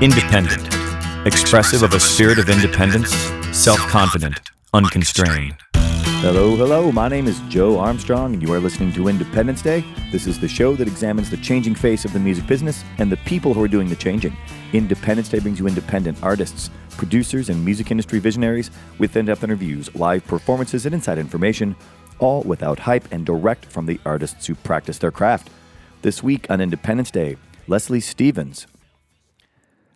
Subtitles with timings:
[0.00, 0.68] Independent.
[1.26, 3.10] Expressive of a spirit of independence,
[3.50, 4.38] self confident,
[4.72, 5.56] unconstrained.
[5.74, 6.92] Hello, hello.
[6.92, 9.82] My name is Joe Armstrong, and you are listening to Independence Day.
[10.12, 13.16] This is the show that examines the changing face of the music business and the
[13.16, 14.36] people who are doing the changing.
[14.72, 18.70] Independence Day brings you independent artists, producers, and music industry visionaries
[19.00, 21.74] with in depth interviews, live performances, and inside information,
[22.20, 25.50] all without hype and direct from the artists who practice their craft.
[26.02, 27.36] This week on Independence Day,
[27.66, 28.68] Leslie Stevens.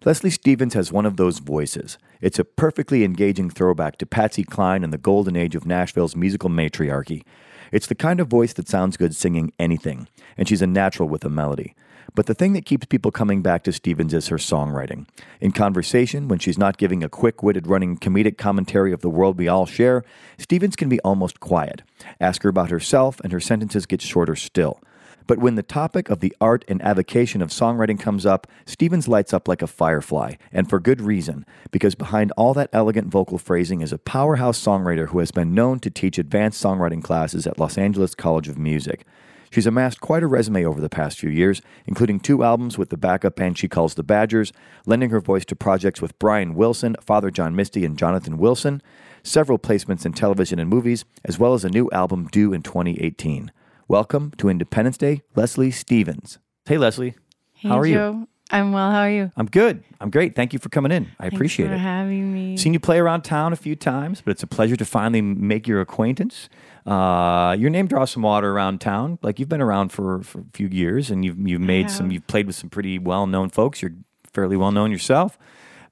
[0.05, 1.97] Leslie Stevens has one of those voices.
[2.21, 6.49] It's a perfectly engaging throwback to Patsy Cline and the golden age of Nashville's musical
[6.49, 7.23] matriarchy.
[7.71, 11.25] It's the kind of voice that sounds good singing anything, and she's a natural with
[11.25, 11.77] a melody.
[12.17, 15.07] But the thing that keeps people coming back to Stevens is her songwriting.
[15.41, 19.39] In conversation, when she's not giving a quick witted running comedic commentary of the world
[19.39, 20.05] we all share,
[20.37, 21.83] Stevens can be almost quiet.
[22.21, 24.81] Ask her about herself, and her sentences get shorter still.
[25.27, 29.33] But when the topic of the art and avocation of songwriting comes up, Stevens lights
[29.33, 33.81] up like a firefly, and for good reason, because behind all that elegant vocal phrasing
[33.81, 37.79] is a powerhouse songwriter who has been known to teach advanced songwriting classes at Los
[37.79, 39.07] Angeles College of Music.
[39.53, 42.97] She's amassed quite a resume over the past few years, including two albums with the
[42.97, 44.51] backup band she calls the Badgers,
[44.87, 48.81] lending her voice to projects with Brian Wilson, Father John Misty, and Jonathan Wilson,
[49.23, 53.53] several placements in television and movies, as well as a new album due in 2018.
[53.89, 56.39] Welcome to Independence Day, Leslie Stevens.
[56.67, 57.15] Hey, Leslie.
[57.55, 58.29] Hey, How are you?
[58.51, 58.91] I'm well.
[58.91, 59.33] How are you?
[59.37, 59.83] I'm good.
[60.01, 60.35] I'm great.
[60.35, 61.11] Thank you for coming in.
[61.19, 61.91] I appreciate Thanks for it.
[61.91, 62.57] having me.
[62.59, 65.67] Seen you play around town a few times, but it's a pleasure to finally make
[65.67, 66.51] your acquaintance.
[66.85, 69.19] Uh, your name draws some water around town.
[69.23, 72.11] Like you've been around for, for a few years, and you've you've made some.
[72.11, 73.81] You've played with some pretty well known folks.
[73.81, 73.95] You're
[74.35, 75.39] fairly well known yourself.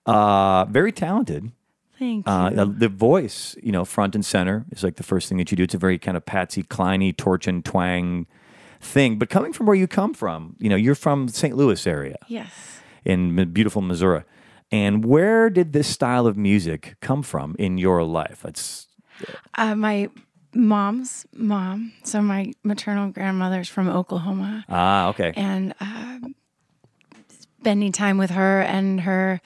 [0.04, 1.52] Uh, very talented.
[2.00, 2.32] Thank you.
[2.32, 5.56] Uh, the voice, you know, front and center is like the first thing that you
[5.56, 5.64] do.
[5.64, 8.26] It's a very kind of Patsy Cliney, torch and twang
[8.80, 9.18] thing.
[9.18, 11.54] But coming from where you come from, you know, you're from St.
[11.54, 12.50] Louis area yes.
[13.04, 14.24] in beautiful Missouri.
[14.72, 18.46] And where did this style of music come from in your life?
[18.46, 18.88] It's
[19.54, 20.08] Uh, my
[20.54, 25.32] mom's mom, so my maternal grandmother's from Oklahoma, ah okay.
[25.36, 26.19] and uh,
[27.60, 29.41] spending time with her and her,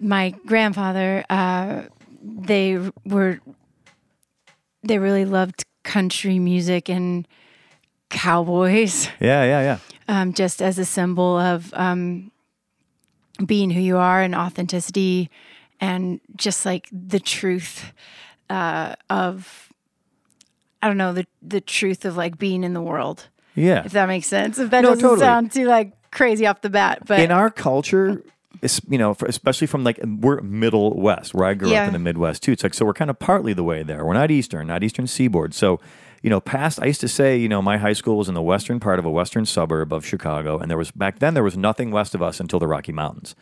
[0.00, 1.82] my grandfather, uh,
[2.22, 3.40] they were,
[4.82, 7.26] they really loved country music and
[8.10, 9.08] cowboys.
[9.20, 9.78] Yeah, yeah, yeah.
[10.20, 12.30] um, just as a symbol of um,
[13.44, 15.30] being who you are and authenticity
[15.80, 17.92] and just like the truth
[18.50, 19.68] uh, of
[20.82, 23.82] I don't know the the truth of like being in the world Yeah.
[23.84, 25.20] if that makes sense if that No, doesn't totally.
[25.26, 28.22] sound too like crazy off the bat but in our culture,
[28.88, 32.42] you know, especially from like we're Middle West, where I grew up in the Midwest
[32.42, 32.52] too.
[32.52, 34.04] It's like so we're kind of partly the way there.
[34.04, 35.54] We're not Eastern, not Eastern Seaboard.
[35.54, 35.80] So,
[36.22, 38.42] you know, past I used to say, you know, my high school was in the
[38.42, 41.56] western part of a western suburb of Chicago, and there was back then there was
[41.56, 43.34] nothing west of us until the Rocky Mountains.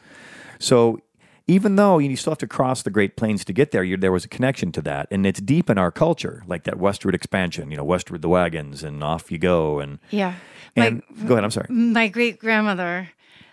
[0.59, 1.01] So.
[1.49, 4.11] Even though you still have to cross the Great Plains to get there, you, there
[4.11, 7.71] was a connection to that, and it's deep in our culture, like that westward expansion.
[7.71, 10.35] You know, westward the wagons, and off you go, and yeah
[10.77, 11.45] and my, go ahead.
[11.45, 11.67] I'm sorry.
[11.71, 13.11] my great grandmother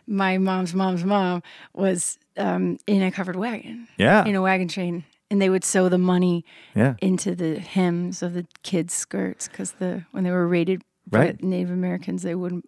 [0.08, 1.42] my mom's mom's mom
[1.74, 5.90] was um, in a covered wagon Yeah, in a wagon train and they would sew
[5.90, 6.96] the money yeah.
[7.02, 11.44] into the hems of the kids' skirts because the when they were raided by Right.
[11.44, 12.66] Native Americans, they wouldn't.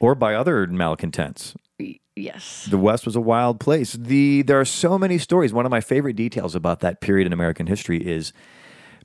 [0.00, 1.54] or by other malcontents.
[2.16, 3.92] Yes, The West was a wild place.
[3.92, 5.52] The there are so many stories.
[5.52, 8.32] One of my favorite details about that period in American history is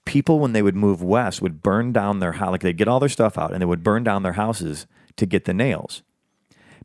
[0.06, 2.52] people when they would move west would burn down their house.
[2.52, 5.28] Like they'd get all their stuff out and they would burn down their houses to
[5.28, 6.02] get the nails.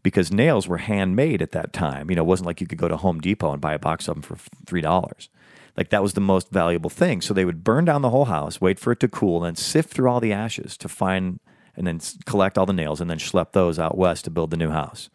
[0.03, 2.10] Because nails were handmade at that time.
[2.10, 4.09] You know, it wasn't like you could go to Home Depot and buy a box
[4.09, 4.36] of them for
[4.66, 5.28] three dollars.
[5.76, 7.20] Like that was the most valuable thing.
[7.20, 9.56] So they would burn down the whole house, wait for it to cool, and then
[9.56, 11.38] sift through all the ashes to find
[11.76, 14.56] and then collect all the nails and then schlep those out west to build the
[14.56, 15.08] new house.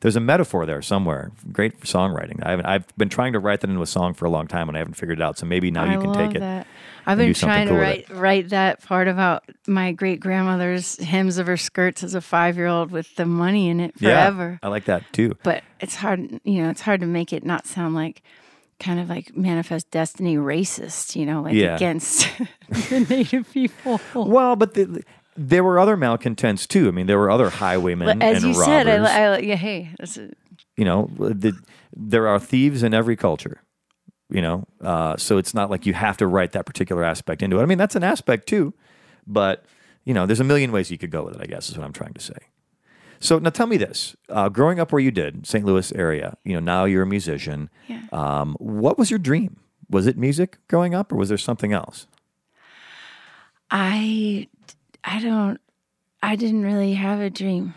[0.00, 1.32] There's a metaphor there somewhere.
[1.52, 2.42] Great songwriting.
[2.42, 4.68] I haven't, I've been trying to write that into a song for a long time
[4.68, 5.36] and I haven't figured it out.
[5.36, 6.66] So maybe now I you can take it.
[7.08, 11.46] I've been trying to cool write write that part about my great grandmother's hems of
[11.46, 14.58] her skirts as a five year old with the money in it forever.
[14.62, 15.34] Yeah, I like that too.
[15.42, 18.22] But it's hard, you know, it's hard to make it not sound like
[18.78, 21.74] kind of like manifest destiny racist, you know, like Yeah.
[21.74, 22.28] against
[22.68, 24.00] the native people.
[24.14, 25.02] Well, but the,
[25.36, 26.88] there were other malcontents too.
[26.88, 28.64] I mean, there were other highwaymen But as and you robbers.
[28.86, 30.06] said, I, I, yeah, hey, a,
[30.76, 31.54] you know, the,
[31.96, 33.62] there are thieves in every culture.
[34.30, 37.58] You know, uh, so it's not like you have to write that particular aspect into
[37.58, 37.62] it.
[37.62, 38.74] I mean, that's an aspect too,
[39.26, 39.64] but
[40.04, 41.40] you know, there's a million ways you could go with it.
[41.42, 42.34] I guess is what I'm trying to say.
[43.20, 45.64] So now tell me this: uh, growing up where you did, St.
[45.64, 47.70] Louis area, you know, now you're a musician.
[47.86, 48.02] Yeah.
[48.12, 49.60] Um, what was your dream?
[49.90, 52.06] Was it music growing up, or was there something else?
[53.70, 54.48] I,
[55.04, 55.60] I don't,
[56.22, 57.74] I didn't really have a dream.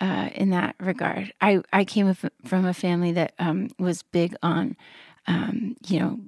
[0.00, 1.32] uh, in that regard.
[1.40, 2.12] I I came
[2.44, 4.76] from a family that um, was big on,
[5.26, 6.18] um, you know,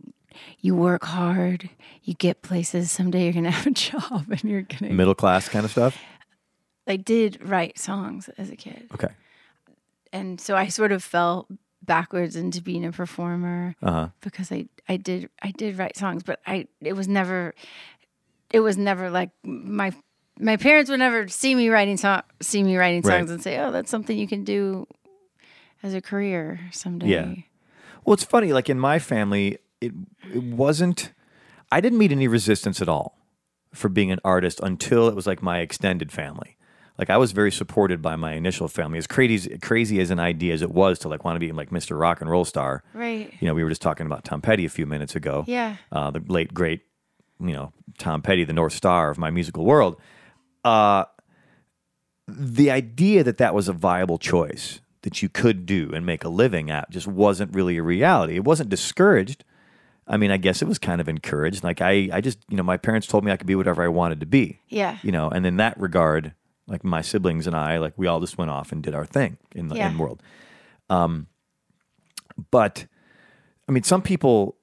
[0.61, 1.71] you work hard,
[2.03, 2.91] you get places.
[2.91, 4.93] Someday you're gonna have a job, and you're gonna.
[4.93, 5.99] Middle class kind of stuff.
[6.87, 9.09] I did write songs as a kid, Okay.
[10.13, 11.49] and so I sort of fell
[11.83, 14.09] backwards into being a performer Uh huh.
[14.21, 17.55] because I I did I did write songs, but I it was never
[18.51, 19.93] it was never like my
[20.39, 23.19] my parents would never see me writing song see me writing Right.
[23.21, 24.87] songs and say, "Oh, that's something you can do
[25.83, 27.35] as a career someday." Yeah.
[28.05, 28.53] Well, it's funny.
[28.53, 29.93] Like in my family, it
[30.33, 31.13] it wasn't.
[31.71, 33.19] I didn't meet any resistance at all
[33.73, 36.57] for being an artist until it was like my extended family.
[36.99, 38.99] Like I was very supported by my initial family.
[38.99, 41.71] As crazy crazy as an idea as it was to like want to be like
[41.71, 41.99] Mr.
[41.99, 42.85] Rock and Roll Star.
[42.93, 43.33] Right.
[43.41, 45.45] You know, we were just talking about Tom Petty a few minutes ago.
[45.49, 45.77] Yeah.
[45.91, 46.83] Uh, the late great,
[47.41, 49.97] you know, Tom Petty, the North Star of my musical world.
[50.63, 51.05] Uh,
[52.29, 56.29] the idea that that was a viable choice that you could do and make a
[56.29, 58.35] living at just wasn't really a reality.
[58.35, 59.45] It wasn't discouraged.
[60.07, 61.65] I mean, I guess it was kind of encouraged.
[61.65, 63.89] Like I, I just, you know, my parents told me I could be whatever I
[63.89, 64.61] wanted to be.
[64.69, 64.99] Yeah.
[65.03, 66.35] You know, and in that regard,
[66.67, 69.39] like my siblings and I, like we all just went off and did our thing
[69.55, 69.91] in the Yeah.
[69.91, 70.23] in world.
[70.91, 71.27] Um,
[72.51, 72.87] but
[73.69, 74.57] I mean, some people,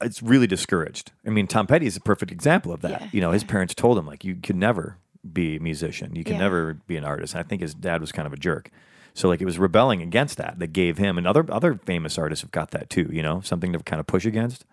[0.00, 1.12] it's really discouraged.
[1.26, 2.90] I mean, Tom Petty is a perfect example of that.
[3.02, 4.96] Yeah, you know, his parents told him like, you could never
[5.32, 6.14] be a musician.
[6.14, 6.40] You can Yeah.
[6.42, 7.34] never be an artist.
[7.34, 8.70] And I think his dad was kind of a jerk.
[9.18, 12.42] So like it was rebelling against that that gave him and other other famous artists
[12.42, 14.64] have got that too, you know, something to kind of push against.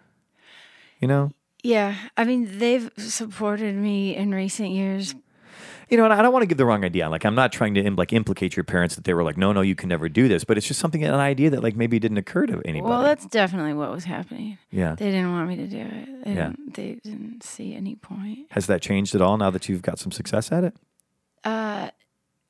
[1.01, 1.31] You know?
[1.63, 1.95] Yeah.
[2.15, 5.15] I mean, they've supported me in recent years.
[5.89, 7.09] You know, and I don't want to give the wrong idea.
[7.09, 9.62] Like, I'm not trying to like implicate your parents that they were like, no, no,
[9.62, 10.44] you can never do this.
[10.44, 12.89] But it's just something, an idea that like maybe didn't occur to anybody.
[12.89, 14.59] Well, that's definitely what was happening.
[14.69, 14.94] yeah.
[14.95, 16.24] They didn't want me to do it.
[16.25, 16.50] They, Yeah.
[16.50, 18.45] didn't, they didn't see any point.
[18.51, 20.75] Has that changed at all now that you've got some success at it?
[21.44, 21.89] Uh,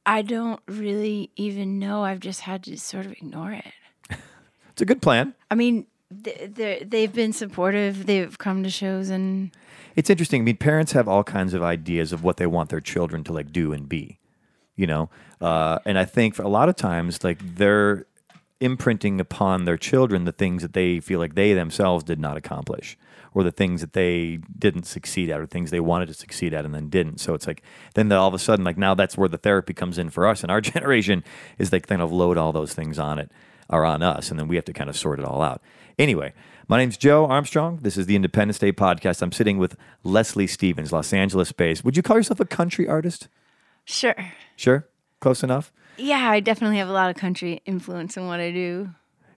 [0.05, 2.03] I don't really even know.
[2.03, 3.65] I've just had to sort of ignore it.
[4.71, 5.33] It's a good plan.
[5.49, 8.05] I mean, they've been supportive.
[8.07, 9.51] They've come to shows and
[9.95, 10.41] It's interesting.
[10.41, 13.31] I mean, parents have all kinds of ideas of what they want their children to
[13.31, 14.19] like do and be,
[14.75, 15.09] you know.
[15.39, 18.05] Uh, and I think for a lot of times, like they're
[18.59, 22.97] imprinting upon their children the things that they feel like they themselves did not accomplish,
[23.35, 26.65] or the things that they didn't succeed at, or things they wanted to succeed at
[26.65, 27.19] and then didn't.
[27.19, 27.61] So it's like
[27.93, 30.41] then all of a sudden, like now that's where the therapy comes in for us
[30.41, 31.23] and our generation
[31.59, 33.29] is they kind of load all those things on it
[33.69, 35.61] or on us, and then we have to kind of sort it all out.
[35.99, 36.33] Anyway,
[36.67, 37.79] my name's Joe Armstrong.
[37.81, 39.21] This is the Independence Day podcast.
[39.21, 41.83] I'm sitting with Leslie Stevens, Los Angeles based.
[41.83, 43.27] Would you call yourself a country artist?
[43.85, 44.15] sure.
[44.55, 44.87] Sure.
[45.19, 45.71] Close enough.
[45.97, 48.89] Yeah, I definitely have a lot of country influence in what I do.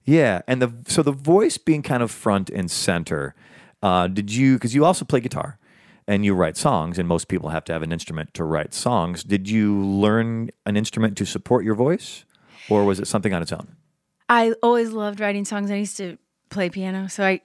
[0.05, 3.35] Yeah, and the so the voice being kind of front and center.
[3.83, 4.55] Uh, did you?
[4.55, 5.59] Because you also play guitar,
[6.07, 9.23] and you write songs, and most people have to have an instrument to write songs.
[9.25, 12.25] Did you learn an instrument to support your voice,
[12.69, 13.77] or was it something on its own?
[14.29, 15.71] I always loved writing songs.
[15.71, 16.19] I used to
[16.51, 17.41] play piano, so I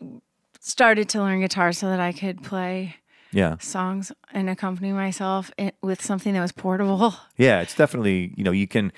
[0.59, 2.95] started to learn guitar so that I could play
[3.31, 5.51] Yeah, songs and accompany myself
[5.81, 7.15] with something that was portable.
[7.37, 7.61] yeah.
[7.61, 8.91] It's definitely you know you can.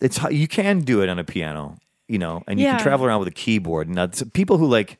[0.00, 1.76] It's you can do it on a piano,
[2.08, 2.72] you know, and you Yeah.
[2.76, 3.88] can travel around with a keyboard.
[3.88, 4.98] Now, people who like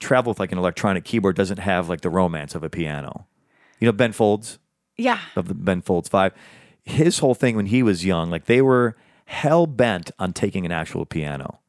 [0.00, 3.26] travel with like an electronic keyboard doesn't have like the romance of a piano.
[3.78, 4.58] You know, Ben Folds.
[4.96, 6.34] Yeah, of the Ben Folds Five.
[6.82, 10.72] His whole thing when he was young, like they were hell bent on taking an
[10.72, 11.60] actual piano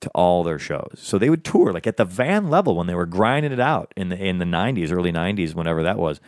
[0.00, 0.94] to all their shows.
[0.96, 3.92] So they would tour like at the van level when they were grinding it out
[3.96, 6.20] in the in the nineties, early nineties, whenever that was.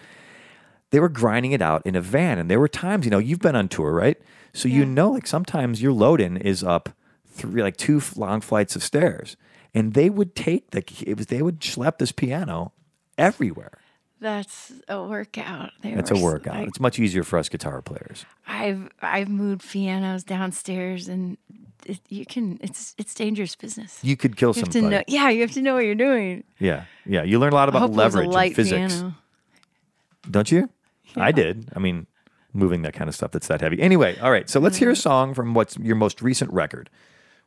[0.90, 3.38] They were grinding it out in a van, and there were times, you know, you've
[3.38, 4.20] been on tour, right?
[4.52, 6.90] So you know, like sometimes your load in is up
[7.26, 9.36] three, like two long flights of stairs,
[9.74, 12.72] and they would take the it was they would schlep this piano
[13.18, 13.78] everywhere.
[14.20, 15.70] that's a workout.
[15.82, 16.56] They It's a workout.
[16.56, 18.24] I- It's much easier for us guitar players.
[18.46, 21.36] I've I've moved pianos downstairs, and
[21.84, 22.58] it, you can.
[22.62, 23.98] It's it's dangerous business.
[24.02, 24.80] You could kill You somebody.
[24.88, 25.02] know.
[25.08, 26.44] Yeah, you have to know what you're doing.
[26.60, 27.22] Yeah, yeah.
[27.24, 29.14] You learn a lot about hope it was a leverage and physics, piano.
[30.30, 30.68] don't you?
[31.16, 31.70] I did.
[31.74, 32.06] I mean,
[32.52, 33.80] moving that kind of stuff that's that heavy.
[33.82, 34.48] Anyway, all right.
[34.48, 35.00] So let's hear a Mm-hmm.
[35.00, 36.88] song from what's your most recent record,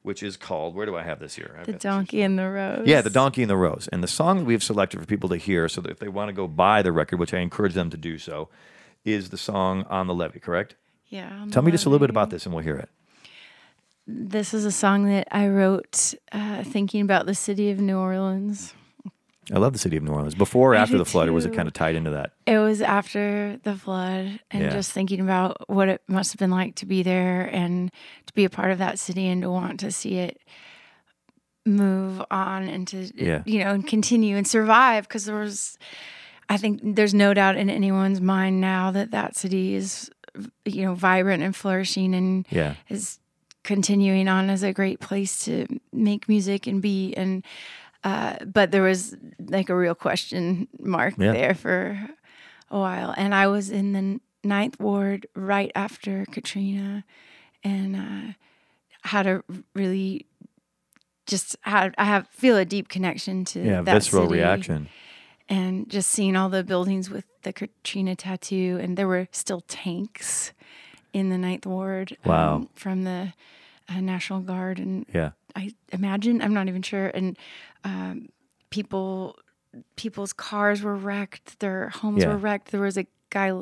[0.06, 0.76] which is called.
[0.76, 1.56] Where do I have this here?
[1.60, 2.88] I've The donkey and the rose.
[2.88, 5.38] Yeah, the donkey and the rose, and the song that we've selected for people to
[5.38, 7.90] hear, so that if they want to go buy the record, which I encourage them
[7.90, 8.50] to do so,
[9.04, 10.76] is the song "On the Levee." Correct?
[11.10, 11.46] Yeah.
[11.52, 12.90] Tell me just a little bit about this, and we'll hear it.
[14.08, 18.74] This is a song that I wrote uh, thinking about the city of New Orleans.
[19.54, 20.34] I love the city of New Orleans.
[20.36, 22.32] Before or I after the flood, or was it kind of tied into that?
[22.48, 24.70] It was after the flood, and Yeah.
[24.70, 27.92] just thinking about what it must have been like to be there and
[28.26, 30.40] to be a part of that city and to want to see it
[31.66, 33.42] move on and to Yeah.
[33.46, 35.80] you know and continue and survive because there was
[36.48, 40.12] i think there's no doubt in anyone's mind now that that city is
[40.66, 42.76] you know, vibrant and flourishing and Yeah.
[42.90, 43.20] is
[43.64, 47.44] continuing on as a great place to make music and be and
[48.06, 49.16] uh, but there was
[49.50, 51.34] like a real question mark Yeah.
[51.34, 51.80] there for
[52.72, 57.04] a while and i was in the ninth ward right after katrina
[57.64, 58.34] and uh,
[59.04, 59.44] had a
[59.74, 60.26] really
[61.26, 63.82] just had i have feel a deep connection to Yeah.
[63.82, 64.88] that Visceral city reaction.
[65.50, 70.52] and just seeing all the buildings with the Katrina tattoo, and there were still tanks
[71.14, 72.18] in the Ninth Ward.
[72.26, 72.68] um, Wow.
[72.74, 73.34] from the
[73.88, 75.32] uh, National Guard, and Yeah.
[75.56, 77.38] I imagine I'm not even sure, and
[77.86, 78.28] um,
[78.70, 79.38] people,
[79.96, 82.30] people's cars were wrecked, their homes Yeah.
[82.30, 82.72] were wrecked.
[82.72, 83.54] There was a guy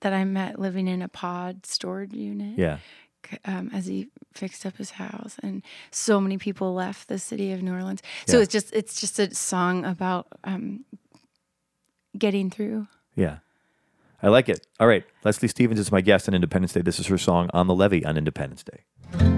[0.00, 2.78] that I met living in a pod storage unit Yeah.
[3.44, 7.60] um, as he fixed up his house and so many people left the city of
[7.62, 8.42] new orleans so Yeah.
[8.44, 10.84] it's just it's just a song about um,
[12.16, 13.38] getting through Yeah.
[14.22, 14.66] I like it.
[14.80, 15.04] All right.
[15.24, 16.80] Leslie Stevens is my guest on Independence Day.
[16.82, 19.37] This is her song On the Levee on Independence Day.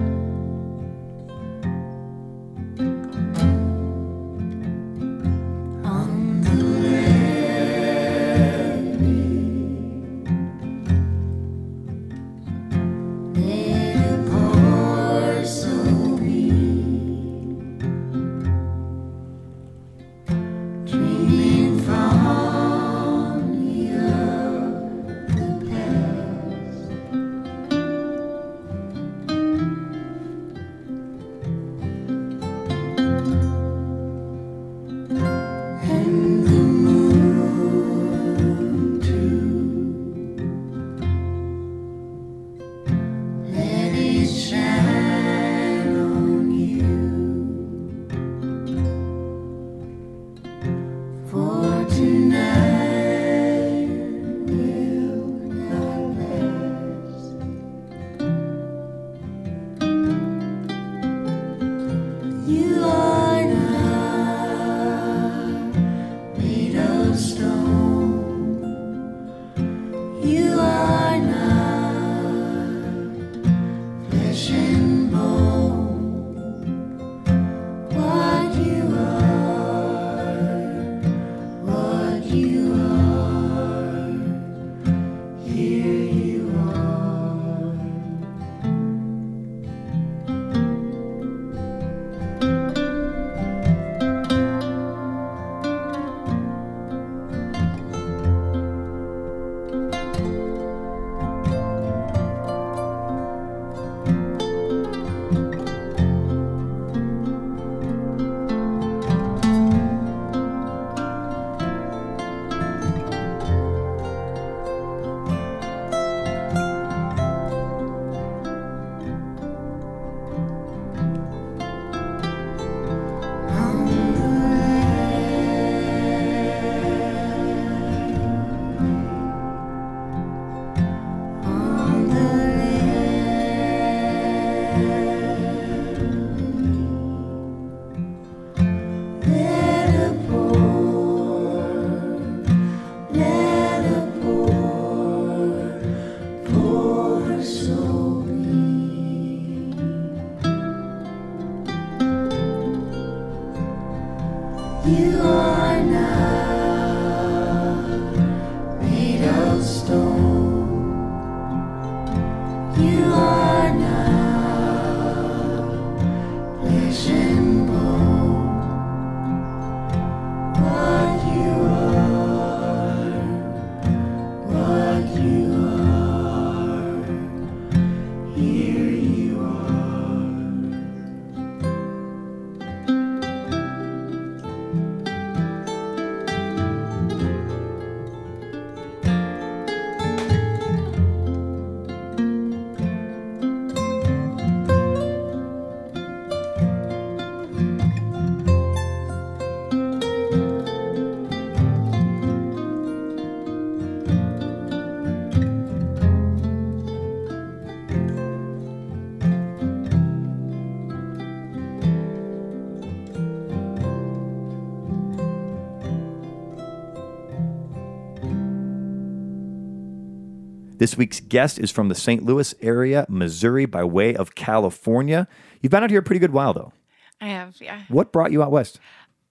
[220.81, 222.25] This week's guest is from the St.
[222.25, 225.29] Louis area, Missouri, by way of California.
[225.61, 226.73] You've been out here a pretty good while, though.
[227.21, 228.81] i have yeah What brought you out west?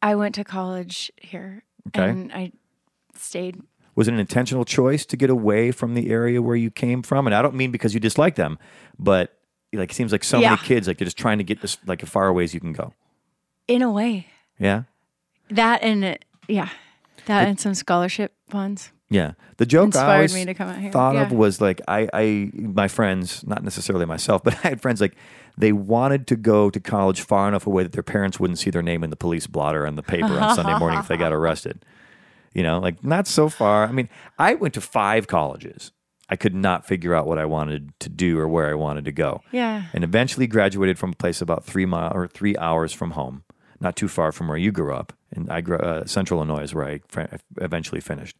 [0.03, 2.07] i went to college here Okay.
[2.07, 2.51] and i
[3.15, 3.63] stayed
[3.95, 7.25] Was it an intentional choice to get away from the area where you came from?
[7.25, 8.59] And I don't mean because you dislike them,
[8.99, 9.33] but
[9.73, 10.51] like it seems like so Yeah.
[10.51, 12.59] many kids like they're just trying to get this like as far away as you
[12.59, 12.93] can go.
[13.67, 14.27] In a way,
[14.59, 14.83] Yeah.
[15.49, 16.15] that and uh,
[16.47, 16.69] yeah,
[17.25, 18.91] that and some scholarship funds.
[19.09, 19.33] Yeah.
[19.57, 20.91] The joke I Inspired always me to come out here.
[20.91, 25.01] thought of was like I, I my friends, not necessarily myself, but I had friends
[25.01, 25.15] like
[25.57, 28.83] they wanted to go to college far enough away that their parents wouldn't see their
[28.83, 31.83] name in the police blotter on the paper on Sunday morning if they got arrested.
[32.53, 33.85] You know, like not so far.
[33.85, 35.91] I mean, I went to five colleges.
[36.31, 39.11] I could not figure out what I wanted to do or where I wanted to
[39.11, 39.41] go.
[39.51, 39.85] Yeah.
[39.93, 43.43] And eventually graduated from a place about three mile or three hours from home,
[43.79, 45.13] not too far from where you grew up.
[45.31, 47.01] And I grew uh, Central Illinois is where I
[47.57, 48.37] eventually finished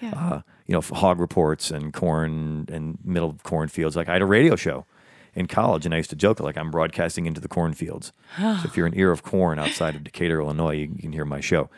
[0.00, 0.12] Yeah.
[0.14, 3.96] uh, you know, hog reports and corn and middle cornfields.
[3.96, 4.86] Like I had a radio show
[5.34, 8.12] in college, and I used to joke like I'm broadcasting into the cornfields.
[8.38, 11.24] so if you're an ear of corn outside of Decatur, Illinois, you, you can hear
[11.24, 11.68] my show.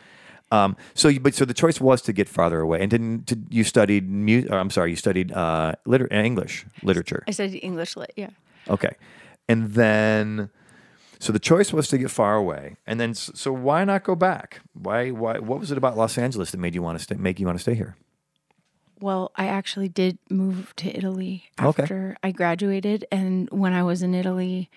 [0.51, 3.39] Um, so, you, but so the choice was to get farther away, and then to,
[3.49, 4.07] you studied.
[4.07, 7.23] Mu- or, I'm sorry, you studied uh, liter- English literature.
[7.27, 8.13] I studied English lit.
[8.15, 8.29] Yeah.
[8.69, 8.95] Okay,
[9.49, 10.49] and then.
[11.19, 14.59] So the choice was to get far away, and then so why not go back?
[14.73, 15.09] Why?
[15.09, 15.39] Why?
[15.39, 17.15] What was it about Los Angeles that made you want to stay?
[17.15, 17.95] Make you want to stay here?
[19.03, 21.83] Well, I actually did move to Italy Okay.
[21.83, 24.69] after I graduated, and when I was in Italy,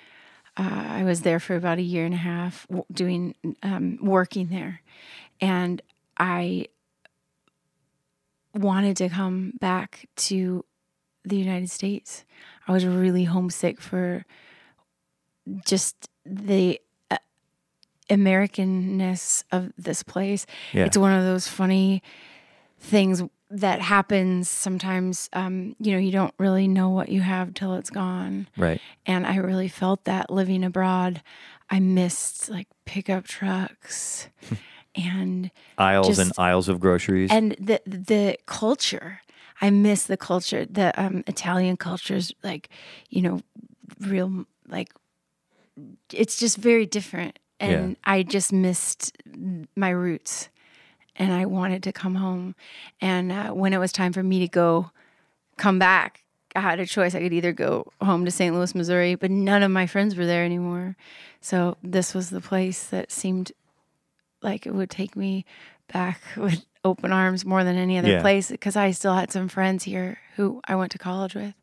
[0.57, 4.81] uh, I was there for about a year and a half, doing um, working there,
[5.41, 5.81] and
[6.17, 6.67] I
[8.53, 10.65] wanted to come back to
[11.25, 12.25] the United States.
[12.67, 14.27] I was really homesick for
[15.65, 16.81] just the
[17.13, 17.19] uh,
[18.11, 20.47] Americanness of this place.
[20.73, 20.87] Yeah.
[20.87, 22.03] It's one of those funny
[22.81, 25.29] things that happens sometimes.
[25.33, 28.49] Um, you know, you don't really know what you have till it's gone.
[28.57, 28.81] Right.
[29.07, 31.23] And I really felt that living abroad.
[31.71, 34.29] I missed like pickup trucks
[34.95, 37.31] and aisles Just- and aisles of groceries.
[37.31, 39.21] and the the culture.
[39.61, 40.67] I miss the culture.
[40.67, 42.69] The um, Italian culture is like,
[43.09, 43.41] you know,
[44.01, 44.93] real like
[46.13, 47.39] it's just very different.
[47.59, 47.95] And Yeah.
[48.05, 49.17] I just missed
[49.75, 50.51] my roots,
[51.19, 52.55] and I wanted to come home.
[53.01, 54.91] And uh, when it was time for me to go,
[55.57, 56.23] come back,
[56.55, 57.15] I had a choice.
[57.15, 58.55] I could either go home to St.
[58.55, 60.97] Louis, Missouri, but none of my friends were there anymore.
[61.41, 63.53] So this was the place that seemed
[64.43, 65.45] like it would take me
[65.93, 68.21] back with open arms more than any other Yeah.
[68.21, 71.55] place because I still had some friends here who I went to college with.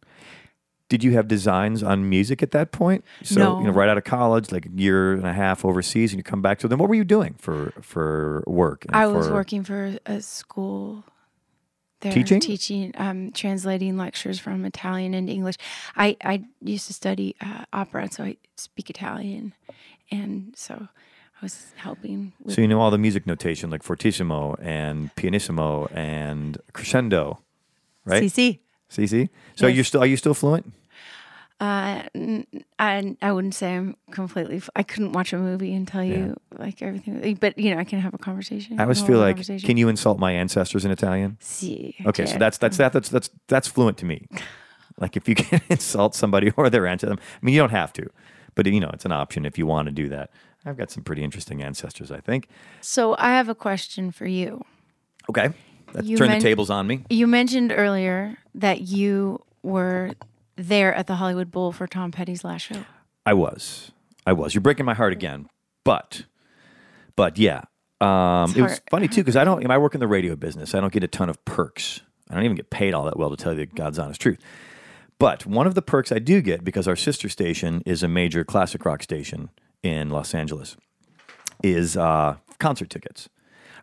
[0.93, 3.03] Did you have designs on music at that point?
[3.23, 3.59] So No.
[3.59, 6.23] you know, right out of college, like a year and a half overseas, and you
[6.23, 6.59] come back.
[6.59, 8.85] to then, what were you doing for for work?
[8.85, 11.03] and I was working for a school
[12.01, 12.39] there, Teaching?
[12.39, 15.55] teaching, um, translating lectures from Italian into English.
[15.95, 19.55] I, I used to study uh, opera, so I speak Italian,
[20.11, 24.55] and so I was helping with So you know all the music notation, like fortissimo
[24.61, 27.39] and pianissimo and crescendo,
[28.05, 28.21] right?
[28.21, 28.59] CC.
[28.91, 29.29] CC.
[29.55, 29.75] So Yes.
[29.75, 30.71] you're still are you still fluent?
[31.63, 32.03] Uh,
[32.77, 34.57] I I wouldn't say I'm completely.
[34.57, 37.85] f- I couldn't watch a movie and tell you like everything, but you know I
[37.85, 38.77] can have a conversation.
[38.81, 41.37] I always feel like, can you insult my ancestors in Italian?
[41.39, 41.95] see?
[42.05, 44.27] Okay, so that's that's that that's that's that's fluent to me.
[44.99, 48.07] Like if you can insult somebody or their ancestors, I mean you don't have to,
[48.53, 50.29] but you know it's an option if you want to do that.
[50.65, 52.47] I've got some pretty interesting ancestors, I think.
[52.81, 54.63] So I have a question for you.
[55.29, 55.49] Okay,
[56.15, 57.05] turn men- the tables on me.
[57.09, 60.11] You mentioned earlier that you were
[60.55, 62.85] there at the Hollywood Bowl for Tom Petty's last show.
[63.25, 63.91] I was,
[64.25, 64.53] I was.
[64.53, 65.47] You're breaking my heart again,
[65.83, 66.25] but,
[67.15, 67.63] but yeah,
[68.01, 69.69] um, it was funny too because I don't.
[69.69, 70.75] I work in the radio business.
[70.75, 72.01] I don't get a ton of perks.
[72.29, 74.39] I don't even get paid all that well to tell you the God's honest truth.
[75.19, 78.43] But one of the perks I do get because our sister station is a major
[78.43, 80.75] classic rock station in Los Angeles
[81.63, 83.29] is uh, concert tickets,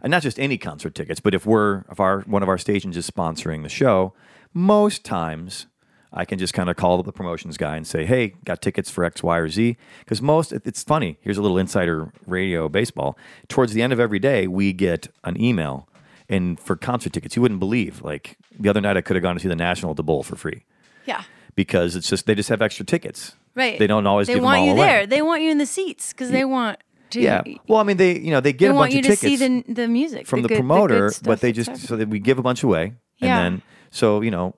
[0.03, 1.21] and not just any concert tickets.
[1.21, 4.13] But if we're if our one of our stations is sponsoring the show,
[4.53, 5.67] most times
[6.12, 9.05] I can just kind of call the promotions guy and say, "Hey, got tickets for
[9.05, 11.18] X, Y, or Z." Because most it's funny.
[11.20, 13.16] Here's a little insider radio baseball.
[13.49, 15.87] Towards the end of every day, we get an email.
[16.29, 18.03] And for concert tickets, you wouldn't believe.
[18.03, 20.23] Like the other night, I could have gone to see the National at the Bowl
[20.23, 20.64] for free
[21.05, 21.23] Yeah.
[21.57, 23.35] because it's just they just have extra tickets.
[23.57, 23.79] Right.
[23.79, 24.81] They don't always They want you away.
[24.81, 25.07] there.
[25.07, 26.79] They want you in the seats because they want
[27.11, 27.20] to.
[27.20, 27.42] Yeah.
[27.66, 29.11] Well, I mean, they you know they get They a want bunch you of to
[29.27, 32.09] tickets see the the music from the, good- promoter, stuff but they just so that
[32.09, 33.38] we give a bunch away, Yeah.
[33.40, 34.55] and then so you know.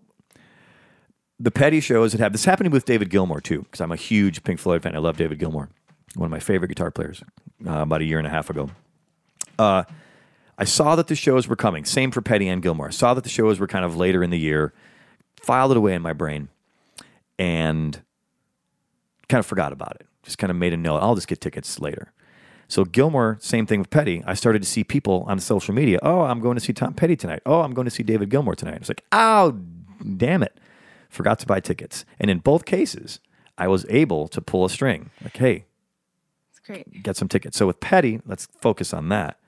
[1.42, 4.44] The petty shows that have this happening with David Gilmour too, because I'm a huge
[4.44, 4.94] Pink Floyd fan.
[4.94, 5.70] I love David Gilmour,
[6.14, 7.20] one of my favorite guitar players.
[7.66, 8.70] Uh, about a year and a half ago,
[9.59, 9.83] uh,
[10.57, 11.85] I saw that the shows were coming.
[11.85, 12.87] Same for Petty and Gilmour.
[12.87, 14.72] I saw that the shows were kind of later in the year.
[15.42, 16.48] Filed it away in my brain,
[17.40, 18.00] and
[19.28, 20.07] kind of forgot about it.
[20.22, 20.98] Just kind of made a note.
[20.98, 22.12] I'll just get tickets later.
[22.68, 24.22] So Gilmour, same thing with Petty.
[24.24, 25.98] I started to see people on social media.
[26.02, 27.42] Oh, I'm going to see Tom Petty tonight.
[27.44, 28.76] Oh, I'm going to see David Gilmour tonight.
[28.76, 29.59] It's like, oh,
[30.16, 30.57] damn it,
[31.12, 32.05] forgot to buy tickets.
[32.18, 33.20] And in both cases,
[33.59, 35.11] I was able to pull a string.
[35.22, 35.64] Like, hey,
[36.51, 37.03] It's great.
[37.03, 37.57] get some tickets.
[37.57, 39.38] So with Petty, let's focus on that.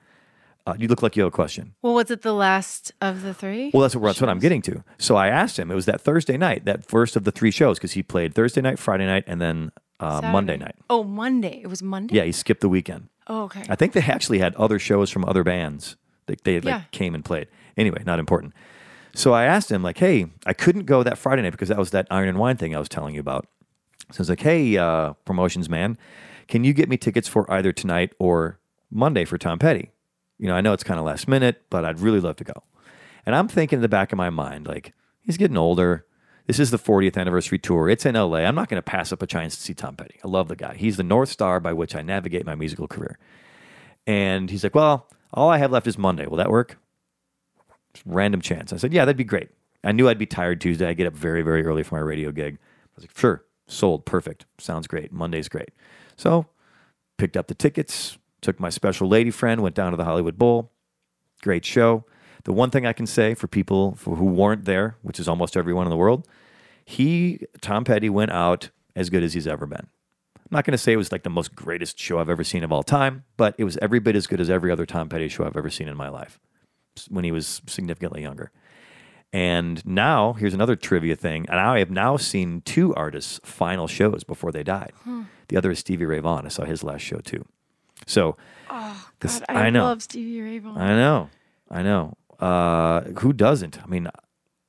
[0.67, 1.75] Uh, you look like you have a question.
[1.83, 3.69] Well, was it the last of the three?
[3.73, 4.83] Well, that's what, that's what I'm getting to.
[4.97, 5.69] So I asked him.
[5.69, 8.61] It was that Thursday night, that first of the three shows, because he played Thursday
[8.61, 10.75] night, Friday night, and then uh, Monday night.
[10.89, 11.61] Oh, Monday.
[11.61, 12.15] It was Monday.
[12.15, 13.09] Yeah, he skipped the weekend.
[13.27, 13.63] Oh, okay.
[13.69, 15.97] I think they actually had other shows from other bands.
[16.25, 16.81] They, they like Yeah.
[16.91, 17.47] came and played.
[17.77, 18.53] Anyway, not important.
[19.15, 21.91] So I asked him, like, hey, I couldn't go that Friday night because that was
[21.91, 23.47] that Iron and Wine thing I was telling you about.
[24.11, 25.97] So I was like, hey, uh, promotions man,
[26.47, 28.59] can you get me tickets for either tonight or
[28.91, 29.91] Monday for Tom Petty?
[30.37, 32.63] You know, I know it's kind of last minute, but I'd really love to go.
[33.25, 36.05] And I'm thinking in the back of my mind, like, he's getting older.
[36.45, 37.89] This is the 40th anniversary tour.
[37.89, 38.39] It's in LA.
[38.39, 40.19] I'm not going to pass up a chance to see Tom Petty.
[40.23, 40.75] I love the guy.
[40.75, 43.17] He's the North Star by which I navigate my musical career.
[44.05, 46.27] And he's like, Well, all I have left is Monday.
[46.27, 46.77] Will that work?
[48.05, 48.73] Random chance.
[48.73, 49.49] I said, Yeah, that'd be great.
[49.83, 50.87] I knew I'd be tired Tuesday.
[50.87, 52.55] I get up very, very early for my radio gig.
[52.55, 54.05] I was like, Sure, sold.
[54.05, 54.45] Perfect.
[54.57, 55.11] Sounds great.
[55.11, 55.69] Monday's great.
[56.15, 56.47] So
[57.17, 60.71] picked up the tickets, took my special lady friend, went down to the Hollywood Bowl.
[61.41, 62.05] Great show.
[62.43, 65.57] The one thing I can say for people for who weren't there, which is almost
[65.57, 66.27] everyone in the world,
[66.85, 69.87] he, Tom Petty, went out as good as he's ever been.
[70.37, 72.63] I'm not going to say it was like the most greatest show I've ever seen
[72.63, 75.27] of all time, but it was every bit as good as every other Tom Petty
[75.27, 76.39] show I've ever seen in my life
[77.09, 78.51] when he was significantly younger.
[79.33, 81.45] And now, here's another trivia thing.
[81.49, 84.93] And I have now seen two artists' final shows before they died.
[85.49, 86.45] The other is Stevie Ray Vaughan.
[86.45, 87.45] I saw his last show too.
[88.07, 88.37] So,
[89.19, 89.83] this- God, I, I know.
[89.85, 90.81] love Stevie Ray Vaughan.
[90.81, 91.29] I know.
[91.69, 92.17] I know.
[92.39, 93.81] Uh, who doesn't?
[93.83, 94.07] I mean,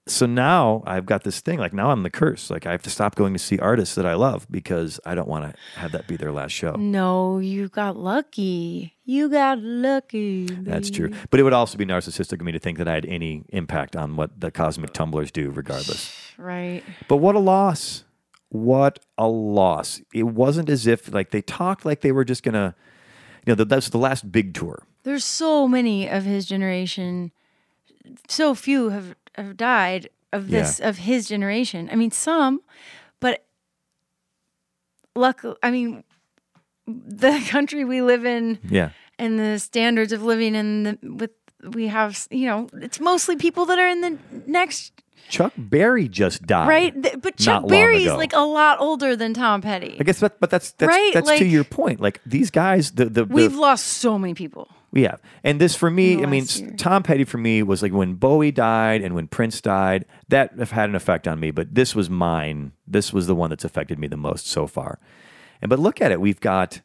[0.06, 1.58] so now I've got this thing.
[1.58, 2.50] Like now I'm the curse.
[2.50, 5.28] Like I have to stop going to see artists that I love because I don't
[5.28, 6.72] want to have that be their last show.
[6.72, 8.94] no, you got lucky.
[9.04, 10.46] You got lucky.
[10.46, 11.12] That's true.
[11.30, 13.96] But it would also be narcissistic of me to think that I had any impact
[13.96, 16.12] on what the cosmic tumblers do, regardless.
[16.38, 16.82] Right.
[17.08, 18.04] But what a loss.
[18.48, 20.00] What a loss.
[20.14, 22.74] It wasn't as if like they talked like they were just gonna
[23.46, 24.82] you know, that's the last big tour.
[25.04, 27.30] There's so many of his generation.
[28.28, 31.88] So few have have died of this of his generation.
[31.92, 32.60] I mean, some,
[33.20, 33.44] but
[35.14, 35.42] luck.
[35.62, 36.04] I mean,
[36.86, 38.90] the country we live in Yeah.
[39.18, 41.30] and the standards of living in the with
[41.72, 42.26] we have.
[42.30, 44.92] You know, it's mostly people that are in the next
[45.28, 46.68] Chuck Berry just died.
[46.68, 47.20] right.
[47.20, 49.96] But Chuck Berry's like a lot older than Tom Petty.
[49.98, 52.00] I guess that, but that's that's Right, that's to your point.
[52.00, 54.68] Like these guys, the the, the We've lost so many people.
[55.02, 56.74] Have, and this for me, I mean, year.
[56.76, 60.04] Tom Petty for me was like when Bowie died and when Prince died.
[60.28, 62.72] That have had an effect on me, but this was mine.
[62.86, 64.98] This was the one that's affected me the most so far.
[65.62, 66.80] And but look at it, we've got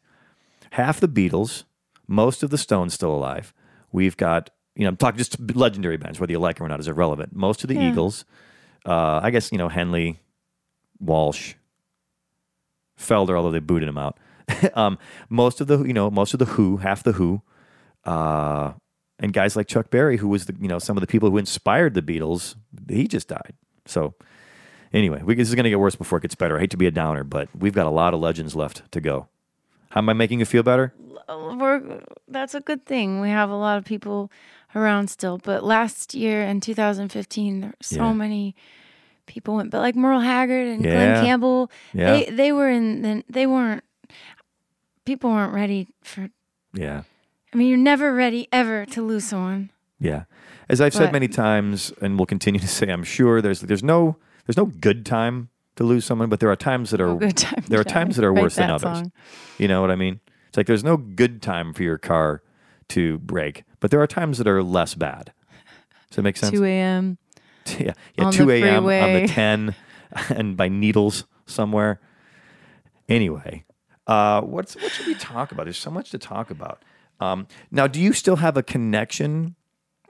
[0.72, 1.64] half the Beatles,
[2.06, 3.52] most of the Stones still alive.
[3.92, 6.80] We've got you know, I'm talking just legendary bands, whether you like them or not
[6.80, 7.34] is irrelevant.
[7.34, 7.90] Most of the Yeah.
[7.90, 8.24] Eagles,
[8.86, 10.20] uh, I guess you know Henley,
[10.98, 11.54] Walsh,
[12.98, 14.18] Felder, although they booted him out.
[14.74, 14.98] um,
[15.28, 17.42] most of the you know most of the Who, half the Who,
[18.04, 18.72] uh,
[19.18, 21.38] and guys like Chuck Berry, who was the you know some of the people who
[21.38, 22.56] inspired the Beatles,
[22.88, 23.54] he just died.
[23.86, 24.14] So
[24.92, 26.56] anyway, we, this is going to get worse before it gets better.
[26.56, 29.00] I hate to be a downer, but we've got a lot of legends left to
[29.00, 29.28] go.
[29.90, 30.94] How am I making you feel better?
[31.28, 33.20] we're that's a good thing.
[33.20, 34.30] We have a lot of people
[34.74, 35.38] around still.
[35.38, 38.12] But last year in 2015, there were so Yeah.
[38.12, 38.56] many
[39.26, 39.70] people went.
[39.70, 40.90] But like Merle Haggard and Yeah.
[40.90, 42.12] Glen Campbell, Yeah.
[42.12, 43.02] they they were in.
[43.02, 43.84] the- They weren't.
[45.04, 46.28] People weren't ready for.
[46.74, 47.02] Yeah.
[47.52, 49.70] I mean, you're never ready ever to lose someone.
[49.98, 50.24] Yeah.
[50.68, 53.82] As I've said But- many times and will continue to say, I'm sure there's there's
[53.82, 57.36] no there's no good time to lose someone, but there are times that are good
[57.36, 57.64] time.
[57.68, 58.98] there are to times that are write worse than that others.
[58.98, 59.12] song.
[59.58, 60.20] You know what I mean?
[60.48, 62.42] It's like there's no good time for your car
[62.88, 65.32] to break, but there are times that are less bad.
[66.10, 66.52] Does that make sense?
[66.52, 67.16] 2 a.m.
[67.78, 68.76] yeah, yeah, on the 2 a.m.
[68.76, 69.26] on freeway.
[69.26, 69.74] the 10
[70.36, 72.00] and by needles somewhere.
[73.08, 73.64] Anyway,
[74.06, 75.64] uh, what's what should we talk about?
[75.64, 76.82] There's so much to talk about.
[77.22, 79.54] Um, now, do you still have a connection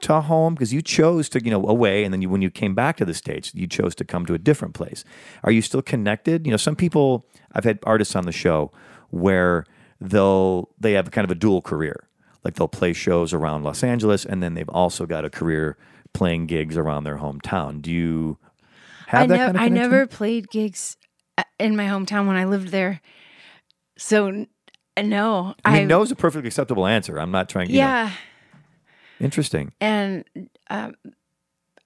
[0.01, 2.75] to home because you chose to, you know, away, and then you, when you came
[2.75, 5.05] back to the states, you chose to come to a different place.
[5.45, 6.47] Are you still connected?
[6.47, 7.27] You know, some people.
[7.55, 8.73] I've had artists on the show
[9.11, 9.67] where
[10.01, 12.09] they'll they have kind of a dual career.
[12.45, 15.77] Like they'll play shows around Los Angeles, and then they've also got a career
[16.13, 17.81] playing gigs around their hometown.
[17.81, 18.39] Do you
[19.07, 20.97] have I, that nev- kind of I never played gigs
[21.39, 23.01] uh, in my hometown when I lived there.
[23.97, 24.47] So
[25.01, 27.19] no, I mean, no is a perfectly acceptable answer.
[27.19, 27.71] I'm not trying.
[27.71, 28.13] You know, yeah.
[29.21, 29.73] interesting.
[29.81, 30.25] and
[30.71, 30.95] um,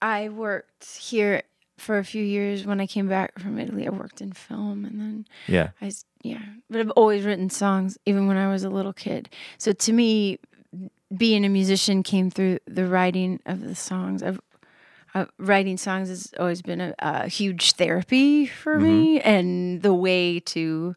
[0.01, 1.43] I worked here
[1.77, 2.65] for a few years.
[2.65, 5.69] When I came back from Italy, I worked in film, and then Yeah.
[5.81, 5.91] I,
[6.23, 9.29] yeah, but I've always written songs, even when I was a little kid.
[9.57, 10.39] So to me,
[11.15, 14.21] being a musician came through the writing of the songs.
[14.23, 14.41] I've,
[15.15, 20.39] uh, writing songs has always been a, a huge therapy for me, and the way
[20.41, 20.95] to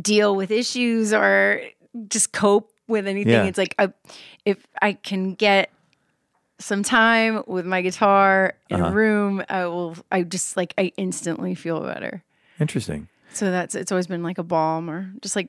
[0.00, 1.60] deal with issues or
[2.08, 3.32] just cope with anything.
[3.32, 3.44] Yeah.
[3.44, 3.92] It's like I,
[4.44, 5.70] if I can get
[6.58, 8.90] some time with my guitar in Uh-huh.
[8.90, 9.96] a room, I will.
[10.12, 12.22] I just like I instantly feel better.
[12.60, 13.08] Interesting.
[13.32, 15.48] So that's it's always been like a balm or just like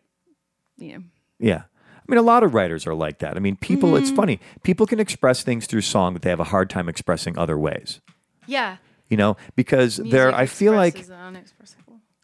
[0.77, 1.03] you know.
[1.39, 1.63] Yeah.
[2.07, 3.35] I mean, a lot of writers are like that.
[3.35, 4.15] I mean, people, it's Mm-hmm.
[4.15, 4.39] funny.
[4.63, 7.99] People can express things through song that they have a hard time expressing other ways,
[8.45, 8.77] Yeah.
[9.09, 11.03] you know, because there, I feel like.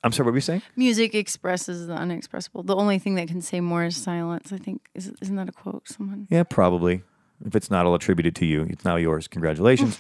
[0.04, 0.64] I'm sorry, what were you saying?
[0.76, 2.64] Music expresses the unexpressible.
[2.64, 4.52] The only thing that can say more is silence.
[4.52, 5.88] I think is isn't that a quote?
[5.88, 6.28] Someone.
[6.30, 7.04] Yeah, probably.
[7.46, 9.28] If it's not all attributed to you, it's now yours.
[9.28, 10.00] Congratulations.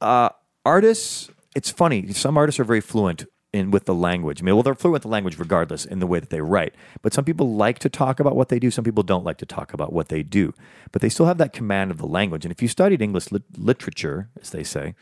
[0.00, 0.28] uh,
[0.64, 2.12] artists, it's funny.
[2.12, 4.42] Some artists are very fluent in with the language.
[4.42, 6.74] I mean, well, they're fluent with the language regardless in the way that they write.
[7.02, 8.70] But some people like to talk about what they do.
[8.70, 10.52] Some people don't like to talk about what they do.
[10.92, 12.44] But they still have that command of the language.
[12.44, 14.94] And if you studied English lit- literature, as they say,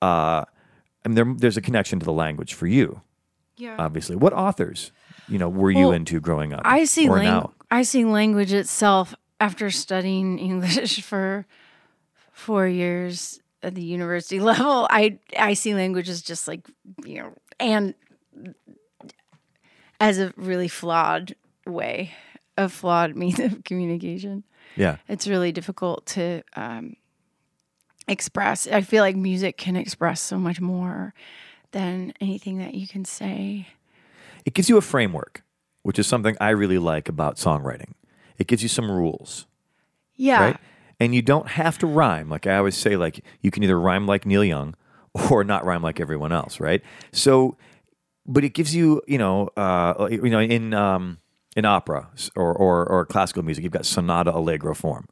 [0.00, 0.44] uh,
[1.04, 3.02] I mean, there, there's a connection to the language for you.
[3.56, 3.76] Yeah.
[3.78, 4.92] Obviously, what authors,
[5.28, 6.62] you know, were you into growing up?
[6.64, 7.52] I see lang-?
[7.70, 11.46] I see language itself after studying English for
[12.32, 14.86] four years at the university level.
[14.90, 16.66] I I see language as just like
[17.04, 17.94] you know, and
[20.00, 21.34] as a really flawed
[21.66, 22.10] way,
[22.58, 24.44] a flawed means of communication.
[24.76, 24.96] Yeah.
[25.08, 26.96] It's really difficult to um,
[28.08, 28.66] express.
[28.66, 31.14] I feel like music can express so much more
[31.72, 33.68] than anything that you can say.
[34.44, 35.42] it gives you a framework,
[35.82, 37.92] which is something I really like about songwriting.
[38.38, 39.46] It gives you some rules,
[40.16, 40.40] Yeah.
[40.40, 40.56] right?
[41.00, 42.28] And you don't have to rhyme.
[42.28, 44.74] Like I always say, like you can either rhyme like Neil Young
[45.30, 46.82] or not rhyme like everyone else, right?
[47.12, 47.56] So,
[48.26, 51.18] but it gives you, you know, uh, you know, in um,
[51.56, 55.06] in opera or, or or classical music, you've got sonata allegro form,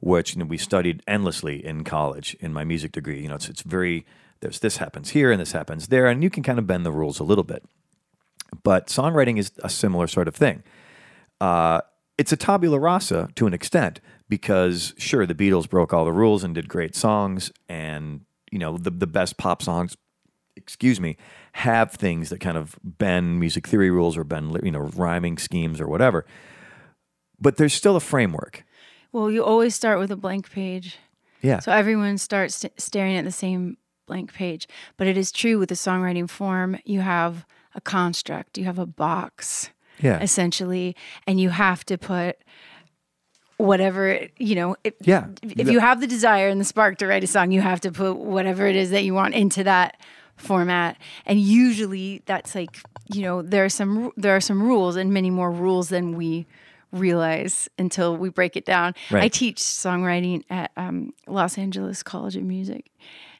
[0.00, 3.22] which you know, we studied endlessly in college in my music degree.
[3.22, 4.04] You know, it's it's very
[4.40, 6.92] there's this happens here and this happens there, and you can kind of bend the
[6.92, 7.64] rules a little bit
[8.62, 10.62] but songwriting is a similar sort of thing.
[11.40, 11.80] Uh,
[12.16, 16.44] it's a tabula rasa to an extent because sure the Beatles broke all the rules
[16.44, 19.96] and did great songs, and you know the the best pop songs,
[20.56, 21.16] excuse me,
[21.52, 25.80] have things that kind of bend music theory rules or bend you know rhyming schemes
[25.80, 26.26] or whatever.
[27.40, 28.64] But there's still a framework.
[29.12, 30.98] Well, you always start with a blank page.
[31.40, 31.60] Yeah.
[31.60, 33.76] So everyone starts st- staring at the same
[34.08, 34.66] blank page.
[34.96, 38.86] But it is true with the songwriting form, you have a construct, you have a
[38.86, 40.18] box, yeah.
[40.20, 42.38] essentially, and you have to put
[43.58, 45.26] whatever, you know, if, Yeah.
[45.42, 47.90] if you have the desire and the spark to write a song, you have to
[47.92, 50.00] put whatever it is that you want into that
[50.36, 50.96] format.
[51.26, 52.78] And usually that's like,
[53.12, 56.46] you know, there are some there are some rules and many more rules than we
[56.92, 58.94] realize until we break it down.
[59.10, 59.24] Right.
[59.24, 62.90] I teach songwriting at um, Los Angeles College of Music.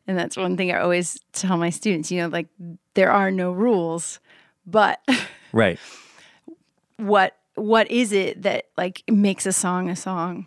[0.09, 2.49] And that's one thing I always tell my students, you know, like
[2.95, 4.19] there are no rules,
[4.67, 5.01] but
[5.53, 5.79] Right.
[6.97, 10.47] what what is it that like makes a song a song?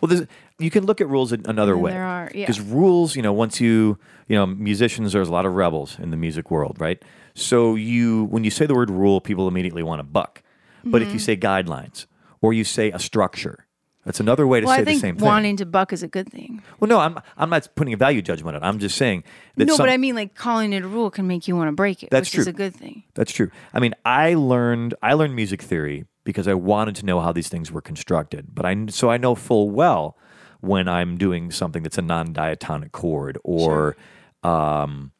[0.00, 0.26] Well, there's,
[0.58, 1.92] you can look at rules in another way.
[1.92, 2.46] there are, yeah.
[2.46, 6.10] Because rules, you know, once you, you know, musicians, there's a lot of rebels in
[6.10, 7.00] the music world, right?
[7.34, 10.42] So you, when you say the word rule, people immediately want to buck.
[10.84, 11.08] But Mm-hmm.
[11.08, 12.06] if you say guidelines
[12.40, 13.66] or you say a structure,
[14.08, 15.24] that's another way to Well, say the same thing.
[15.26, 16.62] wanting to buck is a good thing.
[16.80, 18.66] well, no, I'm, I'm not putting a value judgment on it.
[18.66, 19.22] I'm just saying
[19.56, 21.68] that no, some- but I mean, like calling it a rule can make you want
[21.68, 23.02] to break it, That's which is a good thing.
[23.14, 23.50] That's true.
[23.74, 27.50] I mean, I learned I learned music theory because I wanted to know how these
[27.50, 28.54] things were constructed.
[28.54, 30.16] But I so I know full well
[30.60, 33.94] when I'm doing something that's a non-diatonic chord or
[34.42, 35.12] um,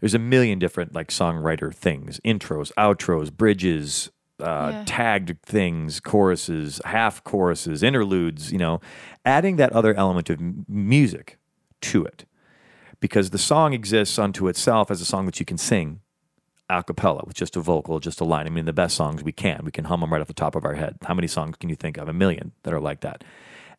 [0.00, 4.10] there's a million different like songwriter things, intros, outros, bridges,
[4.42, 4.82] uh, Yeah.
[4.86, 8.80] tagged things, choruses, half choruses, interludes, you know,
[9.24, 11.38] adding that other element of m- music
[11.82, 12.24] to it.
[13.00, 16.00] Because the song exists unto itself as a song that you can sing
[16.68, 18.46] a cappella with just a vocal, just a line.
[18.46, 19.62] I mean, the best songs we can.
[19.64, 20.96] We can hum them right off the top of our head.
[21.04, 22.08] How many songs can you think of?
[22.08, 23.24] A million that are like that.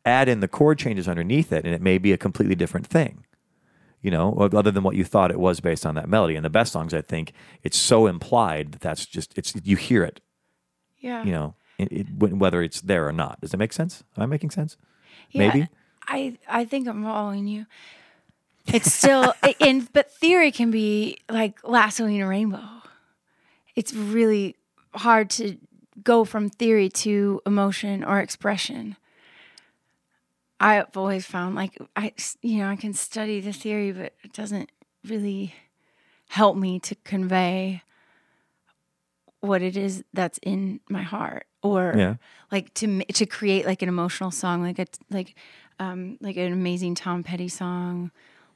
[0.04, 3.24] Add in the chord changes underneath it, and it may be a completely different thing,
[4.02, 6.36] you know, other than what you thought it was based on that melody.
[6.36, 10.04] And the best songs, I think, it's so implied that that's just, it's, you hear
[10.04, 10.20] it,
[11.02, 11.24] Yeah.
[11.24, 13.42] you know, it, it, whether it's there or not.
[13.42, 14.04] Does it make sense?
[14.16, 14.78] Am I making sense?
[15.32, 15.68] Yeah, Maybe?
[16.08, 17.66] I I think I'm following you.
[18.68, 22.68] It's still in, but theory can be like lassoing a rainbow.
[23.76, 24.56] It's really
[24.94, 25.58] hard to
[26.04, 28.96] go from theory to emotion or expression.
[30.60, 34.72] I've always found like I, you know, I can study the theory, but it doesn't
[35.04, 35.56] really
[36.30, 37.82] help me to convey
[39.42, 42.16] what it is that's in my heart or Yeah.
[42.52, 45.36] like to to create like an emotional song like a like
[45.80, 48.12] um like an amazing Tom Petty song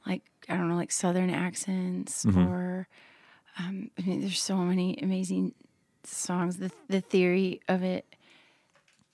[0.06, 2.46] like I don't know like southern accents Mm-hmm.
[2.48, 2.88] or
[3.58, 5.54] um I mean there's so many amazing
[6.04, 8.06] songs the the theory of it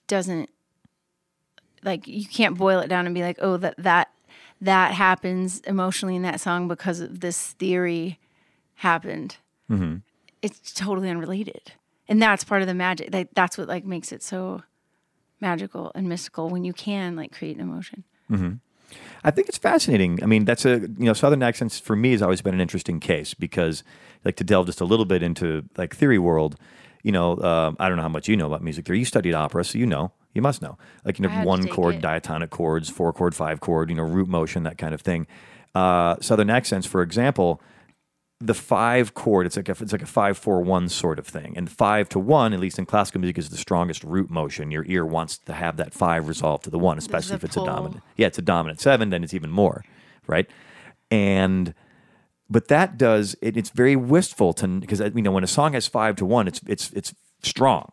[0.07, 0.49] doesn't
[1.83, 4.09] like you can't boil it down and be like oh that that
[4.61, 8.19] that happens emotionally in that song because of this theory
[8.75, 9.37] happened
[9.71, 9.97] Mm-hmm.
[10.43, 11.71] It's totally unrelated
[12.07, 14.61] and that's part of the magic like that's what like makes it so
[15.41, 18.03] magical and mystical when you can like create an emotion
[19.23, 20.21] I think it's fascinating.
[20.21, 22.99] I mean, that's a you know Southern accents for me has always been an interesting
[22.99, 23.83] case because
[24.25, 26.57] like to delve just a little bit into like theory world.
[27.03, 28.99] You know, um, I don't know how much you know about music theory.
[28.99, 30.11] You studied opera, so you know.
[30.33, 30.77] You must know.
[31.05, 32.01] Like you know, one chord, it.
[32.01, 33.89] diatonic chords, four chord, five chord.
[33.89, 35.27] You know, root motion, that kind of thing.
[35.75, 37.61] Uh, Southern accents, for example,
[38.45, 41.53] the five chord it's like a, it's like a five four one sort of thing
[41.55, 44.85] and five to one at least in classical music is the strongest root motion your
[44.87, 48.03] ear wants to have that five resolve to the one especially if it's a dominant
[48.17, 49.83] yeah it's a dominant seven then it's even more
[50.27, 50.49] right
[51.09, 51.73] and
[52.49, 55.73] but that does it, it's very wistful to because uh, you know when a song
[55.73, 57.91] has five to one it's it's it's strong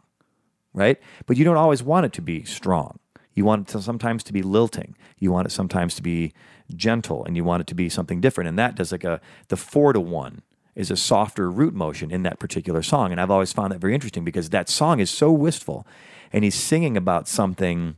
[0.73, 0.99] right?
[1.27, 2.99] But you don't always want it to be strong.
[3.35, 4.97] You want it to sometimes to be lilting.
[5.19, 6.33] You want it sometimes to be
[6.77, 8.49] gentle, and you want it to be something different.
[8.49, 10.43] And that does like a the four to one
[10.75, 13.11] is a softer root motion in that particular song.
[13.13, 15.87] And I've always found that very interesting because that song is so wistful,
[16.33, 17.97] and he's singing about something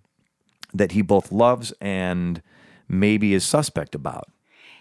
[0.74, 2.42] that he both loves and
[2.88, 4.24] maybe is suspect about.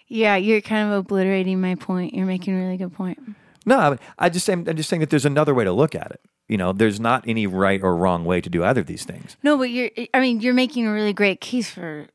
[0.07, 3.19] yeah you're kind of obliterating my point you're making a really good point
[3.65, 6.21] No, I, I just I'm just saying that there's another way to look at it.
[6.49, 9.37] You know, there's not any right or wrong way to do either of these things.
[9.43, 12.07] no but you're i mean you're making a really great case for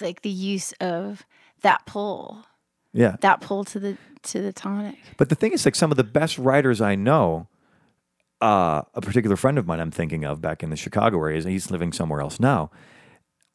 [0.00, 1.24] like the use of
[1.62, 2.44] that pull
[2.92, 3.16] Yeah.
[3.20, 6.04] that pull to the to the tonic But the thing is, like some of the
[6.04, 7.48] best writers I know,
[8.40, 11.70] uh, a particular friend of mine I'm thinking of back in the Chicago area, he's
[11.70, 12.70] living somewhere else now.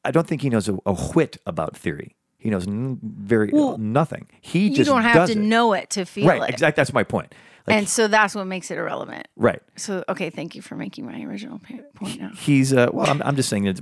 [0.03, 2.15] I don't think he knows a, a whit about theory.
[2.37, 4.27] He knows n- very Well, nothing.
[4.41, 5.37] He you just don't have to it.
[5.37, 6.43] know it to feel right?
[6.43, 6.79] it Exactly.
[6.79, 7.33] That's my point.
[7.67, 9.59] Like, and so that's what makes it irrelevant right.
[9.75, 11.57] so okay thank you for making my original
[11.95, 13.09] point now He's uh, well.
[13.09, 13.79] I'm, I'm just saying that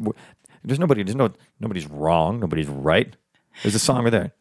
[0.64, 1.04] there's nobody.
[1.04, 2.40] There's no nobody's wrong.
[2.40, 3.16] Nobody's right.
[3.62, 4.32] There's a song right there.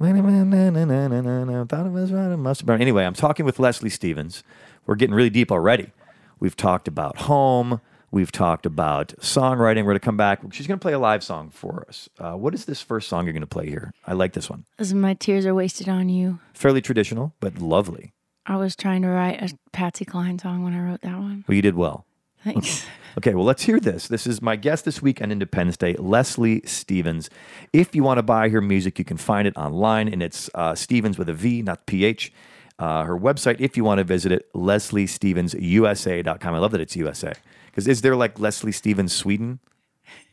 [0.00, 2.30] Thought it was right.
[2.30, 2.80] It must have been.
[2.80, 4.42] Anyway, I'm talking with Leslie Stevens.
[4.86, 5.92] We're getting really deep already.
[6.40, 7.80] We've talked about home.
[8.10, 9.78] We've talked about songwriting.
[9.84, 10.40] We're going to come back.
[10.52, 12.08] She's going to play a live song for us.
[12.18, 13.92] Uh, what is this first song you're going to play here?
[14.06, 14.64] I like this one.
[14.78, 18.12] As my tears are wasted on you Fairly traditional, but lovely.
[18.46, 21.54] i was trying to write a patsy cline song when i wrote that one Well,
[21.56, 22.06] you did well.
[22.44, 24.06] Thanks Okay, well, let's hear this.
[24.06, 27.28] This is my guest this week on Independence Day, Leslie Stevens.
[27.72, 30.76] If you want to buy her music, you can find it online, and it's uh,
[30.76, 32.32] Stevens with a V, not PH.
[32.78, 36.54] Uh, her website, if you want to visit it, lesliestevensusa.com.
[36.54, 37.32] I love that it's USA.
[37.66, 39.58] Because is there like Leslie Stevens Sweden?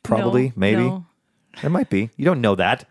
[0.03, 0.83] Probably, No, maybe.
[0.83, 1.05] no.
[1.61, 2.11] There might be.
[2.17, 2.87] You don't know that.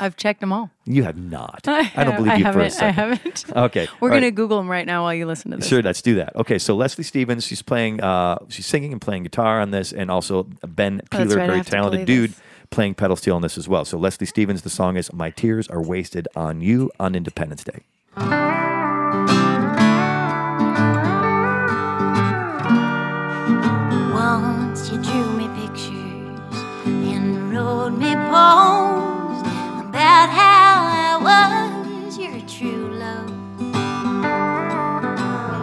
[0.00, 1.60] I've checked them all You have not.
[1.68, 2.88] I, don't believe I you for a second.
[2.88, 3.44] I haven't.
[3.56, 3.86] Okay.
[4.00, 4.20] We're all right.
[4.20, 5.66] gonna Google them right now while you listen to this.
[5.68, 6.34] Sure, let's do that.
[6.36, 10.10] Okay, so Leslie Stevens, she's playing, uh, she's singing and playing guitar on this, and
[10.10, 12.40] also Ben Oh, Peeler, right, very talented dude, this.
[12.70, 13.84] playing pedal steel on this as well.
[13.84, 17.80] So Leslie Stevens, the song is "My Tears Are Wasted on You" on Independence Day.
[24.12, 28.93] Once you drew me pictures and wrote me poems
[30.24, 33.30] about how I was your true love.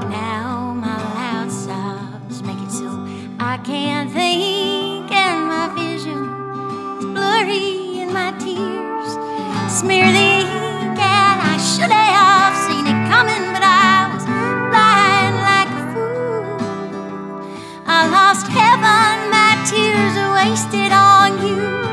[0.10, 2.89] Now my loud sobs make it so
[3.39, 6.21] I can't think, and my vision
[7.00, 9.12] is blurry, and my tears
[9.80, 11.00] smear the ink.
[11.00, 14.26] And I should have seen it coming, but I was
[14.71, 16.62] blind like a fool.
[17.88, 21.91] I lost heaven, my tears are wasted on you.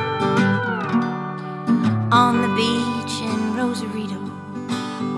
[2.19, 4.19] On the beach in Rosarito,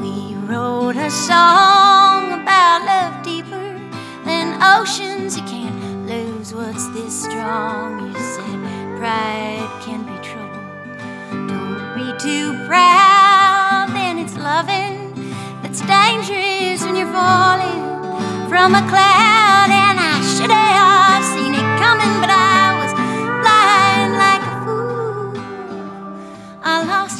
[0.03, 3.81] we wrote a song about love deeper
[4.27, 5.35] than oceans.
[5.35, 8.07] You can't lose what's this strong.
[8.07, 10.61] You said pride can be trouble.
[11.49, 15.33] Don't be too proud, then it's loving
[15.63, 17.81] that's dangerous when you're falling
[18.51, 19.71] from a cloud.
[19.73, 22.50] And I should have seen it coming, but I
[26.73, 27.20] I lost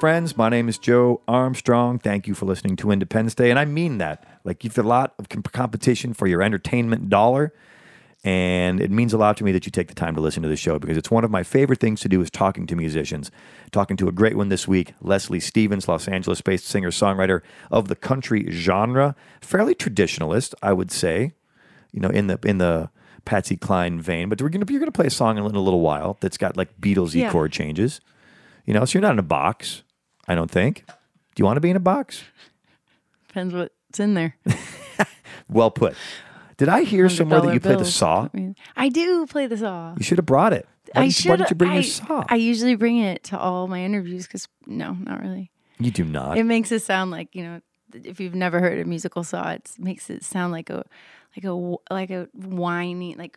[0.00, 0.34] friends.
[0.34, 1.98] My name is Joe Armstrong.
[1.98, 3.50] Thank you for listening to Independence Day.
[3.50, 4.24] And I mean that.
[4.44, 7.52] Like, you've got a lot of com- competition for your entertainment dollar.
[8.24, 10.48] And it means a lot to me that you take the time to listen to
[10.48, 13.30] the show because it's one of my favorite things to do is talking to musicians.
[13.72, 17.88] Talking to a great one this week, Leslie Stevens, Los Angeles based singer songwriter of
[17.88, 21.34] the country genre, fairly traditionalist, I would say,
[21.92, 22.88] you know, in the, in the,
[23.26, 26.16] Patsy Cline vein, but we're gonna you're gonna play a song in a little while
[26.20, 27.30] that's got like Beatles Yeah.
[27.30, 28.00] chord changes.
[28.64, 29.82] You know, so you're not in a box,
[30.30, 30.84] I don't think.
[30.86, 30.94] Do
[31.38, 32.22] you want to be in a box?
[33.26, 34.36] Depends what's in there.
[35.48, 35.96] Well put.
[36.58, 38.28] Did I hear somewhere that you play the saw?
[38.76, 39.94] I, do play the saw.
[39.96, 40.68] You should have brought it.
[40.92, 41.28] Why, I didn't, should.
[41.30, 42.24] why didn't you bring I, your saw?
[42.28, 45.50] I usually bring it to all my interviews because no, not really.
[45.80, 46.38] you do not.
[46.38, 47.60] It makes it sound like you know,
[47.92, 50.84] if you've never heard a musical saw, it makes it sound like a,
[51.36, 51.52] like a,
[51.92, 53.36] like a whiny, like,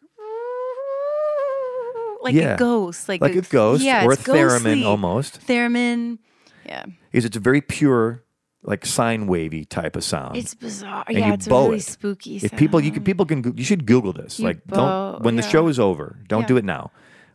[2.21, 2.53] like Yeah.
[2.53, 4.83] a ghost, like like a ghost yeah, or a ghostly.
[4.83, 5.47] almost.
[5.47, 6.19] Theremin,
[6.66, 8.24] yeah, Is it's a very pure,
[8.64, 10.38] like sine wavy type of sound.
[10.38, 11.03] it's bizarre.
[11.07, 11.84] and yeah, it's a really it.
[11.84, 12.38] spooky.
[12.38, 14.39] if people you can people can you should Google this.
[14.39, 16.47] You like bow- don't when the show is over, don't Yeah.
[16.47, 16.91] do it now.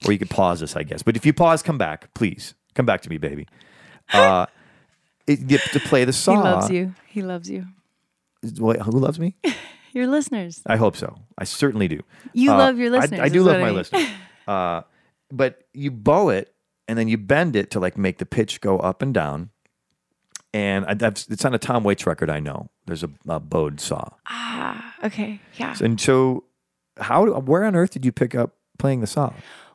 [0.07, 1.03] Or you could pause this, I guess.
[1.03, 2.55] But if you pause, come back, please.
[2.75, 3.47] Come back to me, baby.
[4.13, 4.47] Uh
[5.27, 6.37] it, you to play the song.
[6.37, 6.95] he loves you.
[7.07, 7.67] He loves you.
[8.59, 9.37] Wait, who loves me?
[9.93, 10.63] Your listeners.
[10.67, 11.19] I hope so.
[11.37, 12.01] I certainly do.
[12.33, 13.21] You Uh, love your listeners.
[13.21, 13.75] I, do love my mean.
[13.75, 14.07] listeners.
[14.47, 14.83] Uh,
[15.31, 16.55] but you bow it
[16.89, 19.51] and then you bend it to like make the pitch go up and down.
[20.55, 22.31] And I, that's, it's on a Tom Waits record.
[22.31, 24.09] I know there's a, a bowed saw.
[24.27, 25.77] Ah, okay, yeah.
[25.81, 26.45] And so,
[26.97, 27.27] how?
[27.27, 29.35] Where on earth did you pick up playing the saw?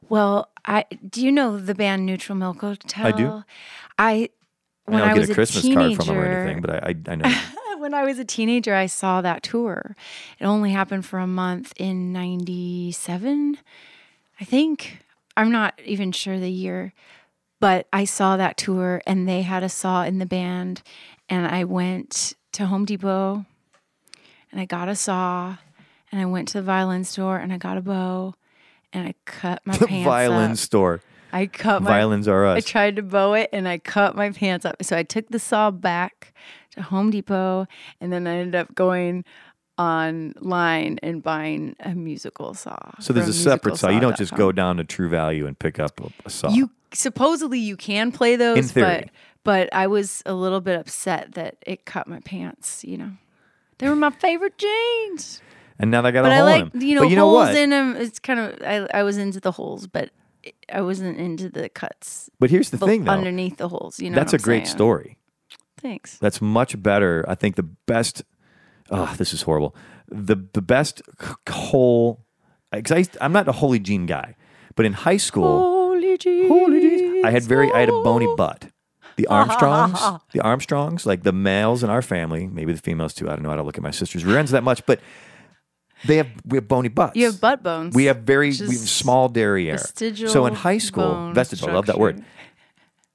[0.09, 3.05] Well, I do you know the band Neutral Milk Hotel?
[3.05, 3.43] I do.
[3.99, 4.29] I
[4.85, 6.69] when I I, don't was get a Christmas card teenager, from them or anything, but
[6.71, 7.35] I, I, I know.
[7.77, 9.95] when I was a teenager, I saw that tour.
[10.39, 13.59] It only happened for a month in '97,
[14.39, 15.02] I think.
[15.35, 16.93] I'm not even sure the year,
[17.59, 20.81] but I saw that tour, and they had a saw in the band,
[21.29, 23.45] and I went to Home Depot,
[24.51, 25.57] and I got a saw,
[26.11, 28.35] and I went to the violin store, and I got a bow,
[28.91, 29.79] and I cut my pants.
[29.81, 30.57] the pants violin up.
[30.57, 31.01] store.
[31.33, 32.57] I cut my Violins are us.
[32.57, 34.83] I tried to bow it and I cut my pants up.
[34.83, 36.31] So I took the saw back
[36.75, 37.65] to Home Depot
[37.99, 39.25] and then I ended up going
[39.77, 42.77] online and buying a musical saw.
[42.99, 43.89] so there's from a separate saw.
[43.89, 46.49] You don't just go down to True Value and pick up a, a saw.
[46.49, 49.01] You supposedly you can play those, In theory.
[49.01, 49.09] but
[49.43, 52.83] but I was a little bit upset that it cut my pants.
[52.83, 53.11] You know,
[53.79, 55.41] they were my favorite jeans.
[55.79, 56.81] and now they got But a I hole like in them.
[56.81, 57.55] you know but you know holes what?
[57.57, 57.95] in them.
[57.97, 60.11] It's kind of I I was into the holes, but
[60.71, 63.11] I wasn't into the cuts but here's the thing, though.
[63.11, 63.99] underneath the holes.
[63.99, 64.75] You know, That's a great saying?
[64.77, 65.17] story.
[65.79, 66.17] Thanks.
[66.19, 67.25] That's much better.
[67.27, 68.23] I think the best.
[68.93, 69.75] Oh, this is horrible.
[70.07, 71.01] The the best
[71.49, 72.25] whole.
[72.71, 74.35] Because I'm not a holy jean guy,
[74.75, 76.47] but in high school, Holy jeans.
[76.47, 78.69] holy jeans, I had very I had a bony butt.
[79.15, 79.99] The Armstrongs,
[80.31, 83.29] the Armstrongs, like the males in our family, maybe the females too.
[83.29, 83.51] I don't know.
[83.51, 84.99] I don't look at my sister's rear ends that much, but
[86.05, 87.15] they have we have bony butts.
[87.15, 87.93] You have butt bones.
[87.95, 89.77] We have very we have small derriere.
[89.77, 92.23] vestigial So in high school, vestigial, I love that word.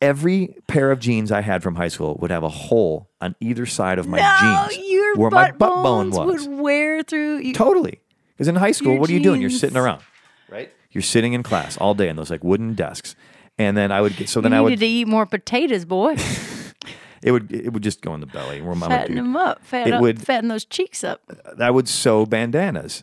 [0.01, 0.11] Structure.
[0.11, 3.66] Every pair of jeans I had from high school would have a hole on either
[3.66, 6.49] side of my No, jeans your where butt, my butt bone bones was.
[6.49, 7.38] would wear through.
[7.38, 8.01] You, Totally.
[8.36, 9.40] Because in high school, Your what are you doing?
[9.40, 9.61] You're jeans.
[9.61, 10.03] sitting around,
[10.49, 10.70] right?
[10.92, 13.16] You're sitting in class all day on those like wooden desks,
[13.59, 15.84] and then I would get so you then I would needed to eat more potatoes,
[15.84, 16.14] boy.
[17.22, 18.61] it would it would just go in the belly.
[18.62, 19.24] Where mama fatten dude.
[19.24, 19.64] them up.
[19.64, 21.20] Fat It up, would- fatten those cheeks up.
[21.59, 23.03] I would sew bandanas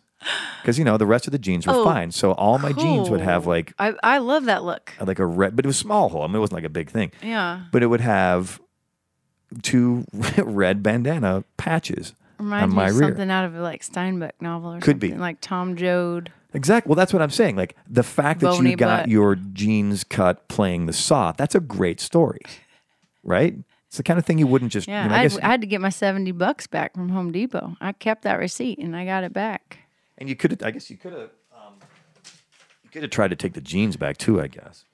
[0.61, 2.11] because you know the rest of the jeans were Oh, fine.
[2.11, 3.53] So all my jeans would have Cool.
[3.53, 4.93] like I, I love that look.
[4.99, 6.23] Uh, like a red, but it was small hole.
[6.23, 7.11] I mean, it wasn't like a big thing.
[7.21, 7.61] Yeah.
[7.71, 8.59] but it would have
[9.61, 10.05] two
[10.37, 13.09] red bandana patches Reminds on me my of rear.
[13.09, 15.07] something out of a like Steinbeck novel or Could be.
[15.09, 16.31] something like Tom Joad.
[16.53, 16.89] Exactly.
[16.89, 17.55] Well, that's what I'm saying.
[17.55, 19.09] Like the fact that Bony you got butt.
[19.09, 22.41] your jeans cut playing the saw, that's a great story,
[23.23, 23.55] right?
[23.87, 24.87] It's the kind of thing you wouldn't just.
[24.87, 26.93] Yeah, you know, I, I had, guess, I had to get my 70 bucks back
[26.95, 27.77] from Home Depot.
[27.79, 29.79] I kept that receipt and I got it back.
[30.17, 30.61] And you could.
[30.63, 31.29] I guess you could have.
[31.53, 31.73] Um,
[32.83, 34.85] you could have tried to take the jeans back too, I guess.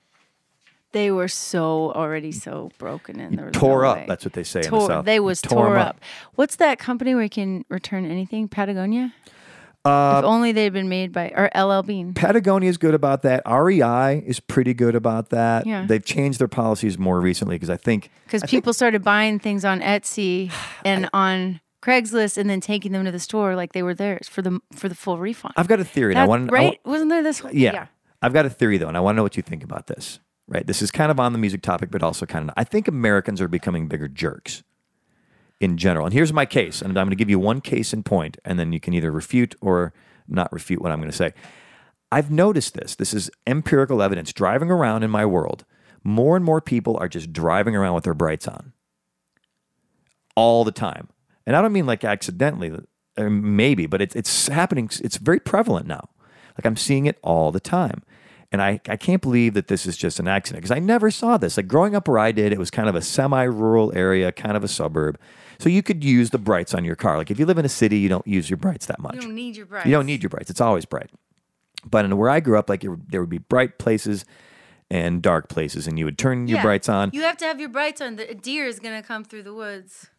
[0.93, 3.97] They were so already so broken and there was Tore no up.
[3.97, 4.05] way.
[4.09, 5.05] That's what they say in the South.
[5.05, 5.87] they was Tore tore, up.
[5.87, 5.99] up.
[6.35, 8.49] What's that company where you can return anything?
[8.49, 9.13] Patagonia.
[9.83, 12.13] Uh, if only they'd been made by or LL Bean.
[12.13, 13.41] Patagonia is good about that.
[13.49, 15.65] REI is pretty good about that.
[15.65, 15.85] Yeah.
[15.87, 19.79] They've changed their policies more recently because I think Because people started buying things on
[19.81, 20.51] Etsy
[20.85, 24.41] and on Craigslist and then taking them to the store like they were theirs for
[24.41, 25.53] the for the full refund.
[25.57, 26.13] I've got a theory.
[26.13, 26.63] and I That- want, right?
[26.63, 27.43] want- Wasn't there this?
[27.43, 27.53] One?
[27.55, 27.87] Yeah,
[28.21, 30.19] I've got a theory though, and I want to know what you think about this.
[30.47, 32.53] Right, this is kind of on the music topic, but also kind of.
[32.57, 34.63] I think Americans are becoming bigger jerks
[35.61, 36.05] in general.
[36.05, 38.59] And here's my case, and I'm going to give you one case in point, and
[38.59, 39.93] then you can either refute or
[40.27, 41.33] not refute what I'm going to say.
[42.11, 42.95] I've noticed this.
[42.95, 44.33] This is empirical evidence.
[44.33, 45.63] Driving around in my world,
[46.03, 48.73] more and more people are just driving around with their brights on
[50.35, 51.07] all the time.
[51.45, 52.71] And I don't mean like accidentally,
[53.17, 54.89] uh, maybe, but it's it's happening.
[55.03, 56.09] It's very prevalent now.
[56.57, 58.03] Like I'm seeing it all the time.
[58.53, 61.37] And I, I can't believe that this is just an accident because I never saw
[61.37, 61.55] this.
[61.55, 64.57] Like growing up where I did, it was kind of a semi rural area, kind
[64.57, 65.17] of a suburb.
[65.57, 67.17] So you could use the brights on your car.
[67.17, 69.15] Like if you live in a city, you don't use your brights that much.
[69.15, 69.85] You don't need your brights.
[69.85, 70.49] You don't need your brights.
[70.49, 71.09] It's always bright.
[71.89, 74.25] But in where I grew up, like it, there would be bright places
[74.89, 76.63] and dark places, and you would turn your Yeah.
[76.63, 77.11] brights on.
[77.13, 78.17] You have to have your brights on.
[78.17, 80.09] The- A deer is gonna come through the woods.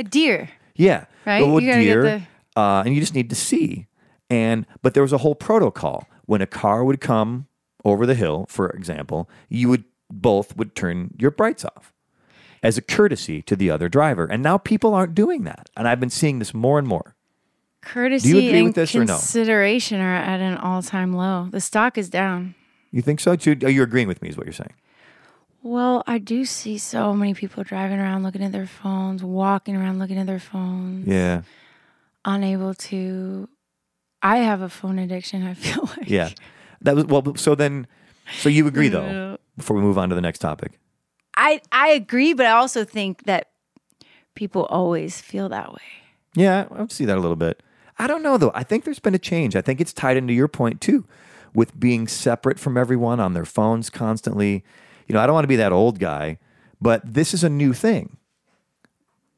[0.00, 0.48] A deer.
[0.74, 1.44] Yeah, Right?
[1.44, 2.26] You gotta deer,
[2.56, 3.86] uh, and you just need to see.
[4.30, 7.48] And but there was a whole protocol when a car would come
[7.84, 11.92] over the hill, for example, you would both would turn your brights off
[12.62, 14.24] as a courtesy to the other driver.
[14.24, 17.14] And now people aren't doing that, and I've been seeing this more and more.
[17.82, 19.14] Courtesy and or no?
[19.14, 21.48] consideration are at an all-time low.
[21.50, 22.54] The stock is down.
[22.90, 23.36] You think so?
[23.36, 23.64] Jude?
[23.64, 24.30] Are you agreeing with me?
[24.30, 24.74] Is what you're saying?
[25.62, 29.98] Well, I do see so many people driving around looking at their phones, walking around
[29.98, 31.42] looking at their phones, Yeah,
[32.24, 33.48] unable to.
[34.22, 35.46] I have a phone addiction.
[35.46, 36.08] I feel like.
[36.08, 36.30] yeah.
[36.82, 37.34] That was well.
[37.36, 37.86] So then,
[38.38, 39.36] so you agree though?
[39.56, 40.78] Before we move on to the next topic,
[41.36, 43.48] I I agree, but I also think that
[44.34, 45.82] people always feel that way.
[46.34, 47.62] Yeah, I see that a little bit.
[47.98, 48.52] I don't know though.
[48.54, 49.54] I think there's been a change.
[49.56, 51.04] I think it's tied into your point too,
[51.54, 54.64] with being separate from everyone on their phones constantly.
[55.10, 56.38] You know, I don't want to be that old guy,
[56.80, 58.16] but this is a new thing.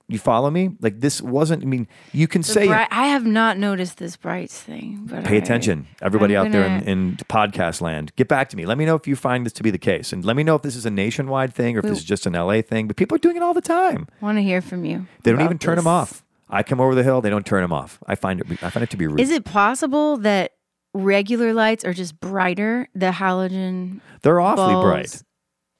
[0.08, 0.76] You follow me?
[0.82, 1.62] Like this wasn't.
[1.62, 5.24] I mean, you can The say bright, I have not noticed this brights thing, but
[5.24, 8.12] pay I- attention, everybody I'm out there in, gonna- in podcast land.
[8.16, 8.66] Get back to me.
[8.66, 10.54] Let me know if you find this to be the case, and let me know
[10.54, 12.86] if this is a nationwide thing or if this is just an LA thing.
[12.88, 14.06] But people are doing it all the time.
[14.20, 15.06] want to hear from you.
[15.22, 16.22] They don't even turn them off.
[16.50, 17.98] I come over the hill, they don't turn them off.
[18.06, 18.46] I find it.
[18.62, 19.20] I find it to be rude.
[19.20, 20.52] Is it possible that
[20.92, 22.86] regular lights are just brighter?
[22.94, 25.22] The halogen They're awfully bulbs, bright.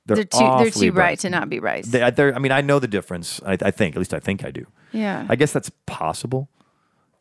[0.07, 1.85] They're, They're, too they're too bright to not be bright.
[1.85, 3.41] They, I mean, I know the difference.
[3.47, 4.67] I, I think, at least I think I do.
[4.93, 5.27] yeah.
[5.29, 6.49] I guess that's possible.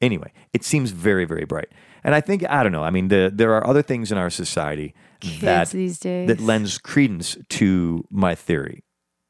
[0.02, 1.70] Anyway, it seems very, very bright.
[2.04, 2.84] And I think, I don't know.
[2.84, 6.28] I mean, the, there are other things in our society Kids that, these days.
[6.28, 8.84] that lends credence to my theory.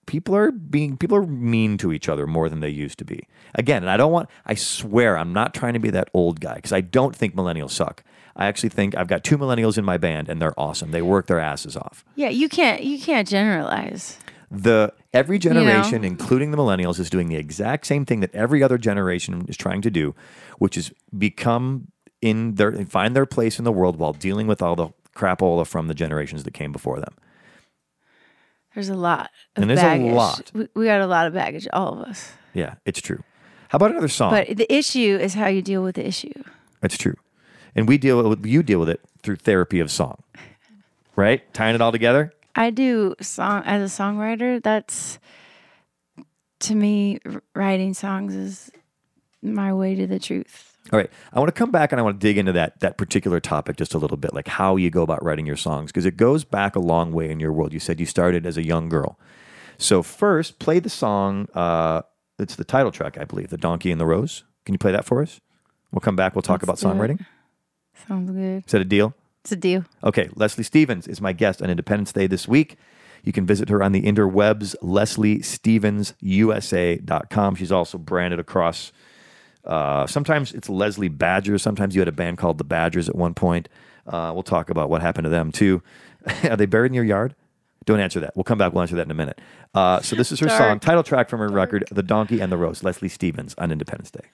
[0.06, 3.28] People are being, people are mean to each other more than they used to be.
[3.56, 6.56] Again, and I don't want, I swear, I'm not trying to be that old guy
[6.56, 8.04] because I don't think millennials suck.
[8.36, 10.92] I actually think I've got two millennials in my band and they're awesome.
[10.92, 12.04] They work their asses off.
[12.16, 14.18] yeah, you can't you can't generalize.
[14.50, 15.40] the every know?
[15.40, 19.56] generation including the millennials is doing the exact same thing that every other generation is
[19.58, 20.14] trying to do
[20.58, 21.88] which is become
[22.22, 25.88] in their find their place in the world while dealing with all the crapola from
[25.88, 27.14] the generations that came before them
[28.74, 30.52] There's a lot of And there's a lot.
[30.54, 32.32] We, we got a lot of baggage, all of us.
[32.54, 33.24] yeah it's true
[33.70, 36.44] how about another song But the issue is how you deal with the issue.
[36.84, 37.16] it's true
[37.76, 40.24] and we deal with you deal with it through therapy of song
[41.16, 44.62] right tying it all together I do song as a songwriter.
[44.62, 45.20] That's
[46.62, 47.20] to me,
[47.56, 48.72] writing songs is
[49.42, 50.78] my way to the truth.
[50.92, 51.10] All right.
[51.32, 53.78] I want to come back and I want to dig into that that particular topic
[53.78, 56.44] just a little bit, like how you go about writing your songs, because it goes
[56.44, 57.74] back a long way in your world.
[57.74, 59.18] You said you started as a young girl.
[59.78, 61.48] So first, play the song.
[61.54, 62.02] Uh,
[62.38, 65.06] it's the title track, I believe, "The Donkey and the Rose." Can you play that
[65.06, 65.40] for us?
[65.92, 66.36] We'll come back.
[66.36, 67.22] We'll talk Let's about songwriting.
[67.22, 67.26] it.
[68.08, 68.64] Sounds good.
[68.66, 69.14] Is that a deal?
[69.44, 69.84] It's a deal.
[70.04, 72.78] Okay, Leslie Stevens is my guest on Independence Day this week.
[73.24, 77.56] You can visit her on the interwebs, lesliestevensusa.com.
[77.56, 78.92] She's also branded across.
[79.64, 81.58] Uh, sometimes it's Leslie Badger.
[81.58, 83.70] Sometimes you had a band called the Badgers at one point.
[84.08, 85.84] Uh, we'll talk about what happened to them too.
[86.44, 87.36] Are they buried in your yard?
[87.86, 88.36] Don't answer that.
[88.36, 88.74] We'll come back.
[88.74, 89.40] We'll answer that in a minute.
[89.74, 92.58] Uh, so this is her song, title track from her record, "The Donkey and the
[92.58, 94.26] Rose." Leslie Stevens on Independence Day.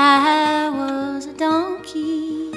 [0.00, 2.52] I was a donkey,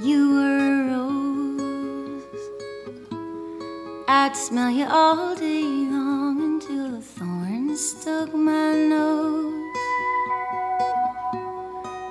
[0.00, 2.22] you were a rose.
[4.06, 9.76] I'd smell you all day long until the thorn stuck my nose.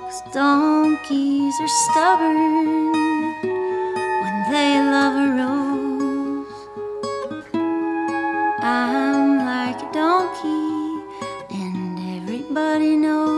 [0.02, 2.92] Cause donkeys are stubborn
[4.22, 6.58] when they love a rose.
[8.60, 10.76] I'm like a donkey,
[11.48, 13.37] and everybody knows.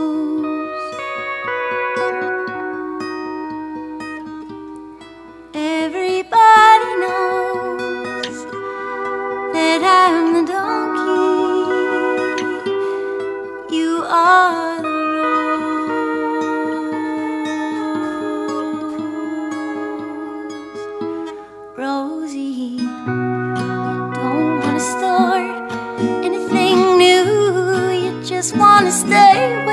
[28.81, 29.70] Wanna stay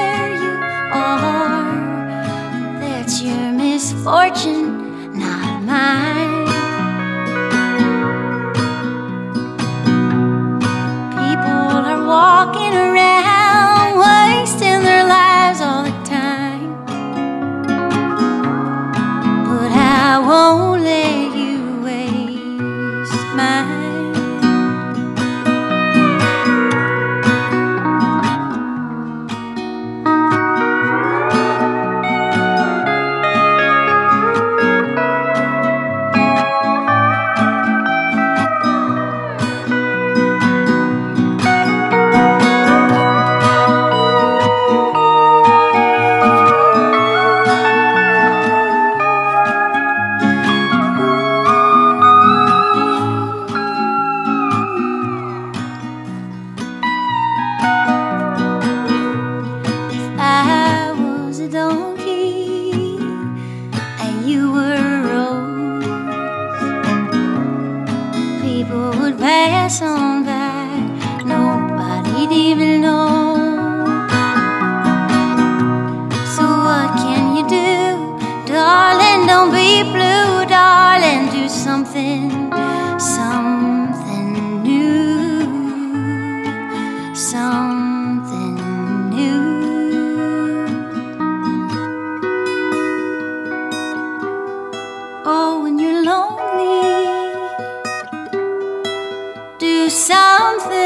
[99.98, 100.78] something,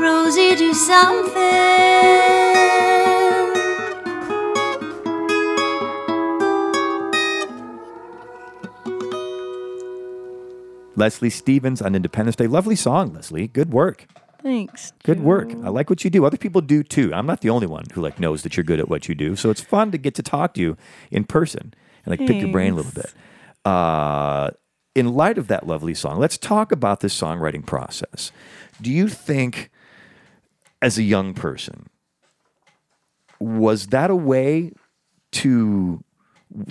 [0.00, 1.36] Rosie, do something.
[10.96, 12.46] Leslie Stevens on Independence Day.
[12.46, 13.48] Lovely song, Leslie.
[13.48, 14.06] Good work.
[14.42, 14.92] Thanks.
[15.04, 15.50] Good work.
[15.50, 16.24] I like what you do.
[16.24, 17.12] Other people do too.
[17.12, 19.36] I'm not the only one who like knows that you're good at what you do.
[19.36, 20.76] So it's fun to get to talk to you
[21.10, 23.12] in person and like pick your brain a little bit.
[23.64, 24.50] Uh,
[24.96, 28.32] in light of that lovely song, let's talk about this songwriting process.
[28.80, 29.70] Do you think,
[30.80, 31.90] as a young person,
[33.38, 34.72] was that a way
[35.32, 36.02] to,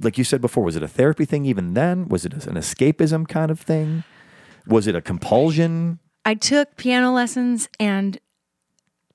[0.01, 2.07] like you said before, was it a therapy thing even then?
[2.07, 4.03] Was it an escapism kind of thing?
[4.65, 5.99] Was it a compulsion?
[6.25, 8.17] I took piano lessons and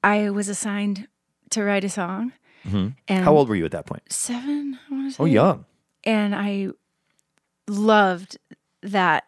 [0.04, 1.08] I was assigned
[1.50, 2.32] to write a song.
[2.64, 2.88] Mm-hmm.
[3.08, 4.04] And How old were you at that point?
[4.08, 5.30] Seven, I want to oh, say.
[5.30, 5.64] Oh, young.
[6.04, 6.68] And I
[7.66, 8.38] loved
[8.82, 9.24] that.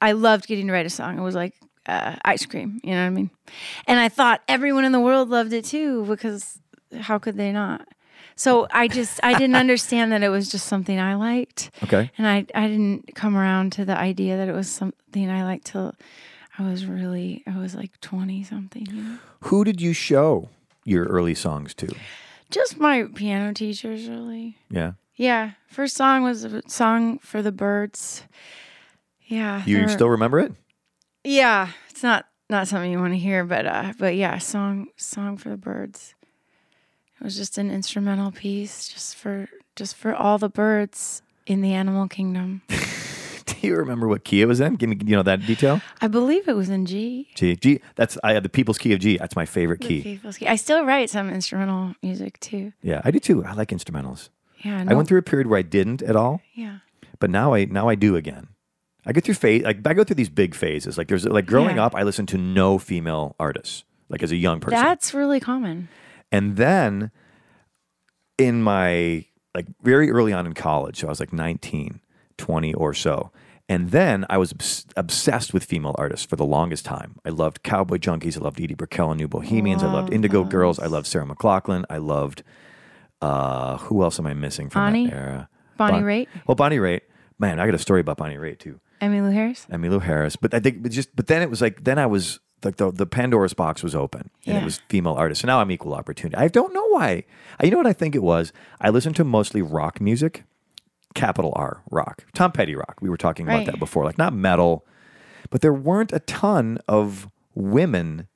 [0.00, 1.18] I loved getting to write a song.
[1.18, 1.54] It was like
[1.86, 3.30] uh, ice cream, you know what I mean?
[3.86, 6.58] And I thought everyone in the world loved it too because
[7.00, 7.86] how could they not?
[8.36, 11.70] So I just I didn't understand that it was just something I liked.
[11.82, 12.10] Okay.
[12.16, 15.66] And I I didn't come around to the idea that it was something I liked
[15.66, 15.94] till
[16.58, 19.18] I was really I was like 20 something, you know.
[19.44, 20.48] Who did you show
[20.84, 21.88] your early songs to?
[22.50, 24.58] Just my piano teachers really.
[24.70, 24.92] Yeah.
[25.16, 28.24] Yeah, first song was a song for the birds.
[29.30, 29.62] Yeah.
[29.64, 30.52] You still remember it?
[31.24, 35.36] Yeah, it's not not something you want to hear, but uh but yeah, song song
[35.36, 36.14] for the birds.
[37.20, 41.72] It was just an instrumental piece just for just for all the birds in the
[41.74, 42.62] animal kingdom.
[43.46, 44.76] Do you remember what key it was in?
[44.76, 45.80] Give me, you know, that detail.
[46.00, 47.28] I believe it was in G.
[47.34, 47.56] G.
[47.56, 47.80] G.
[47.96, 49.18] That's I the people's key of G.
[49.18, 50.02] That's my favorite The key.
[50.02, 50.46] People's Key.
[50.48, 52.72] I still write some instrumental music too.
[52.82, 53.44] Yeah, I do too.
[53.44, 54.30] I like instrumentals.
[54.64, 56.78] Yeah, I went through a period where I didn't at all, Yeah.
[57.18, 58.48] but now I now I do again.
[59.06, 60.98] I go through phase like I go through these big phases.
[60.98, 61.86] Like there's like growing Yeah.
[61.86, 63.84] up, I listened to no female artists.
[64.08, 65.88] Like as a young person, That's really common.
[66.32, 67.10] And then
[68.38, 69.24] in my
[69.54, 72.00] like very early on in college, so I was like 19,
[72.38, 73.30] 20 or so.
[73.68, 77.16] And then I was obs- obsessed with female artists for the longest time.
[77.24, 78.36] I loved Cowboy Junkies.
[78.36, 79.82] I loved Edie Brickell and New Bohemians.
[79.84, 80.80] I loved Indigo Girls.
[80.80, 81.84] I loved Sarah McLachlan.
[81.88, 82.42] I loved,
[83.22, 85.06] uh, who else am I missing from Bonnie?
[85.06, 85.48] that era?
[85.76, 86.26] Bonnie Bon- Raitt?
[86.48, 87.02] Well, Bonnie Raitt.
[87.38, 88.80] Man, I got a story about Bonnie Raitt too.
[89.00, 89.66] Emmylou Harris.
[89.70, 90.36] Emmylou Harris.
[90.36, 92.90] But I think but just but then it was like then I was like the
[92.92, 95.42] the Pandora's box was open and it was female artists.
[95.42, 96.36] So now I'm equal opportunity.
[96.36, 97.24] I don't know why.
[97.58, 98.52] I- You know what I think it was?
[98.80, 100.44] I listened to mostly rock music,
[101.14, 102.96] capital R rock, Tom Petty rock.
[103.00, 104.84] We were talking about that before, like not metal,
[105.50, 108.26] but there weren't a ton of women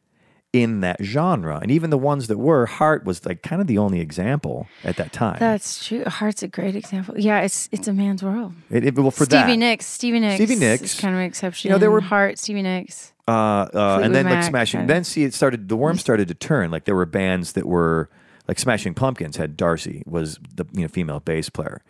[0.54, 3.76] in that genre, and even the ones that were, Heart was like kind of the
[3.78, 5.36] only example at that time.
[5.40, 6.04] That's true.
[6.04, 7.18] Heart's a great example.
[7.18, 8.52] Yeah, it's it's a man's world.
[8.70, 10.82] it, it- well, for Stevie that, Nicks, Stevie Nicks, Stevie Nicks.
[10.82, 11.78] is kind of an exception.
[11.80, 13.12] there were- Heart, Stevie Nicks.
[13.26, 13.30] uh,
[13.74, 14.78] uh, and then like Smashing.
[14.80, 14.94] kind of.
[14.94, 15.68] Then see, it started.
[15.68, 16.70] The worm started to turn.
[16.70, 18.08] Like there were bands that were
[18.46, 21.82] like Smashing Pumpkins had Darcy was the you know female bass player.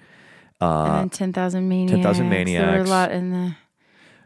[0.60, 1.90] and then Ten Thousand Maniacs.
[2.02, 3.56] 10,000 There were a lot in the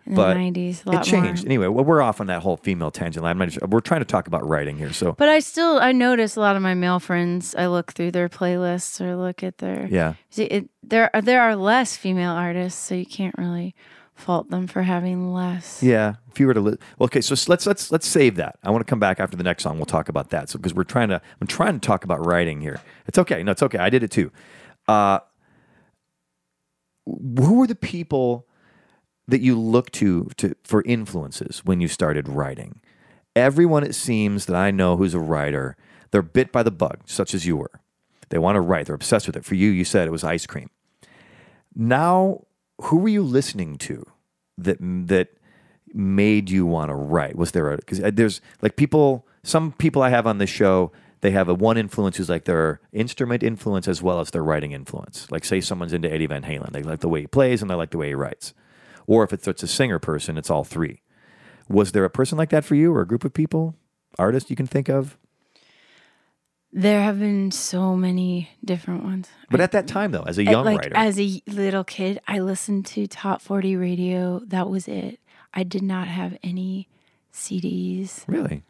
[0.08, 0.82] in But the nineties.
[0.86, 1.48] A It changed more.
[1.48, 1.66] anyway.
[1.68, 3.38] Well, we're off on that whole female tangent line.
[3.48, 4.92] Just- we're trying to talk about writing here.
[4.92, 7.54] So But I still I notice a lot of my male friends.
[7.56, 11.42] I look through their playlists or look at their yeah, See, it, there are there
[11.42, 13.74] are less female artists, so you can't really
[14.14, 15.80] fault them for having less.
[15.80, 16.14] yeah.
[16.32, 18.58] If you were to li- okay, so let's let's let's save that.
[18.64, 19.76] I want to come back after the next song.
[19.76, 20.48] We'll talk about that.
[20.48, 22.80] So because we're trying to, I'm trying to talk about writing here.
[23.06, 23.42] It's okay.
[23.44, 23.78] No, it's okay.
[23.78, 24.30] I did it too.
[24.88, 25.18] Uh,
[27.06, 28.46] who were the people
[29.28, 32.80] that you look to, to for influences when you started writing?
[33.36, 35.76] Everyone, it seems that I know who's a writer,
[36.10, 37.80] they're bit by the bug, such as you were.
[38.30, 38.86] They want to write.
[38.86, 39.44] They're obsessed with it.
[39.44, 40.70] For you, you said it was ice cream.
[41.74, 42.46] Now,
[42.82, 44.04] who were you listening to
[44.56, 45.28] that that
[45.94, 47.36] made you want to write?
[47.36, 50.92] Was there a because uh, there's like people, some people I have on this show,
[51.20, 54.72] they have a one influence who's like their instrument influence as well as their writing
[54.72, 55.30] influence.
[55.30, 57.74] Like say someone's into Eddie Van Halen, they like the way he plays and they
[57.74, 58.54] like the way he writes.
[59.08, 61.00] Or if it's, it's a singer person, it's all three.
[61.68, 63.74] Was there a person like that for you, or a group of people,
[64.18, 65.16] artists you can think of?
[66.72, 69.30] There have been so many different ones.
[69.50, 72.40] But at that time, though, as a young like writer, as a little kid, I
[72.40, 74.40] listened to Top 40 radio.
[74.46, 75.18] That was it.
[75.54, 76.88] I did not have any
[77.32, 78.24] CDs.
[78.26, 78.62] really,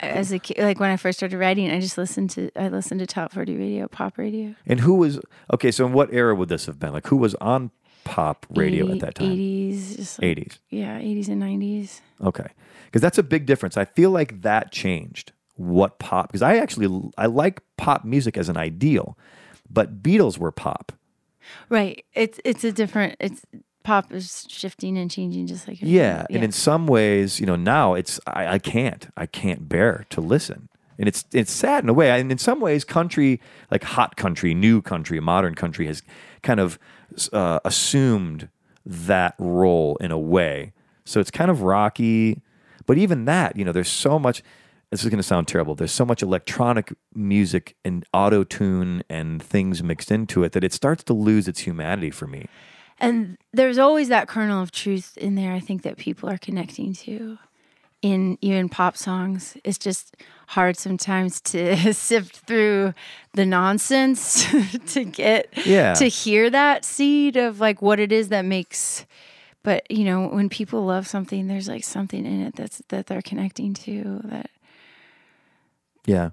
[0.00, 2.98] As a kid, like when I first started writing, I just listened to I listened
[2.98, 4.56] to Top 40 radio, pop radio.
[4.66, 5.20] and who was
[5.54, 5.70] okay?
[5.70, 6.92] So, in what era would this have been?
[6.92, 7.70] Like, who was on
[8.04, 9.36] pop radio at that time?
[9.36, 10.58] 80s, just like, Eighties.
[10.70, 12.00] Yeah, 80s and 90s.
[12.22, 12.46] Okay,
[12.86, 13.76] because that's a big difference.
[13.76, 16.28] I feel like that changed what pop.
[16.28, 19.16] Because I actually I like pop music as an ideal,
[19.70, 20.92] but Beatles were pop.
[21.68, 22.04] Right.
[22.14, 23.42] It's it's a different it's
[23.82, 26.36] pop is shifting and changing just like Yeah, everything.
[26.36, 30.20] and in some ways, you know, now it's I, I can't I can't bear to
[30.20, 30.68] listen,
[30.98, 32.10] and it's it's sad in a way.
[32.10, 33.40] And in some ways, country
[33.70, 36.02] like hot country, new country, modern country has
[36.42, 36.78] kind of
[37.32, 38.48] uh, assumed
[38.84, 40.72] that role in a way.
[41.04, 42.42] So it's kind of rocky,
[42.86, 44.42] but even that, you know, there's so much.
[44.90, 45.74] This is going to sound terrible.
[45.74, 50.72] There's so much electronic music and auto tune and things mixed into it that it
[50.72, 52.46] starts to lose its humanity for me.
[52.98, 56.94] And there's always that kernel of truth in there, I think, that people are connecting
[56.94, 57.38] to
[58.02, 59.56] in even pop songs.
[59.64, 60.16] It's just
[60.48, 62.94] hard sometimes to sift through
[63.34, 64.46] the nonsense
[64.94, 65.94] to get Yeah.
[65.94, 69.04] to hear that seed of like what it is that makes
[69.62, 73.20] but you know when people love something there's like something in it that's that they're
[73.20, 74.48] connecting to that
[76.06, 76.30] Yeah.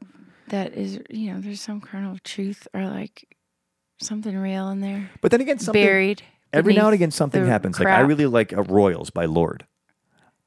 [0.48, 3.28] that is you know there's some kernel of truth or like
[4.00, 6.22] something real in there But then again, something buried
[6.54, 7.80] every now and again something happens.
[7.80, 9.66] Like I really like uh, Royals by Lorde.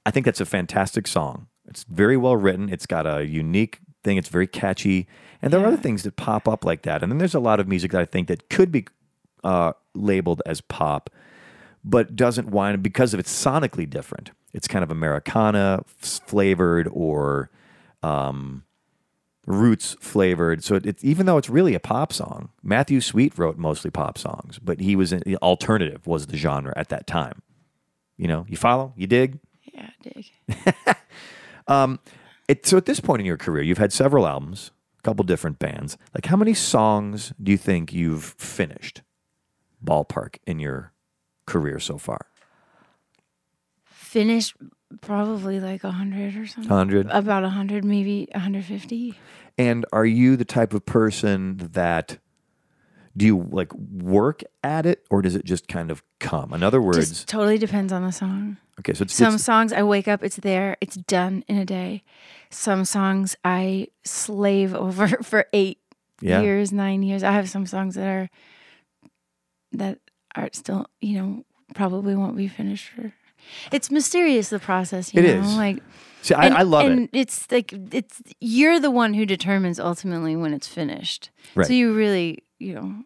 [0.09, 1.49] I think that's a fantastic song.
[1.67, 2.71] It's very well written.
[2.71, 4.17] It's got a unique thing.
[4.17, 5.07] It's very catchy,
[5.43, 7.03] and there are other things that pop up like that.
[7.03, 8.87] And then there's a lot of music that I think that could be
[9.45, 11.11] uh, labeled as pop,
[11.85, 14.31] but doesn't wind because of it's sonically different.
[14.55, 17.51] It's kind of Americana flavored or
[18.03, 18.65] um,
[19.47, 20.65] roots flavored.
[20.65, 24.17] So it, it's even though it's really a pop song, Matthew Sweet wrote mostly pop
[24.17, 27.43] songs, but he was in, alternative was the genre at that time.
[28.17, 29.39] You know, you follow, you dig.
[29.79, 30.31] Yeah dig
[31.67, 31.99] um,
[32.49, 35.59] It, so at this point in your career, you've had several albums, a couple different
[35.59, 35.99] bands.
[36.15, 39.03] Like, how many songs do you think you've finished,
[39.85, 40.93] ballpark, in your
[41.47, 42.27] career so far?
[44.09, 44.57] finished
[45.03, 46.71] probably like a hundred or something.
[46.71, 47.07] Hundred.
[47.11, 49.19] About a hundred, maybe a hundred fifty.
[49.59, 52.19] And are you the type of person that
[53.17, 56.53] do you like work at it, or does it just kind of come?
[56.53, 58.57] In other words, Just totally depends on the song.
[58.81, 61.65] okay, so it's, Some it's songs I wake up, it's there, it's done in a
[61.65, 62.03] day.
[62.51, 65.79] Some songs I slave over for eight
[66.21, 66.41] Yeah.
[66.43, 67.23] years, nine years.
[67.23, 68.31] I have some songs that are
[69.73, 69.99] that
[70.35, 71.45] are still, you know,
[71.75, 73.13] probably won't be finished for.
[73.71, 75.15] It's mysterious the process.
[75.15, 75.47] You It know?
[75.49, 75.57] is.
[75.57, 75.83] like
[76.23, 77.11] see, I, and, I love and it.
[77.13, 81.31] it's like it's you're the one who determines ultimately when it's finished.
[81.55, 81.67] Right.
[81.67, 83.03] So you really, you know,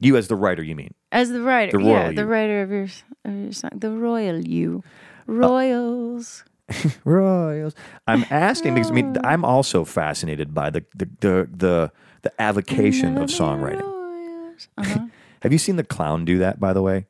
[0.00, 0.94] You as the writer, you mean?
[1.12, 2.88] as the writer, The yeah, royal the writer of your
[3.24, 4.82] of your song, the royal you,
[5.26, 6.44] royals.
[7.04, 7.74] Royals.
[8.08, 11.92] I'm asking because I mean I'm also fascinated by the the the the,
[12.22, 13.86] the avocation of songwriting.
[14.78, 15.06] Uh-huh.
[15.42, 16.58] Have you seen the clown do that?
[16.58, 17.06] By the way,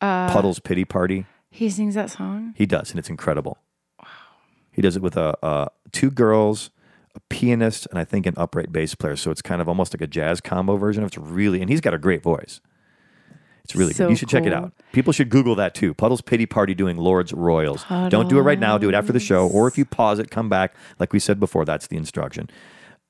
[0.00, 1.26] Uh, Puddles Pity Party.
[1.48, 2.54] He sings that song.
[2.56, 3.56] He does, and it's incredible.
[4.72, 6.70] He does it with a, a two girls,
[7.14, 9.16] a pianist, and I think an upright bass player.
[9.16, 11.02] So it's kind of almost like a jazz combo version.
[11.02, 12.60] Of it's really, and he's got a great voice.
[13.64, 14.10] It's really So good.
[14.10, 14.72] You should check it out.
[14.92, 15.94] People should Google that too.
[15.94, 17.84] Puddles Pity Party doing Lorde's Royals.
[18.08, 18.76] Don't do it right now.
[18.76, 20.74] Do it after the show, or if you pause it, come back.
[20.98, 22.50] Like we said before, that's the instruction.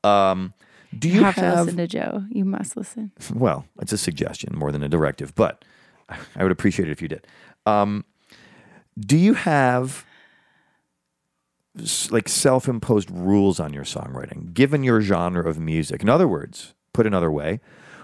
[0.05, 0.53] Um,
[0.99, 1.55] do you You have, have?
[1.55, 2.25] to listen to Joe.
[2.29, 3.13] You must listen.
[3.35, 5.65] well, it's a suggestion more than a directive, but
[6.37, 7.27] I would appreciate it if you did.
[7.65, 8.05] Um,
[8.99, 10.05] do you have
[12.11, 16.03] like self-imposed rules on your songwriting, given your genre of music?
[16.03, 17.61] In other words, put another way,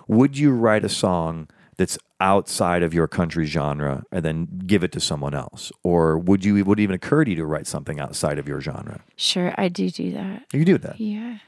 [0.06, 4.90] would you write a song that's outside of your country genre and then give it
[4.92, 8.00] to someone else, or would you would it even occur to you to write something
[8.00, 9.00] outside of your genre?
[9.16, 10.44] Sure, I do do that.
[10.52, 11.38] You do that Yeah.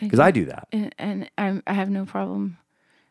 [0.00, 0.68] because I do that.
[0.72, 2.58] and, and I'm, I have no problem.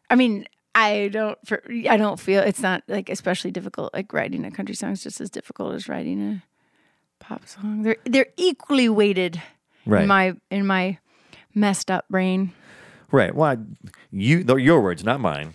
[0.10, 0.46] I mean,
[0.76, 1.38] I don't.
[1.46, 3.94] For, I don't feel it's not like especially difficult.
[3.94, 6.44] Like writing a country song is just as difficult as writing a
[7.24, 7.84] pop song.
[7.84, 9.42] They're they're equally weighted
[9.86, 10.02] Right.
[10.04, 10.98] in my in my
[11.56, 12.52] messed up brain.
[13.12, 13.34] Right.
[13.36, 15.54] Well, I- you your words, not mine.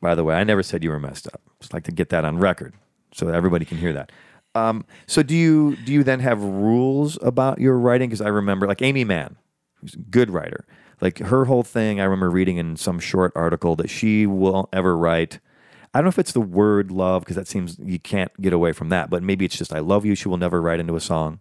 [0.00, 1.40] By the way, I never said you were messed up.
[1.60, 2.74] Just like to get that on record
[3.12, 4.12] so that everybody can hear that.
[4.54, 8.08] Um, so do you do you then have rules about your writing?
[8.08, 9.36] Because I remember like Aimee Mann,
[9.80, 10.64] who's a good writer.
[11.00, 14.96] Like her whole thing, I remember reading in some short article that she won't ever
[14.96, 15.40] write.
[15.96, 18.72] I don't know if it's the word love because that seems you can't get away
[18.72, 20.14] from that, but maybe it's just I love you.
[20.14, 21.40] She will never write into a song.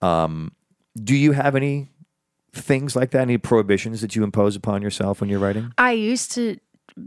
[0.00, 0.52] Um,
[1.02, 1.88] do you have any
[2.52, 3.22] things like that?
[3.22, 5.72] Any prohibitions that you impose upon yourself when you're writing?
[5.76, 6.56] I used to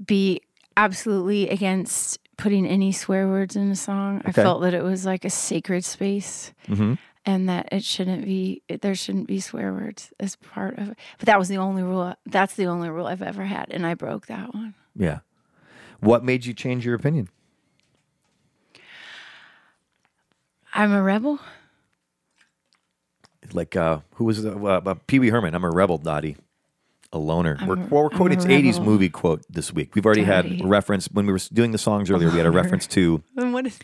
[0.05, 0.41] be
[0.75, 4.21] absolutely against putting any swear words in a song.
[4.25, 6.51] I felt that it was like a sacred space.
[6.67, 6.95] Mm-hmm.
[7.25, 10.97] and that it shouldn't be there shouldn't be swear words as part of it.
[11.17, 12.13] But that was the only rule.
[12.25, 14.73] That's the only rule I've ever had, and I broke that one.
[14.95, 15.19] Yeah.
[16.05, 17.29] What made you change your opinion?
[20.73, 21.39] I'm a rebel.
[23.53, 25.55] Like uh, who was the, uh, uh, Pee Wee Herman?
[25.55, 26.37] I'm a rebel, Dottie.
[27.11, 27.57] A loner.
[27.65, 29.95] We're, a- well, we're quoting its 80s movie quote this week.
[29.95, 30.57] We've already Dottie.
[30.57, 32.29] had a reference when we were doing the songs earlier.
[32.29, 33.79] We had a reference to And what is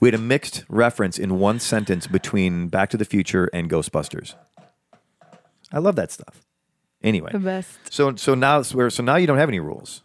[0.00, 4.34] we had a mixed reference in one sentence between Back to the Future and Ghostbusters.
[5.72, 6.42] I love that stuff.
[7.02, 7.78] Anyway, the best?
[7.90, 10.02] so so now so now you don't have any rules.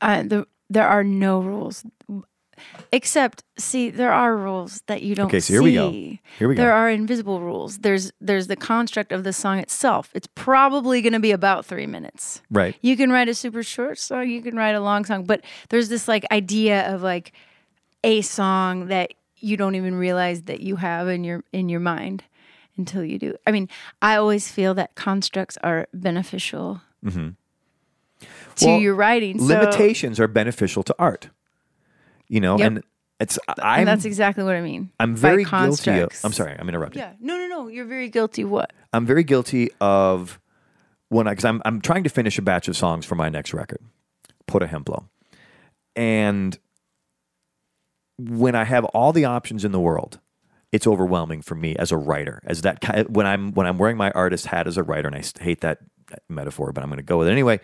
[0.00, 1.84] Uh, the, there are no rules,
[2.92, 5.26] except see there are rules that you don't.
[5.26, 5.90] Okay, so here we go.
[5.90, 6.62] Here we go.
[6.62, 7.78] There are invisible rules.
[7.78, 10.10] There's there's the construct of the song itself.
[10.14, 12.42] It's probably going to be about three minutes.
[12.50, 12.76] Right.
[12.80, 15.88] You can write a super short song, you can write a long song, but there's
[15.88, 17.32] this like idea of like
[18.04, 22.24] a song that you don't even realize that you have in your in your mind
[22.76, 23.36] until you do.
[23.46, 23.68] I mean,
[24.00, 27.30] I always feel that constructs are beneficial mm-hmm.
[28.56, 28.66] To.
[28.66, 29.38] Well, your writing.
[29.38, 31.30] So, Limitations are beneficial to art.
[32.28, 32.66] You know, Yep.
[32.66, 32.82] and
[33.20, 34.90] it's I'm and that's exactly what I mean.
[34.98, 36.10] I'm very guilty of.
[36.24, 37.00] I'm sorry, I'm interrupting.
[37.00, 37.12] Yeah.
[37.20, 37.68] No, no, no.
[37.68, 38.44] You're very guilty.
[38.44, 38.72] What?
[38.92, 40.40] I'm very guilty of
[41.08, 43.52] when I because I'm I'm trying to finish a batch of songs for my next
[43.54, 43.80] record,
[44.46, 45.04] Put a Hemplo,
[45.94, 46.58] and
[48.18, 50.20] when I have all the options in the world,
[50.70, 52.40] it's overwhelming for me as a writer.
[52.44, 55.22] As that when I'm when I'm wearing my artist hat as a writer, and I
[55.42, 55.78] hate that
[56.28, 57.60] metaphor, but I'm going to go with it anyway.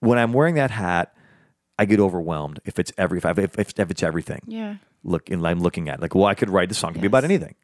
[0.00, 1.14] When I'm wearing that hat,
[1.78, 4.76] I get overwhelmed if it's every if, if, if, if it's everything Yeah.
[5.04, 6.00] look and I'm looking at.
[6.00, 7.54] Like, well, I could write the song could be about anything.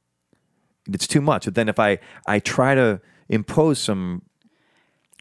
[0.89, 1.45] It's too much.
[1.47, 4.23] But then if I I try to impose some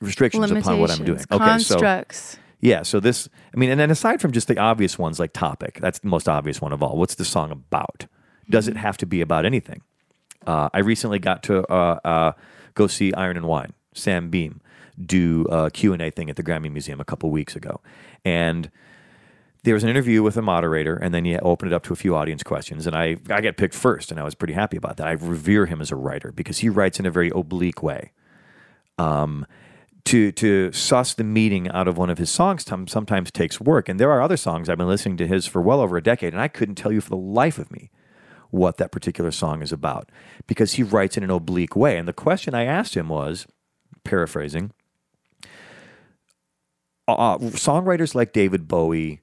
[0.01, 1.19] restrictions upon what I'm doing.
[1.29, 1.79] Limitations, Okay, so
[2.61, 5.79] yeah, so this I mean, and then aside from just the obvious ones like topic,
[5.81, 6.97] that's the most obvious one of all.
[6.97, 8.05] What's the song about?
[8.49, 8.77] Does Mm-hmm.
[8.77, 9.81] it have to be about anything?
[10.45, 12.31] Uh, I recently got to uh, uh,
[12.75, 14.61] go see Iron and Wine, Sam Beam,
[15.03, 17.81] do a Q&A thing at the Grammy Museum a couple weeks ago.
[18.23, 18.69] And
[19.63, 21.95] there was an interview with a moderator, and then you open it up to a
[21.95, 22.85] few audience questions.
[22.85, 25.07] And I, I get picked first, and I was pretty happy about that.
[25.07, 28.11] I revere him as a writer because he writes in a very oblique way.
[28.97, 29.45] Um,
[30.05, 33.89] to to suss the meaning out of one of his songs tom- sometimes takes work.
[33.89, 36.31] And there are other songs I've been listening to his for well over a decade,
[36.33, 37.89] and I couldn't tell you for the life of me
[38.51, 40.11] what that particular song is about
[40.47, 41.97] because he writes in an oblique way.
[41.97, 43.47] And the question I asked him was,
[44.03, 44.71] paraphrasing,
[47.07, 49.21] uh, songwriters like David Bowie.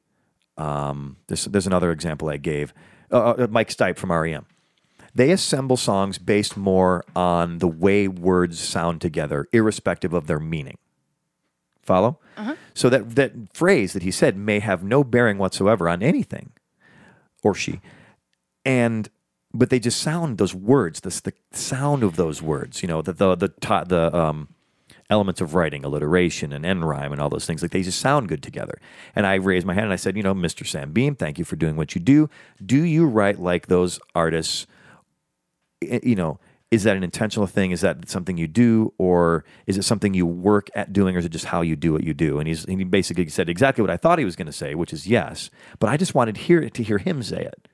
[0.56, 2.72] Um, there's, there's another example I gave.
[3.10, 4.46] Uh, uh, Mike Stipe from REM.
[5.14, 10.78] They assemble songs based more on the way words sound together, irrespective of their meaning.
[11.82, 12.18] Follow?
[12.74, 16.52] So that that phrase that he said may have no bearing whatsoever on anything,
[17.42, 17.80] or she,
[18.64, 19.10] and
[19.52, 23.12] but they just sound those words, this the sound of those words, you know, the
[23.12, 24.48] the the the um,
[25.10, 28.28] elements of writing, alliteration and end rhyme and all those things, like they just sound
[28.28, 28.80] good together.
[29.14, 30.66] And I raised my hand and I said, you know, Mr.
[30.66, 32.30] Sam Beam, thank you for doing what you do.
[32.64, 34.66] Do you write like those artists?
[35.82, 36.38] Eh, you know,
[36.72, 37.70] is that an intentional thing?
[37.70, 41.26] Is that something you do, or is it something you work at doing, or is
[41.26, 42.38] it just how you do what you do?
[42.38, 44.74] And he's and he basically said exactly what I thought he was going to say,
[44.74, 45.50] which is yes.
[45.78, 47.68] But I just wanted hear to hear him say it.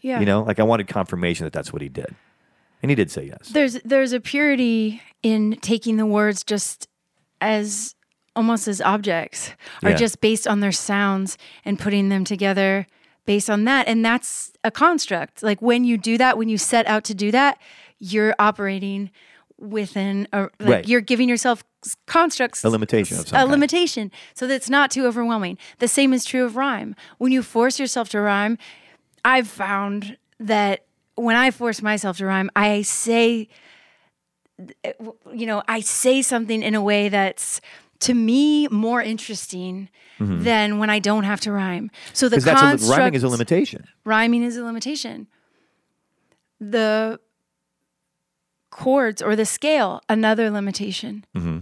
[0.00, 0.20] Yeah.
[0.20, 2.14] You know, like I wanted confirmation that that's what he did,
[2.82, 3.48] and he did say yes.
[3.50, 6.88] there's there's a purity in taking the words just
[7.40, 7.94] as
[8.36, 9.52] almost as objects
[9.82, 9.96] or Yeah.
[9.96, 12.86] just based on their sounds and putting them together
[13.26, 16.86] based on that and that's a construct like when you do that when you set
[16.86, 17.58] out to do that
[17.98, 19.10] you're operating
[19.58, 20.88] within a like Right.
[20.88, 21.62] you're giving yourself
[22.06, 23.50] constructs A limitation of some a kind.
[23.50, 27.42] limitation so that it's not too overwhelming the same is true of rhyme when you
[27.42, 28.56] force yourself to rhyme
[29.24, 30.84] i've found that
[31.22, 33.48] when i force myself to rhyme i say
[35.32, 37.60] you know, I say something in a way that's
[38.00, 40.42] to me more interesting mm-hmm.
[40.42, 41.90] than when I don't have to rhyme.
[42.12, 43.84] So the that's a, construct, rhyming is a limitation.
[44.04, 45.26] Rhyming is a limitation.
[46.60, 47.20] The
[48.70, 51.60] chords or the scale, another limitation mm-hmm.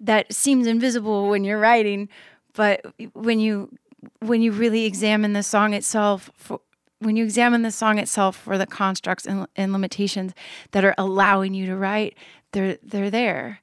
[0.00, 2.08] that seems invisible when you're writing,
[2.54, 3.76] but when you
[4.20, 6.60] when you really examine the song itself, for,
[6.98, 10.32] when you examine the song itself for the constructs and, and limitations
[10.70, 12.16] that are allowing you to write,
[12.52, 13.60] they're they're there.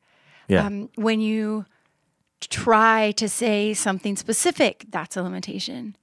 [0.47, 0.65] Yeah.
[0.65, 1.65] Um, when you
[2.41, 5.95] try to say something specific, that's a limitation.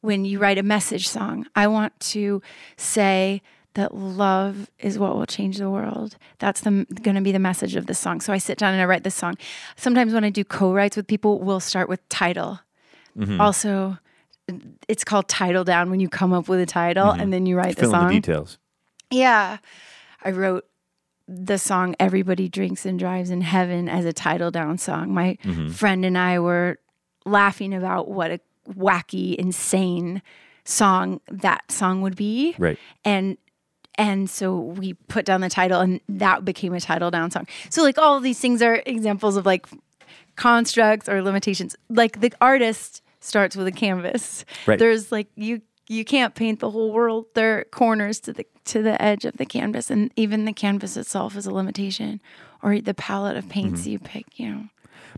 [0.00, 2.42] When you write a message song, I want to
[2.76, 3.42] say
[3.74, 6.16] that love is what will change the world.
[6.38, 8.20] That's the going to be the message of this song.
[8.20, 9.36] So I sit down and I write this song.
[9.76, 12.60] Sometimes when I do co-writes with people, we'll start with title.
[13.16, 13.40] Mm-hmm.
[13.40, 13.98] Also,
[14.88, 17.76] it's called title down when you come up with a title and then you write
[17.76, 18.08] the song.
[18.08, 18.58] the details.
[19.10, 19.58] Yeah.
[20.24, 20.66] I wrote
[21.28, 25.12] the song Everybody Drinks and Drives in Heaven as a title down song.
[25.12, 25.70] My Mm-hmm.
[25.70, 26.78] friend and I were
[27.24, 30.22] laughing about what a wacky, insane
[30.64, 32.54] song that song would be.
[32.58, 32.78] Right.
[33.04, 33.38] And
[33.98, 37.46] and so we put down the title and that became a title down song.
[37.70, 39.66] So like all these things are examples of like
[40.36, 41.74] constructs or limitations.
[41.88, 44.44] Like the artist starts with a canvas.
[44.66, 44.78] Right.
[44.78, 47.26] There's like you you can't paint the whole world.
[47.34, 50.96] There are corners to the to the edge of the canvas, and even the canvas
[50.96, 52.20] itself is a limitation,
[52.62, 53.90] or the palette of paints Mm-hmm.
[53.90, 54.38] you pick.
[54.38, 54.62] You know,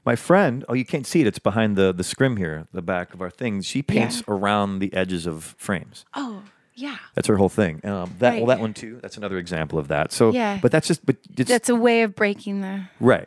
[0.04, 1.26] My friend, oh, you can't see it.
[1.26, 3.62] It's behind the the scrim here, the back of our thing.
[3.62, 6.04] She paints around the edges of frames.
[6.14, 6.42] oh
[6.74, 7.84] yeah, That's her whole thing.
[7.84, 9.00] Um, that well, that one too.
[9.02, 10.12] That's another example of that.
[10.12, 10.60] So, Yeah.
[10.62, 13.26] but that's just, but it's that's a way of breaking the right,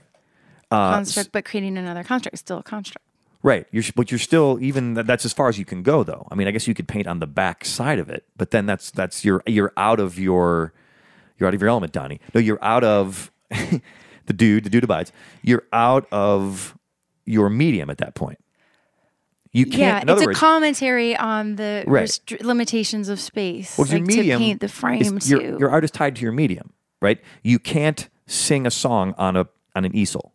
[0.71, 2.37] uh, construct, but creating another construct.
[2.37, 3.05] Still a construct.
[3.43, 3.65] Right.
[3.71, 4.93] You're, but you're still even.
[4.93, 6.27] That's as far as you can go, though.
[6.31, 8.65] I mean, I guess you could paint on the back side of it, but then
[8.65, 10.73] that's that's you're you're out of your
[11.37, 12.19] you're out of your element, Donnie.
[12.33, 14.63] No, you're out of the dude.
[14.65, 15.11] The dude abides.
[15.41, 16.77] You're out of
[17.25, 18.39] your medium at that point.
[19.53, 20.07] You can't.
[20.07, 22.05] yeah, it's a words, commentary on the Right.
[22.07, 23.77] restri- limitations of space.
[23.77, 26.21] Well, like your medium to paint the is- frame your, your art is tied to
[26.21, 26.71] your medium,
[27.01, 27.19] right?
[27.43, 30.33] You can't sing a song on a on an easel.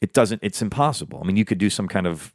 [0.00, 0.40] It doesn't.
[0.42, 1.20] It's impossible.
[1.22, 2.32] I mean, you could do some kind of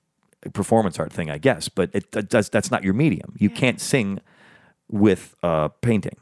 [0.54, 2.50] performance art thing, I guess, but it, that does.
[2.50, 3.36] That's not your medium.
[3.38, 4.20] You can't sing
[4.90, 6.18] with uh, painting.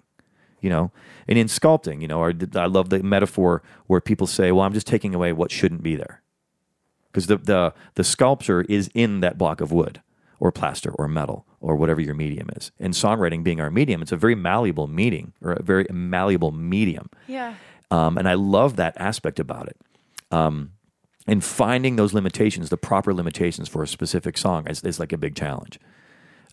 [0.59, 0.91] You know,
[1.27, 4.73] and in sculpting, you know, or I love the metaphor where people say, "Well, I'm
[4.73, 6.21] just taking away what shouldn't be there,"
[7.11, 10.03] because the the the sculpture is in that block of wood
[10.39, 12.71] or plaster or metal or whatever your medium is.
[12.79, 17.09] And songwriting being our medium, it's a very malleable meeting or a very malleable medium.
[17.27, 17.55] yeah.
[17.89, 19.77] Um, and I love that aspect about it.
[20.31, 20.71] Um,
[21.31, 25.17] and finding those limitations, the proper limitations for a specific song, is, is like a
[25.17, 25.79] big challenge,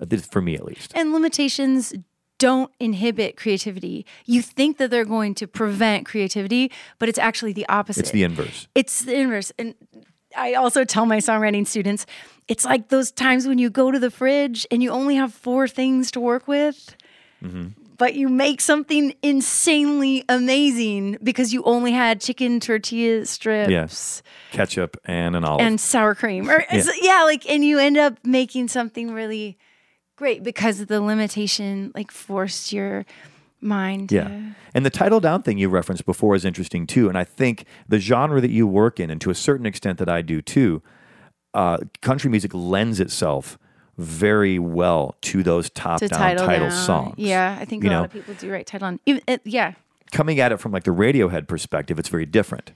[0.01, 0.93] Uh, for me at least.
[0.95, 1.93] And limitations
[2.39, 4.07] don't inhibit creativity.
[4.25, 6.71] You think that they're going to prevent creativity,
[7.01, 8.03] but it's actually the opposite.
[8.03, 8.69] It's the inverse.
[8.77, 9.51] It's the inverse.
[9.59, 9.75] And
[10.37, 12.07] I also tell my songwriting students,
[12.47, 15.67] it's like those times when you go to the fridge and you only have four
[15.67, 16.95] things to work with,
[17.99, 24.23] but you make something insanely amazing because you only had chicken tortilla strips Yes.
[24.53, 25.61] Ketchup and an olive.
[25.67, 26.49] and sour cream.
[26.49, 26.85] Or yeah.
[27.03, 29.59] yeah, like and you end up making something really
[30.17, 33.05] great because the limitation like forced your
[33.61, 34.41] mind to Yeah.
[34.75, 37.09] And the title down thing you referenced before is interesting too.
[37.09, 40.09] And I think the genre that you work in, and to a certain extent that
[40.09, 40.83] I do too,
[41.55, 43.59] uh, country music lends itself
[43.99, 46.85] very well to those top to down title, title down.
[46.87, 47.15] songs.
[47.19, 47.99] Yeah, I think You a know?
[48.01, 49.01] lot of people do write title on.
[49.07, 49.75] Even, yeah,
[50.13, 52.73] Coming at it from like the Radiohead perspective, it's very different.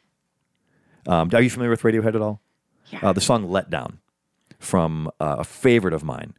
[1.07, 2.41] Um, are you familiar with Radiohead at all?
[2.91, 2.99] yeah.
[3.03, 3.99] Uh, the song "Let Down"
[4.59, 6.35] from uh, a favorite of mine.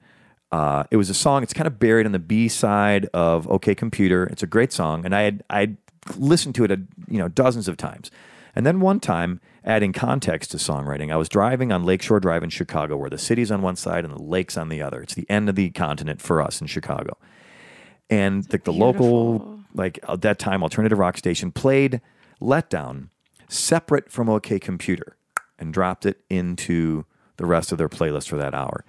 [0.52, 1.42] Uh, it was a song.
[1.42, 4.26] It's kind of buried on the B side of OK Computer.
[4.26, 5.76] It's a great song, and I had I
[6.16, 8.12] listened to it a, you know dozens of times.
[8.56, 12.50] And then one time, adding context to songwriting, I was driving on Lakeshore Drive in
[12.50, 15.02] Chicago, where the city's on one side and the lake's on the other.
[15.02, 17.18] It's the end of the continent for us in Chicago.
[18.10, 22.02] And like the local, like at that time, alternative rock station played
[22.42, 23.10] Letdown
[23.48, 25.18] separate from OK Computer
[25.58, 27.06] and dropped it into
[27.38, 28.84] the rest of their playlist for that hour.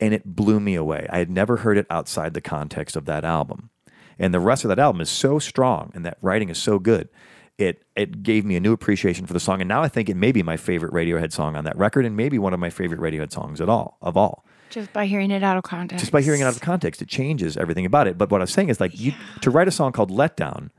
[0.00, 1.06] And it blew me away.
[1.10, 3.70] I had never heard it outside the context of that album.
[4.18, 7.08] And the rest of that album is so strong and that writing is so good.
[7.56, 9.60] It it gave me a new appreciation for the song.
[9.60, 12.16] And now I think it may be my favorite Radiohead song on that record and
[12.16, 15.44] maybe one of my favorite Radiohead songs at all of all Just by hearing it
[15.44, 16.00] out of context.
[16.02, 18.18] just by hearing it out of context, it changes everything about it.
[18.18, 20.70] But what I was saying is like you to write a song called Letdown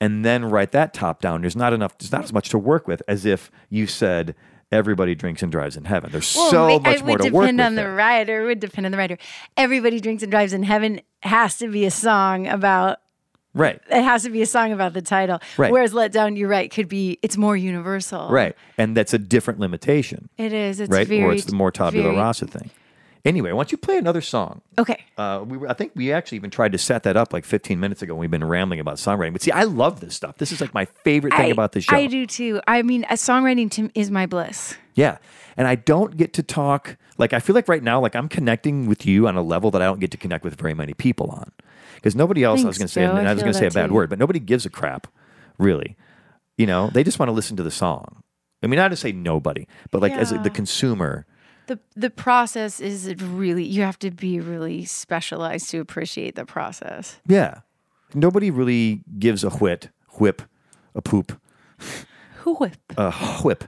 [0.00, 2.88] and then write that top down, there's not enough there's not as much to work
[2.88, 4.34] with as if you said
[4.72, 6.10] everybody drinks and drives in heaven.
[6.12, 8.44] There's Well, so much it more would to work depend on the writer.
[8.44, 9.18] It would depend on the writer.
[9.58, 13.00] Everybody drinks and drives in heaven has to be a song about.
[13.52, 13.80] Right.
[13.90, 15.40] It has to be a song about the title.
[15.56, 15.72] Right.
[15.72, 17.18] Whereas "Let Down," you're right, could be.
[17.22, 18.28] It's more universal.
[18.28, 18.54] Right.
[18.78, 20.28] And that's a different limitation.
[20.38, 20.78] It is.
[20.80, 21.06] It's right?
[21.06, 21.22] very.
[21.22, 22.70] or it's the more tabula very- rasa thing.
[23.24, 24.62] Anyway, why don't you play another song?
[24.78, 25.04] Okay.
[25.18, 27.78] Uh, we were, I think we actually even tried to set that up like 15
[27.78, 28.14] minutes ago.
[28.14, 30.38] When we've been rambling about songwriting, but see, I love this stuff.
[30.38, 31.96] This is like my favorite thing I, about this show.
[31.96, 32.62] I do too.
[32.66, 34.76] I mean, a songwriting to, is my bliss.
[34.94, 35.18] Yeah.
[35.56, 38.86] And I don't get to talk, like, I feel like right now, like, I'm connecting
[38.86, 41.30] with you on a level that I don't get to connect with very many people
[41.30, 41.52] on.
[42.00, 43.14] Because nobody else, I was going to say, Joe.
[43.16, 43.94] and I I was going to say a bad too.
[43.94, 45.06] word, but nobody gives a crap,
[45.58, 45.96] really.
[46.56, 48.22] You know, they just want to listen to the song.
[48.62, 51.26] I mean, not to say nobody, but like as a, the consumer,
[51.66, 53.64] The the process is really.
[53.64, 57.20] You have to be really specialized to appreciate the process.
[57.26, 57.60] yeah.
[58.12, 59.88] Nobody really gives a whit,
[60.18, 60.42] whip,
[60.96, 61.40] a poop,
[62.38, 62.76] Who whip?
[62.98, 63.12] a
[63.44, 63.64] whip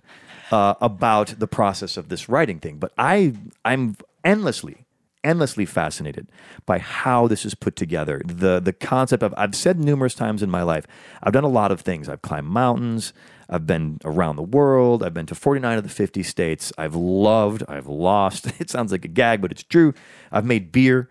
[0.51, 2.78] uh, about the process of this writing thing.
[2.78, 4.85] But I, I'm endlessly,
[5.24, 6.28] endlessly fascinated
[6.66, 8.22] by how this is put together.
[8.24, 10.86] The the concept of I've said numerous times in my life,
[11.22, 12.08] I've done a lot of things.
[12.08, 13.12] I've climbed mountains.
[13.48, 15.02] I've been around the world.
[15.02, 16.72] I've been to 49 of the 50 states.
[16.78, 17.62] I've loved.
[17.68, 18.46] I've lost.
[18.60, 19.92] It sounds like a gag, but it's true.
[20.30, 21.08] I've made beer.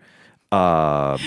[0.50, 1.18] Uh,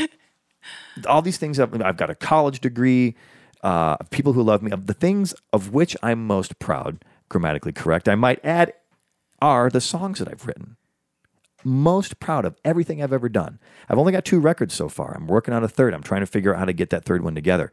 [1.08, 1.60] all these things.
[1.60, 3.16] I've, I've got a college degree.
[3.64, 4.72] Uh, people who love me.
[4.76, 8.74] The things of which I'm most proud, grammatically correct, I might add,
[9.42, 10.78] are the songs that I've written.
[11.68, 13.60] Most proud of everything I've ever done.
[13.90, 15.16] I've only got two records so far.
[15.16, 15.94] I'm working on a third.
[15.96, 17.72] I'm trying to figure out how to get that third one together.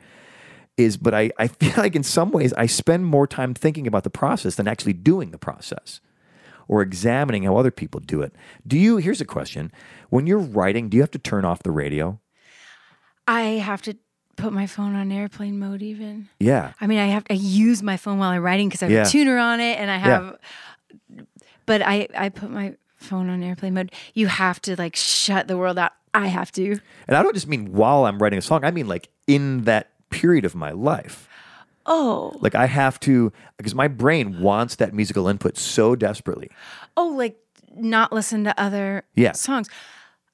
[0.79, 4.05] Is but I, I feel like in some ways I spend more time thinking about
[4.05, 6.01] the process than actually doing the process
[6.69, 8.35] or examining how other people do it.
[8.67, 9.71] Do you here's a question.
[10.09, 12.19] When you're writing, do you have to turn off the radio?
[13.29, 13.97] I have to
[14.37, 15.83] put my phone on airplane mode.
[15.83, 16.31] Even.
[16.41, 16.73] Yeah.
[16.81, 19.03] I mean, I have I use my phone while I'm writing because I have Yeah.
[19.07, 20.39] a tuner on it, and I have.
[21.67, 23.93] But I I put my phone on airplane mode.
[24.15, 25.93] You have to like shut the world out.
[26.15, 26.79] I have to.
[27.09, 29.91] And I don't just mean while I'm writing a song, I mean like in that
[30.11, 31.29] period of my life.
[31.85, 36.49] Oh, Like I have to, because my brain wants that musical input so desperately.
[36.97, 37.37] oh, like
[37.75, 39.33] not listen to other Yeah.
[39.33, 39.69] songs.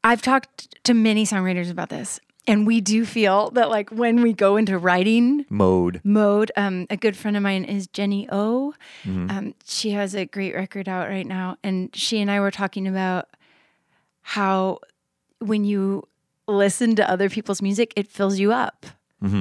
[0.04, 4.32] I've talked to many songwriters about this, and we do feel that like when we
[4.32, 6.00] go into writing Mode.
[6.02, 6.50] mode.
[6.56, 8.74] Um, a good friend of mine is Jenny O.
[9.04, 9.30] Mm-hmm.
[9.30, 12.88] Um, she has a great record out right now, and she and I were talking
[12.88, 13.28] about
[14.22, 14.78] how
[15.38, 16.08] when you
[16.46, 18.86] listen to other people's music, it fills you up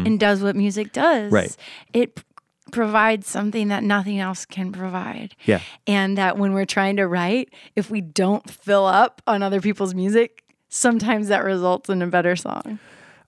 [0.05, 1.25] and does what music does.
[1.25, 1.35] Mm-hmm.
[1.35, 1.57] Right.
[1.93, 2.23] It
[2.71, 5.35] provides something that nothing else can provide.
[5.45, 5.61] Yeah.
[5.85, 9.93] And that when we're trying to write, if we don't fill up on other people's
[9.93, 12.79] music, sometimes that results in a better song.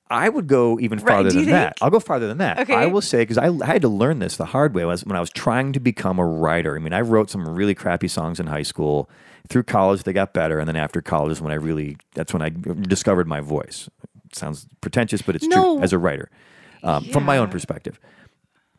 [0.09, 1.77] I would go even farther you than that.
[1.81, 2.59] I'll go farther than that.
[2.59, 2.73] Okay.
[2.73, 5.15] I will say because I, I had to learn this the hard way was when
[5.15, 6.75] I was trying to become a writer.
[6.75, 9.09] I mean, I wrote some really crappy songs in high school.
[9.49, 12.41] Through college, they got better, and then after college, is when I really that's when
[12.41, 13.89] I discovered my voice.
[14.25, 15.75] It sounds pretentious, but it's No.
[15.77, 16.29] true as a writer,
[16.83, 17.99] um, from my own perspective.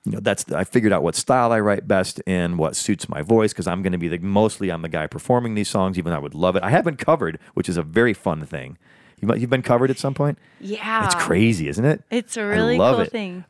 [0.05, 3.23] You know, that's I figured out what style I write best in, what suits my
[3.23, 5.99] voice, because I'm going to be the mostly I'm the guy performing these songs.
[5.99, 6.63] Even though I would love it.
[6.63, 8.79] I haven't covered, which is a very fun thing.
[9.21, 10.39] You You've been covered at some point.
[10.61, 11.05] Yeah.
[11.07, 12.03] It's crazy, isn't it?
[12.11, 13.11] It's a really cool it.
[13.13, 13.45] thing.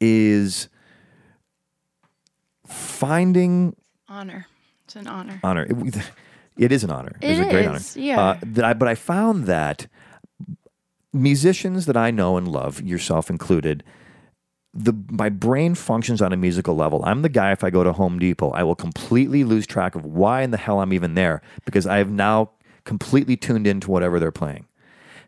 [0.00, 0.68] Is
[2.66, 3.74] finding
[4.08, 4.46] Honor.
[4.84, 5.40] It's an honor.
[5.42, 5.64] honor.
[5.68, 5.96] It,
[6.56, 7.16] it is an honor.
[7.20, 7.80] It's It a great honor.
[7.94, 8.20] yeah.
[8.20, 9.86] Uh, that I, but I found that
[11.12, 13.82] musicians that I know and love, yourself included,
[14.72, 17.02] the my brain functions on a musical level.
[17.04, 20.04] I'm the guy if I go to Home Depot, I will completely lose track of
[20.04, 22.50] why in the hell I'm even there because I have now
[22.86, 24.66] completely tuned into whatever they're playing.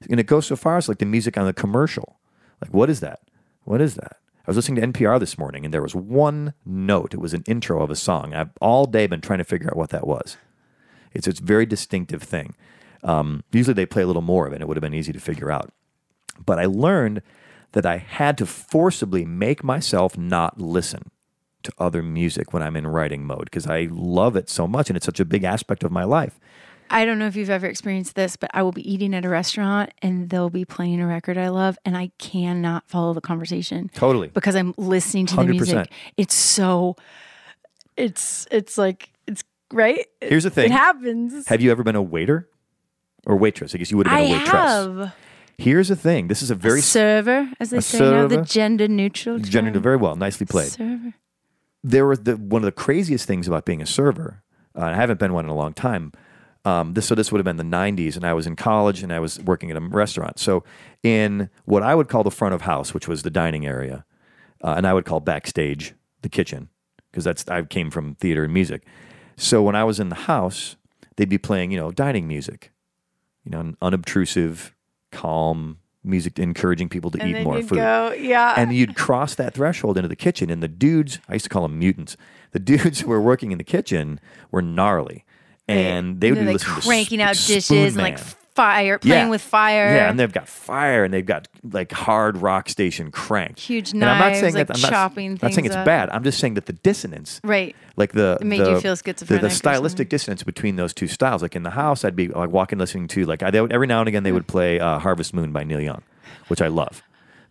[0.08, 2.18] And it goes so far as like the music on the commercial.
[2.62, 3.20] Like, what is that?
[3.64, 4.16] What is that?
[4.46, 7.12] I was listening to NPR this morning and there was one note.
[7.12, 8.32] It was an intro of a song.
[8.32, 10.38] I've all day been trying to figure out what that was.
[11.12, 12.54] It's a very distinctive thing.
[13.02, 14.56] Um, usually they play a little more of it.
[14.56, 15.70] and It would have been easy to figure out.
[16.44, 17.20] But I learned
[17.72, 21.10] that I had to forcibly make myself not listen
[21.64, 24.96] to other music when I'm in writing mode because I love it so much and
[24.96, 26.38] it's such a big aspect of my life.
[26.90, 29.28] I don't know if you've ever experienced this, but I will be eating at a
[29.28, 33.90] restaurant and they'll be playing a record I love and I cannot follow the conversation.
[33.94, 34.28] Totally.
[34.28, 35.48] Because I'm listening to the 100%.
[35.50, 35.92] music.
[36.16, 36.96] It's so
[37.96, 40.06] it's it's like it's right?
[40.20, 40.66] Here's the thing.
[40.66, 41.46] It happens.
[41.48, 42.48] Have you ever been a waiter
[43.26, 43.74] or waitress?
[43.74, 44.52] I guess you would have I been a waitress.
[44.52, 45.14] have
[45.58, 46.28] Here's the thing.
[46.28, 49.40] This is a very server, as they a say now, the gender neutral.
[49.40, 49.82] gender term.
[49.82, 50.68] very well, nicely played.
[50.70, 51.14] Server.
[51.82, 54.44] there was the one of the craziest things about being a server.
[54.76, 56.12] Uh, I haven't been one in a long time.
[56.68, 59.12] Um, this so this would have been the '90s, and I was in college, and
[59.12, 60.38] I was working at a restaurant.
[60.38, 60.64] So
[61.02, 64.04] in what I would call the front of house, which was the dining area,
[64.62, 66.68] uh, and I would call backstage the kitchen,
[67.10, 68.86] because that's I came from theater and music.
[69.36, 70.76] So when I was in the house,
[71.16, 72.72] they'd be playing, you know, dining music,
[73.44, 74.74] you know, unobtrusive,
[75.10, 78.54] calm music, encouraging people to And eat more food go, yeah.
[78.56, 81.62] and you'd cross that threshold into the kitchen and the dudes i used to call
[81.62, 82.16] them mutants
[82.52, 84.20] the dudes who were working in the kitchen
[84.50, 85.24] were gnarly
[85.68, 89.28] and they would be like listening cranking to out Spoon dishes and like fire, playing
[89.28, 89.94] with fire.
[89.94, 94.04] yeah and they've got fire and they've got like hard rock station crank Huge and
[94.04, 95.84] i'm not knives, saying like that i'm not, chopping not saying things it's up.
[95.84, 97.76] bad i'm just saying that the dissonance Right.
[97.96, 100.92] like the It made you the- feel the, schizophrenic the or stylistic dissonance between those
[100.92, 103.60] two styles like in the house i'd be like walking listening to like I, they
[103.60, 106.02] would, every now and again they would play uh, harvest moon by neil young
[106.48, 107.02] which i love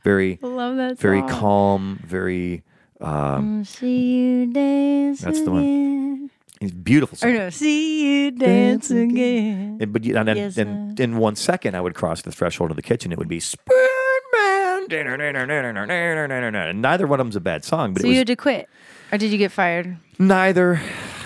[0.03, 1.29] very Love that very song.
[1.29, 2.63] calm very
[2.99, 6.31] um, See you dance That's the one.
[6.61, 7.33] It's beautiful song.
[7.33, 9.77] no, see you dance again.
[9.81, 12.71] And- but you- and, then Yes, and in one second I would cross the threshold
[12.71, 13.11] of the kitchen.
[13.11, 13.75] It would be Spoon
[14.33, 18.35] Man and neither one of them's a bad song but So it you had to
[18.35, 18.69] quit,
[19.11, 19.97] or did you get fired?
[20.19, 20.81] neither.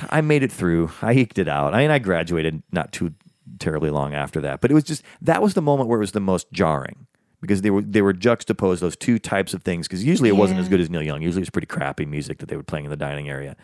[0.10, 0.92] I made it through.
[1.02, 1.74] I eked it out.
[1.74, 3.14] I mean I graduated not too
[3.60, 4.62] terribly long after that.
[4.62, 7.06] But it was just that was the moment where it was the most jarring
[7.42, 10.60] because they were they were juxtaposed those two types of things because usually it wasn't
[10.60, 11.22] as good as Neil Young.
[11.22, 13.56] Usually it was pretty crappy music that they were playing in the dining area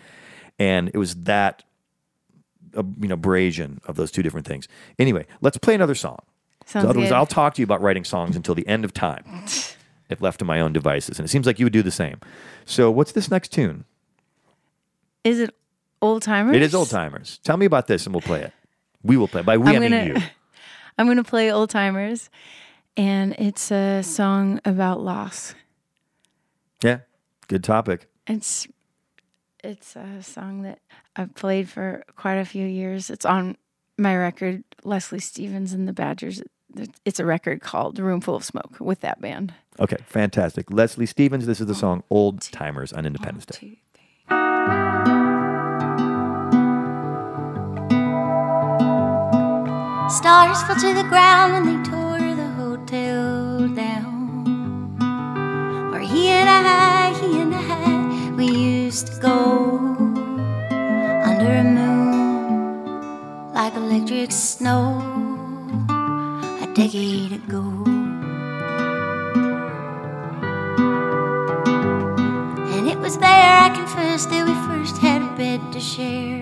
[0.60, 1.64] and it was that
[2.76, 4.68] uh, you know abrasion of those two different things.
[5.00, 6.20] Anyway let's play another song.
[6.66, 7.16] Sounds otherwise good.
[7.16, 9.24] I'll talk to you about writing songs until the end of time
[10.10, 11.18] if left to my own devices.
[11.20, 12.20] And it seems like you would do the same.
[12.66, 13.86] So what's this next tune?
[15.24, 15.54] Is it
[16.02, 16.56] old timers?
[16.56, 17.40] it is old timers.
[17.44, 18.54] Tell me about this and we'll play it.
[19.04, 20.16] We will play by we I'm I mean gonna- you.
[21.00, 22.30] I'm gonna play old timers,
[22.98, 25.54] and it's a song about loss.
[26.84, 27.00] yeah
[27.48, 28.08] good topic.
[28.26, 28.68] It's
[29.64, 30.80] it's a song that
[31.16, 33.10] I've played for quite a few years.
[33.10, 33.58] It's on
[33.98, 36.42] my record, Leslie Stevens and the Badgers.
[37.06, 39.54] It's a record called "Room Full of Smoke" with that band.
[39.80, 43.80] okay fantastic Leslie Stevens this is the song old timers on Independence Day
[50.10, 54.46] Stars fell to the ground when they tore the hotel down.
[55.92, 56.67] Where he and I,
[59.04, 59.78] go
[61.24, 64.98] under a moon like electric snow
[66.64, 67.84] a decade ago.
[72.74, 76.42] And it was there I confessed that we first had a bed to share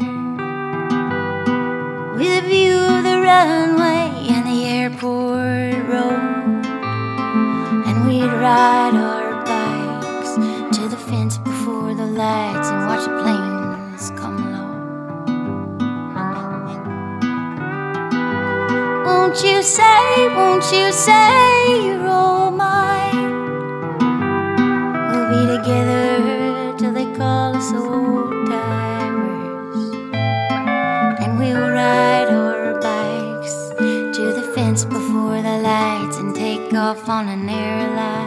[2.16, 6.66] with a view of the runway and the airport road.
[7.86, 9.25] And we'd ride our
[12.96, 14.72] watch the planes come low.
[19.06, 23.32] Won't you say, won't you say you're all mine?
[25.10, 29.76] We'll be together till they call us old timers
[31.22, 33.56] and we'll ride our bikes
[34.18, 38.25] to the fence before the lights and take off on an airliner.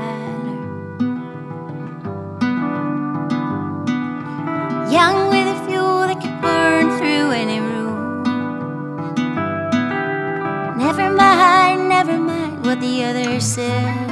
[12.69, 14.09] What the others said.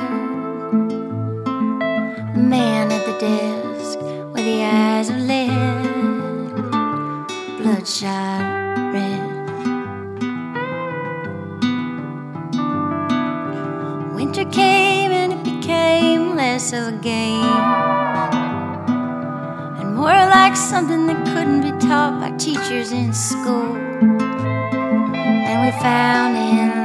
[2.34, 3.98] The man at the desk
[4.32, 6.56] with the eyes of lead
[7.58, 8.40] bloodshot
[8.94, 9.26] red.
[14.14, 17.44] Winter came and it became less of a game
[19.80, 23.76] and more like something that couldn't be taught by teachers in school.
[25.44, 26.75] And we found in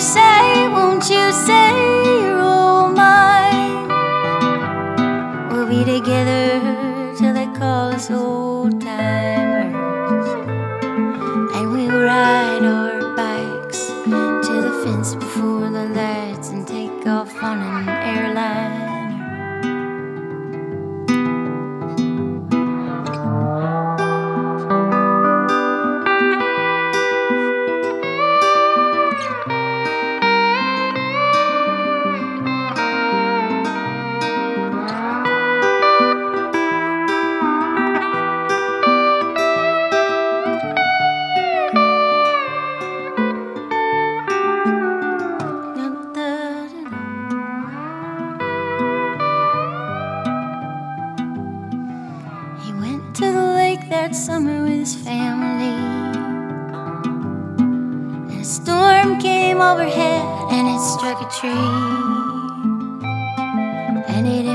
[0.00, 2.49] say, won't you say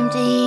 [0.06, 0.45] And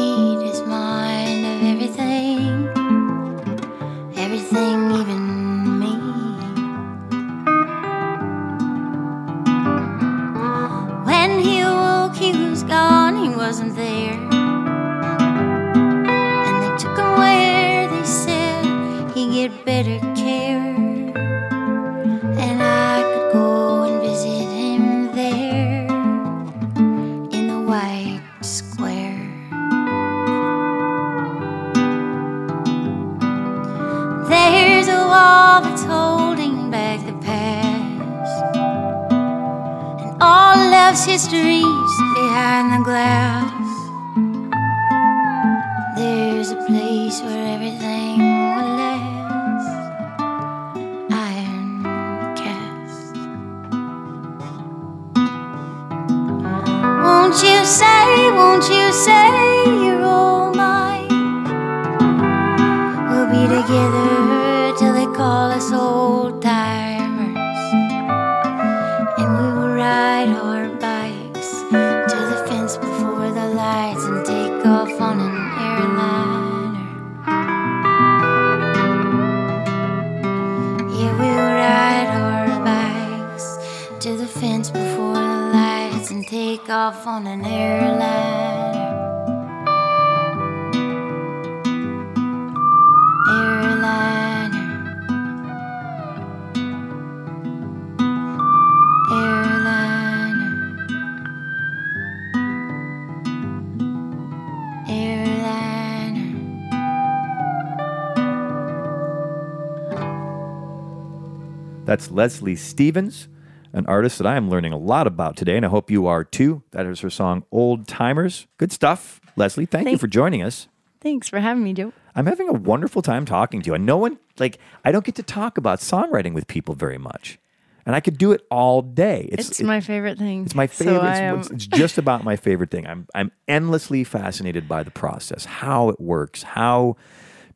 [112.19, 113.29] Leslie Stevens,
[113.73, 116.25] an artist that I am learning a lot about today, and I hope you are
[116.25, 116.65] too.
[116.73, 118.49] That is her song Old Timers.
[118.57, 119.21] Good stuff.
[119.37, 120.67] Leslie, thank, you for joining us.
[121.01, 121.93] Thanks for having me, Joe.
[122.17, 123.75] I'm having a wonderful time talking to you.
[123.75, 127.39] And no one, like, I don't get to talk about songwriting with people very much.
[127.87, 129.29] And I could do it all day.
[129.31, 130.45] It's, it- my favorite thing.
[130.45, 130.97] It's my favorite.
[130.97, 132.85] It's- am- it's, it's just about my favorite thing.
[132.89, 136.97] I'm I'm endlessly fascinated by the process, how it works, how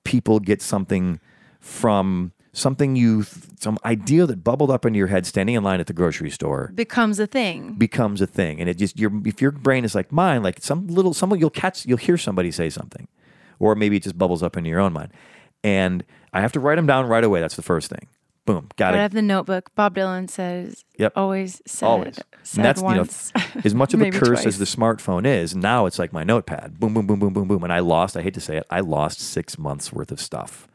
[0.04, 1.18] people get something
[1.58, 3.24] from something you
[3.58, 6.70] some idea that bubbled up into your head standing in line at the grocery store
[6.74, 7.72] becomes a thing.
[7.74, 10.86] becomes a thing and it just your if your brain is like mine like some
[10.86, 13.08] little someone you'll catch you'll hear somebody say something
[13.58, 15.10] or maybe it just bubbles up into your own mind
[15.64, 16.04] and
[16.34, 18.06] i have to write them down right away that's the first thing
[18.44, 19.70] boom got But I it have the notebook.
[19.76, 21.12] Bob Dylan says, Yep.
[21.16, 22.16] always said, always.
[22.42, 23.32] said And that's once.
[23.36, 25.54] you know, as much of a curse as the smartphone is.
[25.54, 26.80] Now it's like my notepad.
[26.80, 27.62] Boom, boom, boom, boom, boom, boom.
[27.62, 28.16] And I lost.
[28.16, 28.66] I hate to say it.
[28.68, 30.66] I lost six months worth of stuff.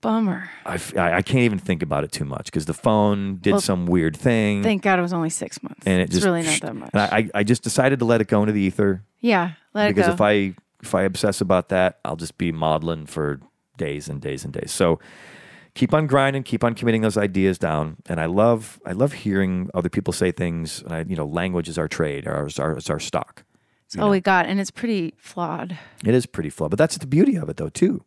[0.00, 0.48] Bummer.
[0.64, 3.52] I, f- I- I can't even think about it too much because the phone did
[3.52, 5.86] Well, some weird thing, Thank God it was only six months.
[5.86, 6.90] and it it's just really not that much.
[6.92, 9.88] And I, I I just decided to let it go into the ether yeah, let
[9.88, 10.14] because it go.
[10.14, 13.40] if I if I obsess about that, I'll just be modeling for
[13.76, 14.72] days and days and days.
[14.72, 14.98] So
[15.74, 17.96] keep on grinding, keep on committing those ideas down.
[18.08, 20.82] And I love I love hearing other people say things.
[20.82, 23.44] And I, you know, language is our trade, is our, is our stock.
[23.84, 25.76] it's all we got, and it's pretty flawed.
[26.04, 28.02] It is pretty flawed, but that's the beauty of it, though, too.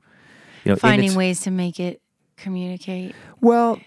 [0.63, 2.01] You know, Finding ways to make it
[2.37, 3.15] communicate.
[3.41, 3.79] Well,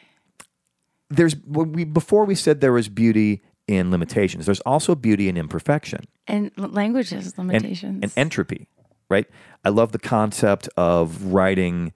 [1.08, 4.46] there's we before we said there was beauty in limitations.
[4.46, 6.04] There's also beauty in imperfection.
[6.26, 8.00] And l- language has and, limitations.
[8.02, 8.68] and entropy,
[9.08, 9.26] right?
[9.64, 11.92] I love the concept of writing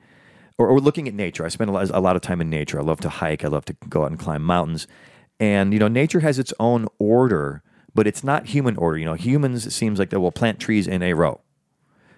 [0.58, 1.44] or, or looking at nature.
[1.44, 2.78] I spend a lot, a lot of time in nature.
[2.78, 3.44] I love to hike.
[3.44, 4.86] I love to go out and climb mountains.
[5.38, 7.62] And, you know, nature has its own order,
[7.94, 8.98] but it's not human order.
[8.98, 11.40] You know, humans, it seems like they will plant trees in a row,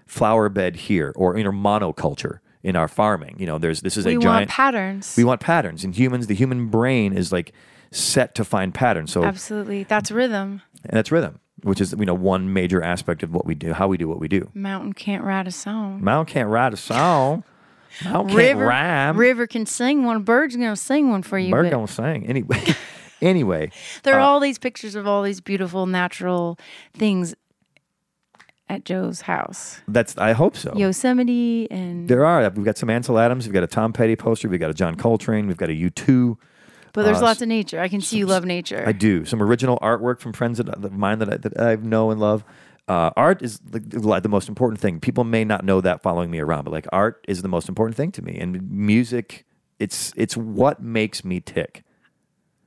[0.06, 3.36] flower bed here, or, you know, monoculture in our farming.
[3.38, 4.50] You know, there's, this is we a want giant.
[4.50, 5.14] patterns.
[5.16, 5.84] we want patterns.
[5.84, 7.52] And humans, the human brain is like
[7.90, 9.12] set to find patterns.
[9.12, 9.84] So, Absolutely.
[9.84, 10.62] That's rhythm.
[10.84, 13.88] and that's rhythm, which is, you know, one major aspect of what we do, how
[13.88, 14.50] we do what we do.
[14.54, 16.02] Mountain can't write a song.
[16.02, 17.44] Mountain can't write a song.
[18.04, 19.16] Mount can't River, rhyme.
[19.18, 20.22] River can sing one.
[20.22, 21.50] Bird's gonna sing one for you.
[21.50, 22.24] Bird but don't sing.
[22.28, 22.64] Anyway,
[23.20, 23.70] anyway,
[24.02, 26.58] there are uh, all these pictures of all these beautiful natural
[26.94, 27.34] things
[28.72, 29.82] at Joe's house.
[29.86, 30.72] that's I hope so.
[30.74, 32.48] Yosemite and There are.
[32.50, 33.46] We've got some Ansel Adams.
[33.46, 34.48] We've got a Tom Petty poster.
[34.48, 35.46] We've got a John Coltrane.
[35.46, 36.38] We've got a U2.
[36.94, 37.78] but there's uh, lots of nature.
[37.78, 38.82] I can see you love nature.
[38.86, 42.18] I do some original artwork from friends of mine that I, that I know and
[42.18, 42.44] love.
[42.88, 45.00] Uh, art is the, the the most important thing.
[45.00, 47.96] People may not know that following me around, but like art is the most important
[47.96, 49.44] thing to me, and music.
[49.78, 51.84] It's it's what makes me tick.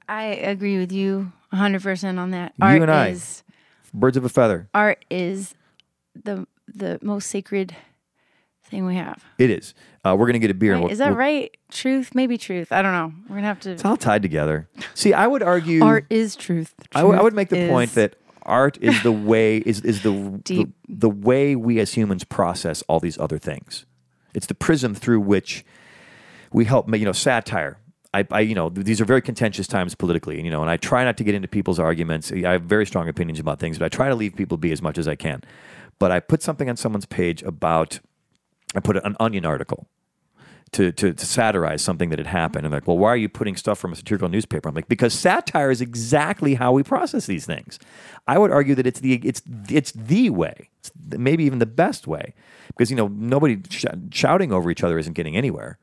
[0.07, 2.53] I agree with you 100% on that.
[2.59, 3.07] You Art and I.
[3.09, 3.43] is
[3.93, 4.69] Birds of a feather.
[4.73, 5.55] art is
[6.23, 7.75] the the most sacred
[8.63, 9.23] thing we have.
[9.37, 9.73] It is.
[10.03, 10.73] Uh, we're gonna get a beer.
[10.73, 10.81] Right?
[10.83, 11.55] we'll- Is that we'll- right?
[11.71, 12.71] Truth, maybe truth.
[12.71, 13.13] I don't know.
[13.29, 13.71] We're gonna have to.
[13.71, 14.67] It's all tied together.
[14.93, 15.83] See, I would argue.
[15.83, 16.73] Art is truth.
[16.93, 20.67] I would- would make the point that art is the way is is the, the
[20.87, 23.85] the way we as humans process all these other things.
[24.33, 25.65] It's the prism through which
[26.51, 26.91] we help.
[26.93, 27.77] You know, satire.
[28.13, 31.03] I, I, you know, these are very contentious times politically, you know, and I try
[31.03, 32.31] not to get into people's arguments.
[32.31, 34.81] I have very strong opinions about things, but I try to leave people be as
[34.81, 35.43] much as I can.
[35.99, 37.99] But I put something on someone's page about,
[38.75, 39.87] I put an Onion article
[40.75, 42.65] to, to, to satirize something that had happened.
[42.65, 44.67] And like, well, why are you putting stuff from a satirical newspaper?
[44.67, 47.79] I'm like, because satire is exactly how we process these things.
[48.27, 52.07] I would argue that it's the it's it's the way, it's maybe even the best
[52.07, 52.33] way,
[52.67, 55.77] because you know nobody sh- shouting over each other isn't getting anywhere.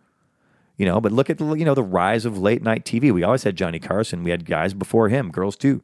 [0.76, 3.12] You know, but look at the you know the rise of late night TV.
[3.12, 4.24] We always had Johnny Carson.
[4.24, 5.82] We had guys before him, girls too,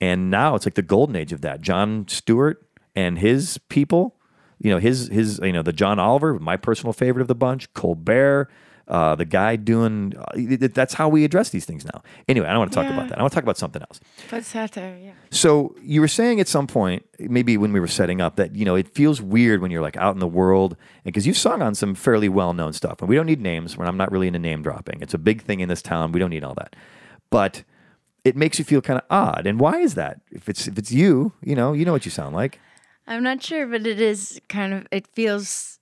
[0.00, 1.60] and now it's like the golden age of that.
[1.60, 4.16] Jon Stewart and his people
[4.58, 7.72] you know his his you know the John Oliver, my personal favorite of the bunch,
[7.74, 8.48] Colbert,
[8.86, 12.00] uh, the guy doing uh, that's how we address these things now.
[12.28, 12.92] Anyway, I don't want to talk Yeah.
[12.96, 13.18] about that.
[13.18, 13.98] I want to talk about something else.
[14.30, 15.12] But satire, yeah.
[15.30, 18.64] So you were saying at some point, maybe when we were setting up, that you
[18.64, 21.74] know it feels weird when you're like out in the world, because you've sung on
[21.74, 23.76] some fairly well known stuff, and we don't need names.
[23.76, 26.12] When I'm not really into name dropping, it's a big thing in this town.
[26.12, 26.76] We don't need all that,
[27.30, 27.64] but
[28.24, 29.44] it makes you feel kind of odd.
[29.48, 30.20] And why is that?
[30.30, 32.60] If it's if it's you, you know, you know what you sound like.
[33.06, 34.86] I'm not sure, but it is kind of.
[34.90, 35.78] It feels.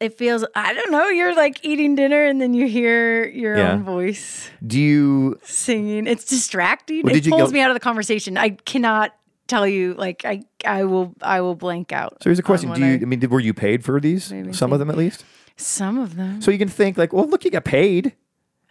[0.00, 0.44] It feels.
[0.56, 1.08] I don't know.
[1.08, 3.72] You're like eating dinner, and then you hear your Yeah.
[3.72, 6.06] own voice Do you singing.
[6.08, 7.02] It's distracting.
[7.04, 8.36] Well, it pulls go- me out of the conversation.
[8.36, 9.14] I cannot
[9.46, 9.94] tell you.
[9.94, 11.14] Like I, I will.
[11.22, 12.16] I will blank out.
[12.22, 12.92] So here's a question: Do you?
[12.94, 14.32] I- I mean, did, were you paid for these?
[14.52, 15.24] Some of them, at least.
[15.56, 16.42] some of them.
[16.42, 18.14] So you can think like, well, look, you got paid.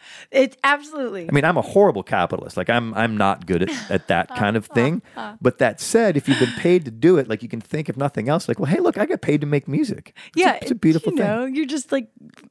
[0.31, 1.27] It absolutely.
[1.29, 2.57] I mean, I'm a horrible capitalist.
[2.57, 5.01] Like, I'm I'm not good at, at that kind of thing.
[5.41, 7.97] But that said, if you've been paid to do it, like you can think if
[7.97, 10.13] nothing else, like, well, hey, look, I got paid to make music.
[10.27, 11.27] It's yeah, a, it's a beautiful you thing.
[11.27, 12.07] know, You're just like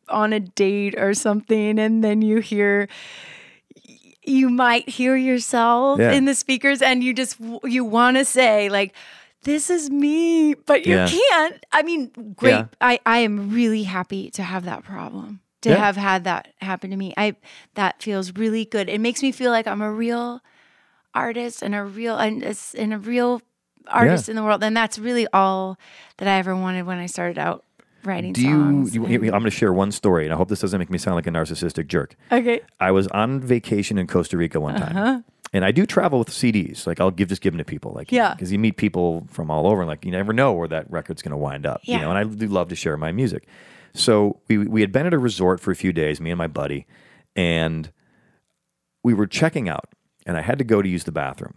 [0.09, 2.89] on a date or something, and then you hear.
[4.23, 6.13] You might hear yourself Yeah.
[6.13, 8.95] in the speakers, and you just you want to say like,
[9.45, 11.09] "This is me," but you Yeah.
[11.09, 11.65] can't.
[11.73, 12.51] I mean, great.
[12.51, 12.67] Yeah.
[12.81, 15.41] I I am really happy to have that problem.
[15.63, 15.77] To Yeah.
[15.77, 17.37] have had that happen to me, I
[17.75, 18.89] that feels really good.
[18.89, 20.41] It makes me feel like I'm a real
[21.15, 22.43] artist and a real and
[22.77, 23.43] and a real
[23.89, 25.77] artist in the world, and that's really all
[26.19, 27.65] that I ever wanted when I started out
[28.05, 28.95] writing Do you, songs.
[28.95, 29.05] you?
[29.05, 31.17] and- I'm going to share one story, and I hope this doesn't make me sound
[31.17, 32.15] like a narcissistic jerk.
[32.33, 32.61] okay.
[32.79, 35.25] I was on vacation in Costa Rica one time.
[35.53, 36.87] And I do travel with CDs.
[36.87, 37.91] Like I'll give just give them to people.
[37.93, 38.17] Like Uh-huh.
[38.17, 38.35] Yeah.
[38.35, 41.21] because you meet people from all over, and like you never know where that record's
[41.23, 41.81] going to wind up.
[41.85, 43.47] You know, and I do love to share my music.
[43.93, 46.47] So we we had been at a resort for a few days, me and my
[46.47, 46.87] buddy,
[47.35, 47.91] and
[49.03, 49.89] we were checking out,
[50.27, 51.55] and I had to go to use the bathroom.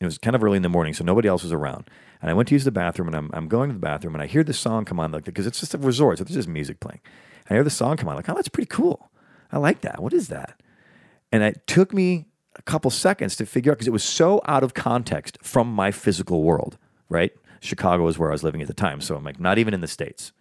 [0.00, 1.88] It was kind of early in the morning, so nobody else was around.
[2.20, 4.22] And I went to use the bathroom, and I'm, I'm going to the bathroom, and
[4.22, 6.48] I hear this song come on, like because it's just a resort, so there's just
[6.48, 7.00] music playing.
[7.48, 9.10] I hear the song come on, like, oh, that's pretty cool.
[9.52, 10.02] I like that.
[10.02, 10.60] What is that?
[11.30, 12.26] And it took me
[12.56, 15.90] a couple seconds to figure out because it was so out of context from my
[15.90, 16.78] physical world,
[17.08, 17.32] right?
[17.60, 19.00] Chicago is where I was living at the time.
[19.00, 20.32] So I'm like, not even in the States.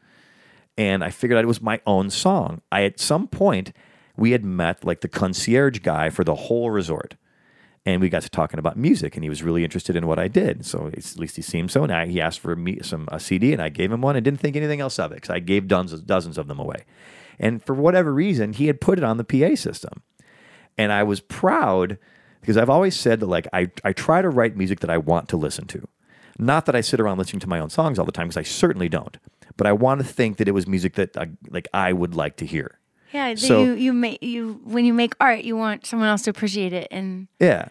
[0.77, 2.61] And I figured out it was my own song.
[2.71, 3.73] I, at some point,
[4.17, 7.15] we had met like the concierge guy for the whole resort.
[7.85, 10.29] And we got to talking about music, and he was really interested in what I
[10.29, 10.65] did.
[10.65, 11.83] So at least he seemed so.
[11.83, 14.23] And I, he asked for me some a CD, and I gave him one, and
[14.23, 16.85] didn't think anything else of it because I gave dozens dozens of them away.
[17.39, 20.01] And for whatever reason, he had put it on the PA system,
[20.77, 21.97] and I was proud
[22.39, 25.27] because I've always said that like I I try to write music that I want
[25.29, 25.85] to listen to,
[26.39, 28.43] not that I sit around listening to my own songs all the time because I
[28.43, 29.17] certainly don't.
[29.57, 32.37] But I want to think that it was music that I, like I would like
[32.37, 32.79] to hear.
[33.11, 36.29] Yeah, So- you you make you when you make art, you want someone else to
[36.31, 37.69] appreciate it, and Yeah.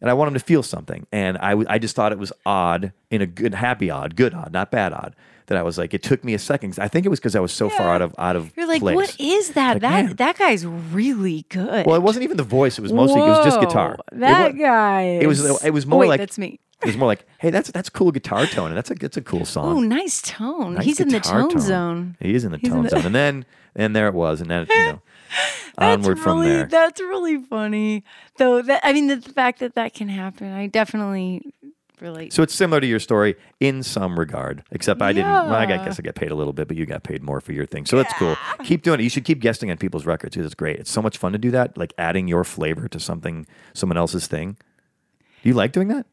[0.00, 1.08] And I want them to feel something.
[1.10, 4.32] And I, w- I just thought it was odd, in a good, happy odd, good
[4.32, 5.16] odd, not bad odd,
[5.46, 6.78] that I was like, it took me a second.
[6.78, 8.80] I think it was because I was so far out of out of you're like,
[8.80, 8.94] place.
[8.94, 9.72] "What is that?
[9.72, 10.16] Like, that man.
[10.16, 12.78] that guy's really good." Well, it wasn't even the voice.
[12.78, 13.96] It was mostly, it was just guitar.
[14.12, 15.02] That it was, guy.
[15.20, 16.60] It was, it was Oh, more wait, like, that's me.
[16.82, 18.68] It was more like, hey, that's, that's cool guitar tone.
[18.68, 19.76] And that's a, that's a cool song.
[19.76, 20.74] Oh, nice tone.
[20.74, 22.16] Nice He's in the guitar tone, zone.
[22.20, 23.06] He is in the He's in tone the- zone.
[23.06, 24.40] And then, and there it was.
[24.40, 25.02] And then, you know,
[25.78, 26.66] onward from really, there.
[26.66, 28.04] That's really funny,
[28.36, 28.62] though.
[28.62, 31.52] That I mean, the, the fact that that can happen, I definitely
[32.00, 32.32] relate.
[32.32, 35.30] So it's similar to your story in some regard, except I didn't.
[35.30, 37.52] Well, I guess I get paid a little bit, but you got paid more for
[37.52, 37.86] your thing.
[37.86, 38.36] So that's cool.
[38.64, 39.02] Keep doing it.
[39.02, 40.78] You should keep guesting on people's records because it's great.
[40.78, 44.26] It's so much fun to do that, like adding your flavor to something, someone else's
[44.28, 44.56] thing.
[45.42, 46.06] Do you like doing that?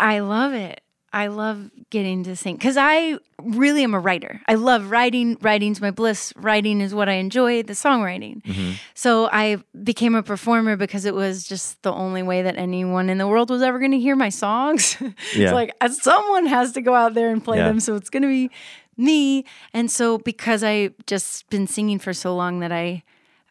[0.00, 0.80] I love it.
[1.12, 4.40] I love getting to sing because I really am a writer.
[4.48, 5.36] I love writing.
[5.40, 6.32] Writing's my bliss.
[6.36, 7.62] Writing is what I enjoy.
[7.62, 8.42] The songwriting.
[8.42, 8.72] Mm-hmm.
[8.94, 13.18] So I became a performer because it was just the only way that anyone in
[13.18, 14.96] the world was ever going to hear my songs.
[15.00, 15.44] Yeah.
[15.44, 17.68] it's like uh, someone has to go out there and play Yeah.
[17.68, 17.78] them.
[17.78, 18.50] So it's going to be
[18.96, 19.44] me.
[19.72, 23.04] And so because I just been singing for so long that I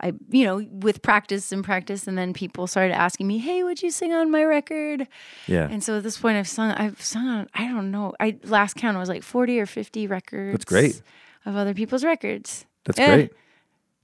[0.04, 3.82] I you know, with practice and practice and then people started asking me, "Hey, would
[3.82, 5.08] you sing on my record?"
[5.48, 5.68] Yeah.
[5.70, 8.14] And so at this point I've sung I've sung on I don't know.
[8.20, 10.52] I last count was like 40 or 50 records.
[10.54, 11.02] That's great.
[11.46, 12.66] Of other people's records.
[12.86, 13.08] That's Eh.
[13.16, 13.32] great.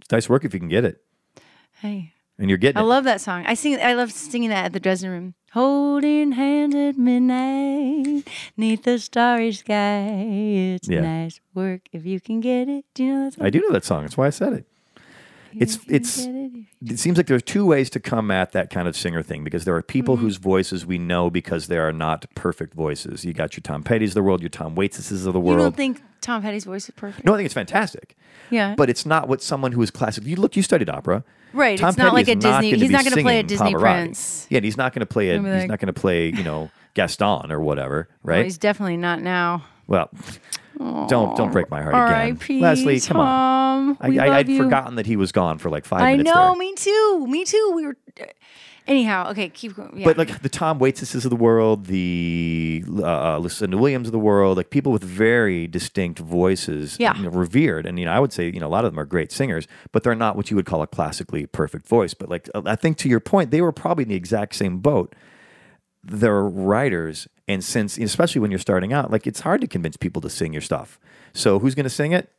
[0.02, 1.02] It's nice work if you can get it.
[1.82, 2.14] Hey.
[2.38, 2.86] And you're getting I it.
[2.88, 3.44] love that song.
[3.46, 3.78] I sing.
[3.82, 5.34] I love singing that at the dressing Room.
[5.52, 10.08] Holding hands at midnight, neath the starry sky.
[10.76, 11.02] It's Yeah.
[11.02, 12.86] nice work if you can get it.
[12.94, 13.46] Do you know that song?
[13.46, 14.04] I do know that song.
[14.04, 14.66] That's why I said it.
[15.54, 16.52] It's it's it.
[16.86, 19.66] it seems like there's two ways to come at that kind of singer thing because
[19.66, 20.26] there are people Mm-hmm.
[20.26, 23.26] whose voices we know because they are not perfect voices.
[23.26, 25.58] You got your Tom Petty's of the world, your Tom Waitses of the world.
[25.60, 27.26] You don't think Tom Petty's voice is perfect?
[27.26, 28.16] no, I think it's fantastic.
[28.50, 28.76] Yeah.
[28.76, 30.26] But it's not what someone who is classic.
[30.26, 31.24] You look, you studied opera.
[31.54, 33.80] Right, Tom it's not like a Disney- gonna he's not gonna play a Disney Pavarotti.
[34.04, 34.48] Prince.
[34.52, 35.38] Yeah, and he's not going to play a.
[35.38, 38.46] Gonna He's not going to play you know Gaston or whatever, Well, right?
[38.46, 39.64] he's definitely not now.
[39.88, 40.10] well,
[40.78, 42.60] don't don't break my heart again, R.I.P.
[42.62, 43.00] Leslie.
[43.00, 43.26] Come on.
[43.26, 43.98] Tom.
[44.02, 44.62] I, We I, I'd you.
[44.64, 46.50] forgotten that he was gone for like five I minutes know.
[46.52, 46.56] there.
[46.56, 47.28] Me too.
[47.28, 47.72] Me too.
[47.76, 47.98] We were.
[48.20, 48.26] Uh,
[48.88, 49.92] anyhow, okay, keep going.
[49.98, 50.06] Yeah.
[50.06, 54.20] But like the Tom Waitses of the world, the uh, uh, Lucinda Williams of the
[54.20, 57.16] world, like people with very distinct voices, Yeah.
[57.18, 57.86] you know, revered.
[57.86, 59.68] And you know, I would say you know a lot of them are great singers,
[59.92, 62.14] but they're not what you would call a classically perfect voice.
[62.14, 64.80] But like uh, I think to your point, they were probably in the exact same
[64.80, 65.14] boat.
[66.04, 70.22] They're writers, and since especially when you're starting out, like it's hard to convince people
[70.22, 71.00] to sing your stuff.
[71.34, 72.32] So who's going to sing it?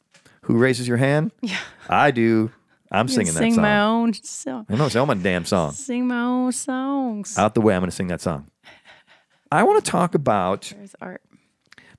[0.43, 1.33] Who raises your hand?
[1.43, 1.59] Yeah,
[1.89, 2.51] I do.
[2.91, 3.53] I'm You singing sing that song.
[3.55, 4.67] Sing my own song.
[4.69, 5.73] I know, sing my damn song.
[5.73, 7.39] Sing my own songs.
[7.39, 8.49] Out the way, I'm going to sing that song.
[9.53, 11.23] I want to talk about There's art.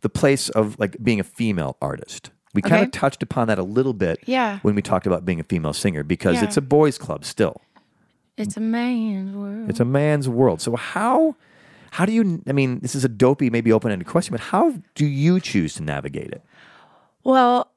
[0.01, 2.31] the place of like being a female artist.
[2.53, 2.89] We kind of Okay.
[2.99, 4.59] touched upon that a little bit Yeah.
[4.63, 6.43] when we talked about being a female singer because Yeah.
[6.45, 7.61] it's a boys' club still.
[8.37, 9.69] It's a man's world.
[9.69, 10.59] It's a man's world.
[10.59, 11.35] So how
[11.91, 15.05] how do you I mean, this is a dopey, maybe open-ended question, but how do
[15.05, 16.43] you choose to navigate it?
[17.23, 17.71] Well,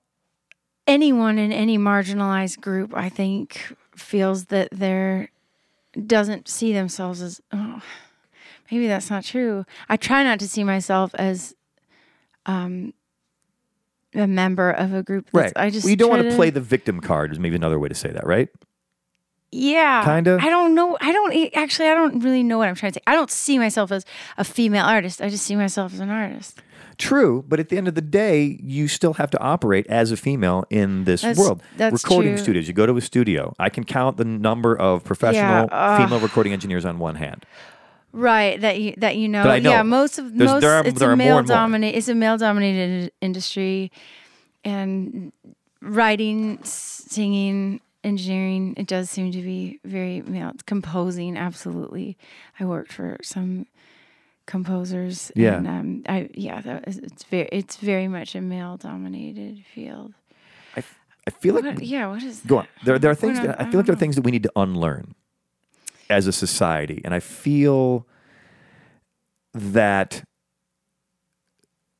[0.86, 5.30] anyone in any marginalized group, I think, feels that they're
[6.06, 7.40] doesn't see themselves as.
[7.52, 7.82] Oh,
[8.70, 9.64] maybe that's not true.
[9.88, 11.54] I try not to see myself as
[12.46, 12.94] um,
[14.14, 15.28] a member of a group.
[15.32, 17.80] That's, I just well, you don't want to play the victim card is maybe another
[17.80, 18.48] way to say that, right?
[19.54, 20.04] Yeah.
[20.04, 20.38] Kinda?
[20.40, 20.98] I don't know.
[21.00, 23.02] I don't actually, I don't really know what I'm trying to say.
[23.06, 24.04] I don't see myself as
[24.36, 25.22] a female artist.
[25.22, 26.60] I just see myself as an artist.
[26.98, 30.16] True, but at the end of the day, you still have to operate as a
[30.16, 31.60] female in this That's- world.
[31.76, 32.42] that's recording true.
[32.44, 33.52] studios, you go to a studio.
[33.58, 36.02] I can count the number of professional ugh.
[36.02, 37.44] female recording engineers on one hand.
[38.12, 38.60] Right.
[38.60, 39.42] That you that you know.
[39.42, 39.70] Know.
[39.70, 39.82] Yeah.
[39.82, 41.98] Most of There's- most there are- it's a male dominated.
[41.98, 43.90] It's a male dominated industry,
[44.64, 45.32] and
[45.80, 48.74] writing, singing, engineering.
[48.76, 50.52] It does seem to be very you male.
[50.66, 52.16] Composing, absolutely.
[52.60, 53.66] I worked for some
[54.46, 55.32] composers.
[55.34, 55.56] Yeah.
[55.56, 56.60] And, um, I yeah.
[56.60, 60.14] That is, it's very it's very much a male dominated field.
[60.76, 62.06] I, f- I feel like What, yeah.
[62.06, 62.68] What is go on.
[62.84, 63.40] There, there are things.
[63.40, 65.14] That, I I feel like there are things that we need to unlearn
[66.10, 68.06] as a society, and I feel
[69.54, 70.24] that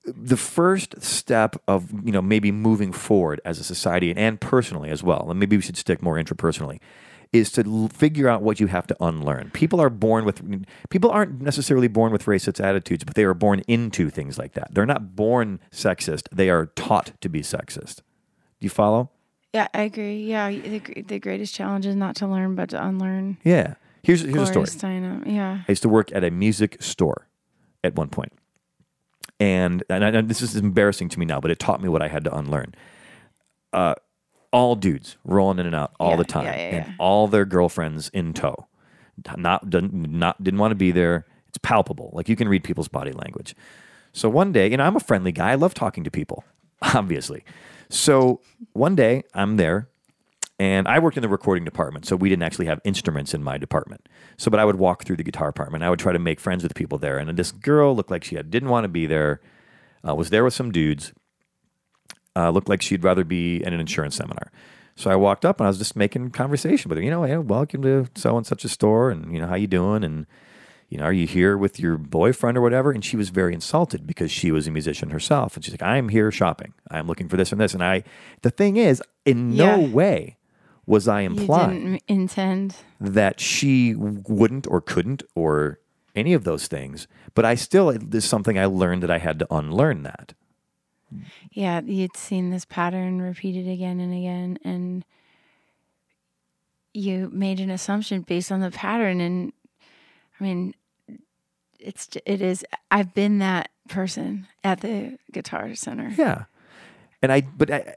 [0.07, 4.91] the first step of you know maybe moving forward as a society and, and personally
[4.91, 6.81] as well, and maybe we should stick more intrapersonally,
[7.33, 9.51] is to l- figure out what you have to unlearn.
[9.51, 10.43] People are born with
[10.91, 14.75] people aren't necessarily born with racist attitudes, but they are born into things like that.
[14.75, 17.97] They're not born sexist; they are taught to be sexist.
[17.97, 19.11] Do you follow?
[19.55, 20.25] Yeah, I agree.
[20.25, 23.39] Yeah, the, the greatest challenge is not to learn, but to unlearn.
[23.45, 23.75] Yeah.
[24.03, 24.67] Here's here's a story.
[24.67, 25.23] Steinem.
[25.27, 25.61] Yeah.
[25.67, 27.29] I used to work at a music store
[27.83, 28.33] at one point.
[29.41, 32.03] And, and, I, and this is embarrassing to me now, but it taught me what
[32.03, 32.75] I had to unlearn.
[33.73, 33.95] Uh,
[34.53, 37.45] all dudes rolling in and out all Yeah, the time, yeah, yeah, and all their
[37.45, 38.69] girlfriends in tow.
[39.37, 41.27] Not didn't not didn't want to be there.
[41.49, 42.11] It's palpable.
[42.13, 43.55] Like you can read people's body language.
[44.13, 45.51] So one day, you know, I'm a friendly guy.
[45.51, 46.45] I love talking to people,
[46.83, 47.45] obviously.
[47.89, 48.41] So
[48.73, 49.89] one day, I'm there
[50.59, 53.59] and I worked in the recording department, so we didn't actually have instruments in my
[53.59, 54.09] department.
[54.37, 55.83] So, but I would walk through the guitar department.
[55.83, 57.19] I would try to make friends with people there.
[57.19, 59.41] And this girl looked like she had, didn't want to be there.
[60.07, 61.13] Uh, was there with some dudes.
[62.37, 64.51] Uh, looked like she'd rather be in an insurance seminar.
[64.97, 67.05] So I walked up and I was just making conversation with her.
[67.05, 69.67] You know, hey, welcome to so and such a store, and you know how you
[69.67, 70.27] doing, and
[70.89, 72.93] you know, are you here with your boyfriend or whatever?
[72.93, 76.11] And she was very insulted because she was a musician herself, and she's like, I'm
[76.11, 76.75] here shopping.
[76.91, 77.75] I'm looking for this and this.
[77.75, 78.05] And I,
[78.43, 80.37] the thing is, in no way
[80.87, 82.77] was I implying didn't intend.
[83.01, 85.79] that she wouldn't or couldn't or
[86.15, 87.07] any of those things.
[87.35, 90.35] But I still, there's something I learned that I had to unlearn that.
[91.51, 95.05] Yeah, you'd seen this pattern repeated again and again, and
[96.93, 99.21] you made an assumption based on the pattern.
[99.21, 99.53] And
[100.41, 100.75] I mean,
[101.79, 102.65] it's it is.
[102.91, 106.13] I've been that person at the Guitar Center.
[106.17, 106.45] Yeah.
[107.23, 107.95] And I, but I,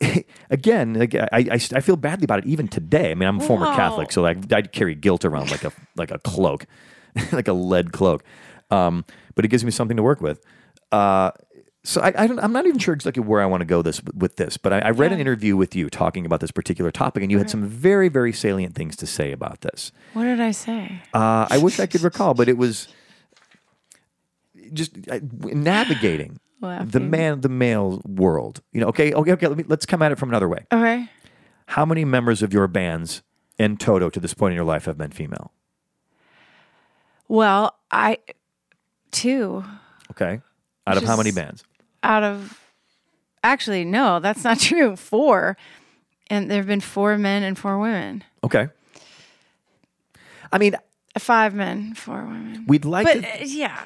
[0.50, 3.10] again, like I, I, I feel badly about it even today.
[3.10, 3.76] I mean, I'm a former Wow.
[3.76, 6.66] Catholic, so like I carry guilt around like a like a cloak,
[7.32, 8.24] like a lead cloak.
[8.70, 9.04] Um,
[9.34, 10.44] but it gives me something to work with.
[10.92, 11.32] Uh,
[11.82, 14.02] so I, I don't, I'm not even sure exactly where I want to go this
[14.14, 17.22] with this, but I, I read an interview with you talking about this particular topic,
[17.22, 19.90] and you had some very, very salient things to say about this.
[20.12, 21.02] What did I say?
[21.14, 22.88] Uh, I wish I could recall, but it was
[24.72, 25.20] just uh,
[26.68, 28.60] navigating the man, the male world.
[28.72, 29.46] You know, okay, okay, okay.
[29.46, 30.66] Let me, let's come at it from another way.
[30.72, 31.08] Okay.
[31.66, 33.22] How many members of your bands
[33.58, 35.52] in toto to this point in your life have been female?
[37.28, 38.18] Well, I
[39.12, 39.64] two
[40.10, 40.40] Okay,
[40.86, 41.64] out of how many bands?
[42.02, 42.58] out of
[43.44, 44.96] actually no, that's not true.
[44.96, 45.56] Four,
[46.28, 48.24] and there have been four men and four women.
[48.42, 48.68] Okay.
[50.52, 50.74] I mean,
[51.18, 52.64] Five men, four women.
[52.66, 53.42] we'd like But to.
[53.42, 53.80] uh, yeah,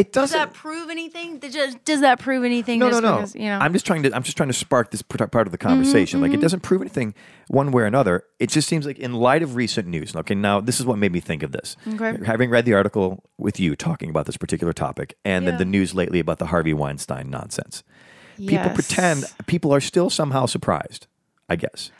[0.00, 0.38] It does doesn't.
[0.38, 1.40] that prove anything?
[1.40, 2.78] Does, that prove anything?
[2.78, 3.16] no, no, no.
[3.16, 4.16] Because, you know, I'm just trying to.
[4.16, 6.16] I'm just trying to spark this part part of the conversation.
[6.16, 6.42] Mm-hmm, like it mm-hmm.
[6.42, 7.14] doesn't prove anything
[7.48, 8.24] one way or another.
[8.38, 10.16] It just seems like in light of recent news.
[10.16, 11.76] Okay, now this is what made me think of this.
[11.86, 12.16] Okay.
[12.24, 15.94] Having read the article with you talking about this particular topic, and then the news
[15.94, 17.82] lately about the Harvey Weinstein nonsense.
[18.38, 21.08] People pretend people are still somehow surprised.
[21.46, 21.90] I guess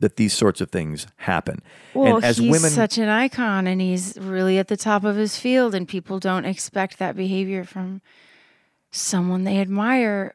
[0.00, 1.62] that these sorts of things happen.
[1.94, 5.16] Well, and as he's women, such an icon, and he's really at the top of
[5.16, 8.02] his field, and people don't expect that behavior from
[8.90, 10.34] someone they admire.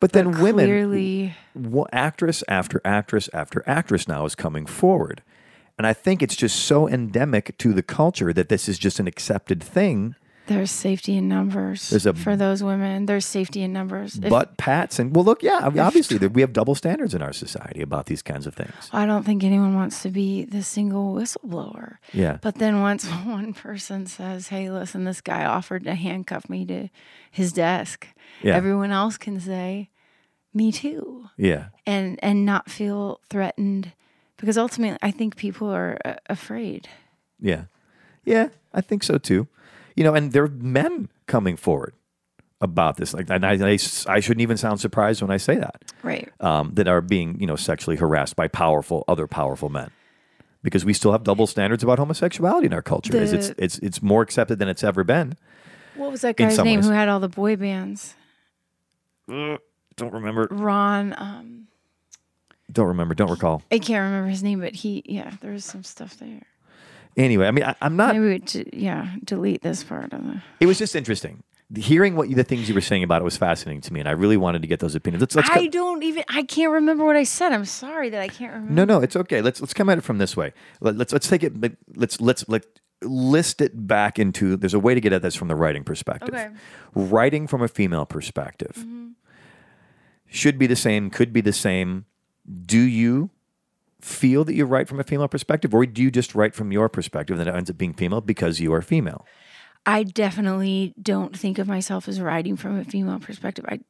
[0.00, 1.34] but then women, clearly...
[1.92, 5.22] actress after actress after actress now is coming forward.
[5.76, 9.06] And I think it's just so endemic to the culture that this is just an
[9.06, 10.14] accepted thing.
[10.46, 13.06] There's safety in numbers There's a- for those women.
[13.06, 14.16] There's safety in numbers.
[14.16, 17.80] If- but Pats and well, look, yeah, obviously we have double standards in our society
[17.82, 18.90] about these kinds of things.
[18.92, 21.96] I don't think anyone wants to be the single whistleblower.
[22.12, 22.38] Yeah.
[22.42, 26.88] But then once one person says, "Hey, listen, this guy offered to handcuff me to
[27.30, 28.08] his desk,"
[28.42, 28.54] Yeah.
[28.54, 29.88] everyone else can say,
[30.52, 33.92] "Me too," Yeah, and and not feel threatened,
[34.36, 36.88] because ultimately, I think people are uh, afraid.
[37.40, 37.64] yeah,
[38.24, 38.48] yeah.
[38.72, 39.46] I think so too.
[39.96, 41.94] You know, and there are men coming forward
[42.60, 43.12] about this.
[43.14, 45.82] Like, and I, I, I shouldn't even sound surprised when I say that.
[46.02, 46.30] Right.
[46.40, 49.90] um, that are being you know sexually harassed by powerful other powerful men
[50.62, 54.02] because we still have double standards about homosexuality in our culture Is it's it's it's
[54.02, 55.34] more accepted than it's ever been
[55.94, 56.86] What was that guy's name ways.
[56.86, 58.14] who had all the boy bands?
[59.28, 61.14] don't remember Ron.
[61.16, 61.68] Um,
[62.72, 65.84] don't remember don't recall I can't remember his name, but he, yeah, there was some
[65.84, 66.42] stuff there.
[67.16, 70.42] Anyway i mean I, i'm not Maybe we, d- yeah, delete this part of the.
[70.60, 71.42] it was just interesting
[71.74, 74.08] hearing what you, the things you were saying about it was fascinating to me and
[74.08, 76.22] i really wanted to get those opinions let's let's I don't even.
[76.28, 77.52] I can't remember what I said.
[77.52, 78.72] I'm sorry that I can't remember.
[78.72, 81.26] no no it's okay let's let's come at it from this way Let, let's let's
[81.28, 81.52] take it
[81.96, 82.64] let's let's like
[83.02, 86.34] list it back into there's a way to get at this from the writing perspective
[86.34, 86.48] Okay.
[86.94, 89.08] writing from a female perspective Mm-hmm.
[90.28, 92.04] should be the same, could be the same.
[92.66, 93.30] Do you
[94.04, 96.88] feel that you write from a female perspective, or do you just write from your
[96.90, 99.24] perspective that it ends up being female because you are female?
[99.86, 103.64] I definitely don't think of myself as writing from a female perspective.
[103.68, 103.80] I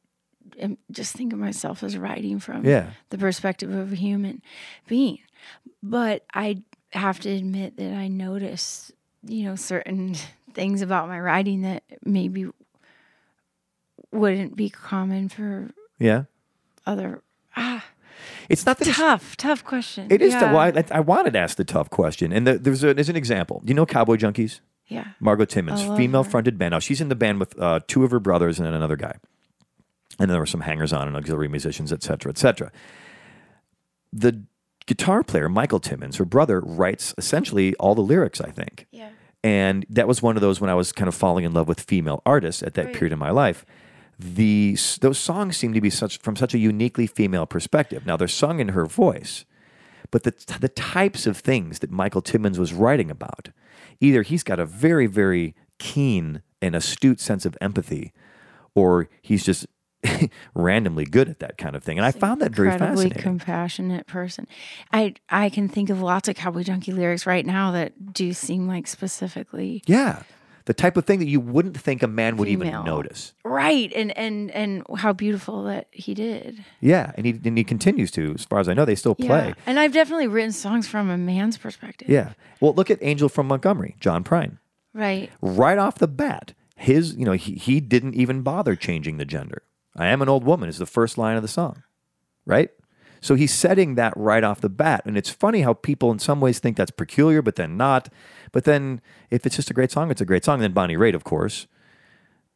[0.59, 2.91] am, just think of myself as writing from Yeah.
[3.09, 4.41] the perspective of a human
[4.87, 5.19] being.
[5.83, 8.91] But I have to admit that I notice,
[9.27, 10.15] you know, certain
[10.53, 12.47] things about my writing that maybe
[14.11, 16.23] wouldn't be common for Yeah.
[16.85, 17.21] other.
[17.57, 17.83] Ah,
[18.49, 20.07] It's not that it's, tough, tough question.
[20.09, 20.33] it is.
[20.33, 20.39] Yeah.
[20.39, 20.53] tough.
[20.53, 23.15] Well, I, I wanted to ask the tough question, and the, there's, a, there's an
[23.15, 23.61] example.
[23.63, 24.59] Do you know Cowboy Junkies?
[24.87, 25.07] yeah.
[25.19, 26.29] Margo Timmins, female her.
[26.29, 26.71] fronted band.
[26.71, 29.17] Now she's in the band with uh, two of her brothers and then another guy.
[30.19, 32.71] And then there were some hangers on and auxiliary musicians, etc., cetera, et cetera.
[34.13, 34.43] The
[34.85, 38.87] guitar player, Michael Timmins, her brother, writes essentially all the lyrics, I think.
[38.91, 39.09] Yeah.
[39.43, 41.81] And that was one of those when I was kind of falling in love with
[41.81, 43.65] female artists at that period in my life.
[44.17, 48.05] The those songs seem to be such from such a uniquely female perspective.
[48.05, 49.45] Now they're sung in her voice,
[50.11, 53.49] but the the types of things that Michael Timmins was writing about,
[53.99, 58.13] either he's got a very very keen and astute sense of empathy,
[58.73, 59.67] or he's just
[60.53, 61.97] randomly good at that kind of thing.
[61.97, 63.23] And I found that very incredibly fascinating.
[63.23, 64.47] compassionate person.
[64.91, 68.67] I I can think of lots of Cowboy Junkie lyrics right now that do seem
[68.67, 70.23] like specifically yeah,
[70.65, 73.33] the type of thing that you wouldn't think a man would even notice.
[73.43, 76.63] right, and and and how beautiful that he did.
[76.81, 79.49] Yeah, and he and he continues to, as far as I know, they still play.
[79.49, 82.09] Yeah, and I've definitely written songs from a man's perspective.
[82.09, 82.33] Yeah.
[82.59, 84.57] Well, look at Angel from Montgomery, John Prine.
[84.93, 85.29] right.
[85.41, 89.61] Right off the bat, his, you know, he, he didn't even bother changing the gender.
[89.95, 91.83] I am an old woman is the first line of the song,
[92.45, 92.69] right?
[93.25, 95.01] So he's setting that right off the bat.
[95.03, 98.07] And it's funny how people in some ways think that's peculiar, but then not.
[98.51, 100.59] But then if it's just a great song, it's a great song.
[100.59, 101.65] then Bonnie Raitt, of course,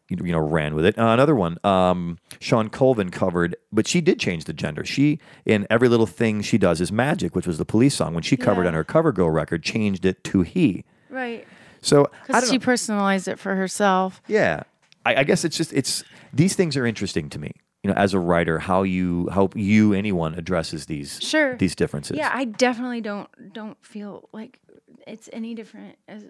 [0.10, 0.96] you know ran with it.
[1.00, 4.86] Uh, another one, um, Shawn Colvin covered, but she did change the gender.
[4.86, 8.14] She in every little thing she does is magic, which was the police song.
[8.14, 8.68] When she covered Yeah.
[8.70, 10.86] on her Cover Girl record, changed it to he.
[11.10, 11.48] Right.
[11.82, 12.64] So Because she know.
[12.66, 14.22] personalized it for herself.
[14.28, 14.64] Yeah,
[15.04, 17.54] I, I guess it's just it's these things are interesting to me.
[17.84, 21.56] You know, as a writer, how you how you anyone addresses these Sure.
[21.56, 22.18] these differences.
[22.18, 24.60] Yeah, I definitely don't don't feel like
[25.08, 26.26] it's any different as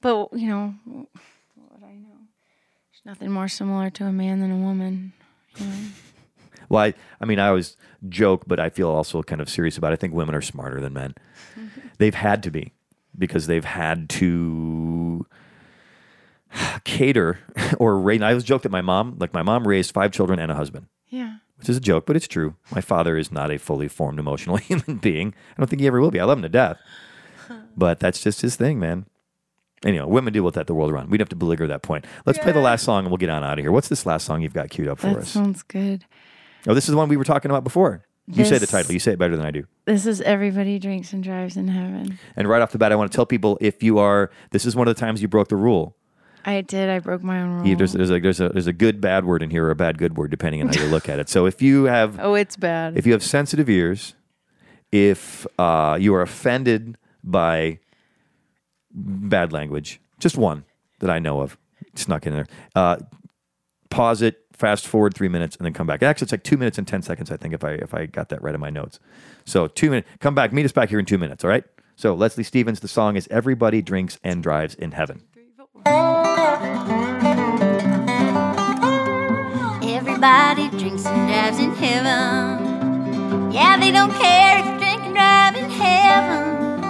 [0.00, 2.18] but you know what I know.
[2.92, 5.12] There's nothing more similar to a man than a woman.
[5.56, 5.72] you know?
[6.68, 7.76] Well, I, I mean, I always
[8.08, 9.90] joke, but I feel also kind of serious about.
[9.90, 9.94] it.
[9.94, 11.14] I think women are smarter than men.
[11.58, 11.80] Mm-hmm.
[11.98, 12.72] They've had to be
[13.18, 15.26] because they've had to
[16.84, 17.38] cater
[17.78, 18.22] or raise.
[18.22, 20.86] I was joke that my mom, like my mom, raised five children and a husband.
[21.08, 21.36] Yeah.
[21.58, 22.54] which is a joke, but it's true.
[22.72, 25.34] My father is not a fully formed emotional human being.
[25.56, 26.20] I don't think he ever will be.
[26.20, 26.78] I love him to death,
[27.76, 29.06] but that's just his thing, man.
[29.84, 31.10] Anyway, women deal with that the world around.
[31.10, 32.04] We'd have to belliger that point.
[32.26, 33.72] Let's play the last song and we'll get on out of here.
[33.72, 35.30] What's this last song you've got queued up for That us?
[35.30, 36.04] sounds good.
[36.68, 38.04] Oh, this is the one we were talking about before.
[38.26, 38.92] You say the title.
[38.92, 39.64] You say it better than I do.
[39.86, 42.18] This is everybody drinks and drives in heaven.
[42.36, 44.76] And right off the bat, I want to tell people if you are, this is
[44.76, 45.96] one of the times you broke the rule.
[46.44, 46.88] I did.
[46.88, 47.66] I broke my own rule.
[47.66, 49.76] You- There's, there's, a, there's, a, there's a good bad word in here or a
[49.76, 51.28] bad good word, depending on how you look at it.
[51.28, 52.96] So if you have oh, it's bad.
[52.96, 54.14] if you have sensitive ears,
[54.92, 57.78] if uh, you are offended by
[58.92, 60.64] bad language, just one
[61.00, 61.56] that I know of,
[61.94, 62.46] snuck in there.
[62.74, 62.96] Uh,
[63.90, 66.02] pause it, fast forward three minutes, and then come back.
[66.02, 68.28] Actually, it's like two minutes and ten seconds, I think, if I if I got
[68.30, 68.98] that right in my notes.
[69.44, 70.08] So two minutes.
[70.20, 70.52] Come back.
[70.52, 71.44] Meet us back here in two minutes.
[71.44, 71.64] All right.
[71.96, 72.80] So Leslie Stevens.
[72.80, 75.22] The song is "Everybody Drinks and Drives in Heaven."
[79.86, 83.52] Everybody drinks and drives in heaven.
[83.52, 86.80] Yeah, they don't care if you drink and drive in heaven.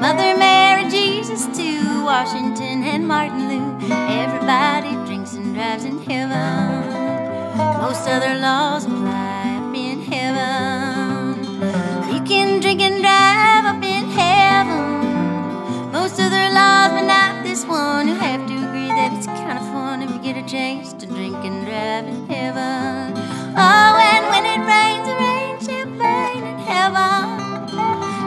[0.00, 3.92] Mother Mary, Jesus to Washington and Martin Luther.
[3.92, 6.88] Everybody drinks and drives in heaven.
[7.78, 9.21] Most other laws apply
[17.62, 18.08] this one.
[18.08, 21.06] who have to agree that it's kind of fun if you get a chance to
[21.06, 23.14] drink and drive in heaven.
[23.56, 27.68] Oh, and when it rains, it rains champagne in heaven.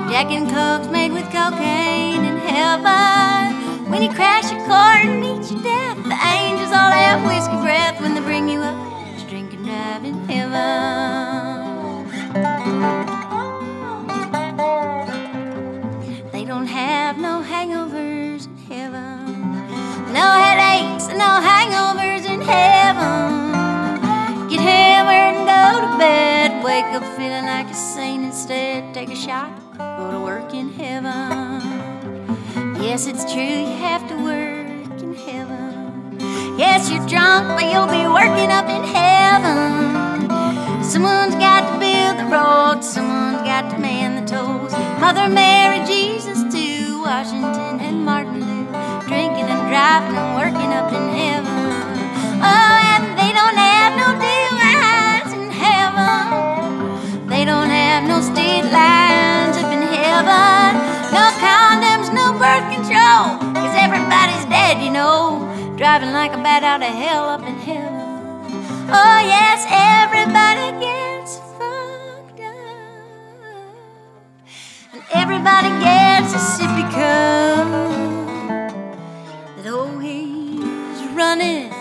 [0.10, 3.92] Jack and Coke's made with cocaine in heaven.
[3.92, 8.00] When you crash your car and meet your death, the angels all have whiskey breath
[8.02, 8.15] when
[21.18, 23.52] no hangovers in heaven.
[24.50, 26.64] Get hammered and go to bed.
[26.64, 28.94] Wake up feeling like a saint instead.
[28.94, 31.62] Take a shot, go to work in heaven.
[32.82, 36.18] Yes, it's true, you have to work in heaven.
[36.58, 40.30] Yes, you're drunk, but you'll be working up in heaven.
[40.84, 44.72] Someone's got to build the road, someone's got to man the toes.
[45.00, 47.80] Mother Mary, Jesus, to Washington
[50.04, 51.56] and working up in heaven.
[52.44, 57.28] Oh, and they don't have no DUIs in heaven.
[57.30, 60.76] They don't have no state lines up in heaven.
[61.16, 63.40] No condoms, no birth control.
[63.56, 65.40] Cause everybody's dead, you know.
[65.78, 67.96] Driving like a bat out of hell up in heaven.
[68.92, 73.32] Oh, yes, everybody gets fucked up.
[74.92, 77.95] And everybody gets a sippy cup.
[81.18, 81.75] Always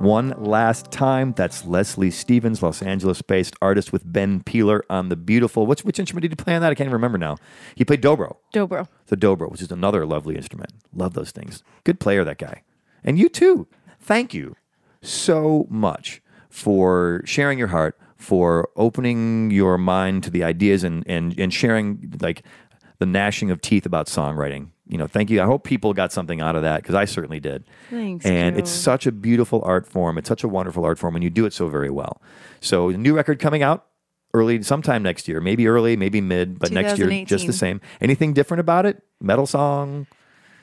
[0.00, 1.34] One last time.
[1.34, 5.66] That's Leslie Stevens, Los Angeles-based artist with Ben Peeler on the beautiful.
[5.66, 6.70] What's which instrument did he play on that?
[6.70, 7.36] I can't even remember now.
[7.74, 8.36] He played dobro.
[8.54, 8.88] Dobro.
[9.08, 10.72] the dobro, which is another lovely instrument.
[10.94, 11.62] Love those things.
[11.84, 12.62] Good player, that guy.
[13.04, 13.68] And you too.
[14.00, 14.56] Thank you
[15.02, 21.38] so much for sharing your heart, for opening your mind to the ideas and and
[21.38, 22.42] and sharing like
[23.00, 24.68] the gnashing of teeth about songwriting.
[24.86, 25.40] You know, thank you.
[25.42, 27.64] I hope people got something out of that because I certainly did.
[27.90, 28.60] Thanks, And Joe.
[28.60, 30.18] it's such a beautiful art form.
[30.18, 32.20] It's such a wonderful art form, and you do it so very well.
[32.60, 33.86] So, the new record coming out
[34.34, 35.40] early, sometime next year.
[35.40, 37.80] Maybe early, maybe mid, but next year just the same.
[38.00, 39.02] Anything different about it?
[39.20, 40.06] Metal song,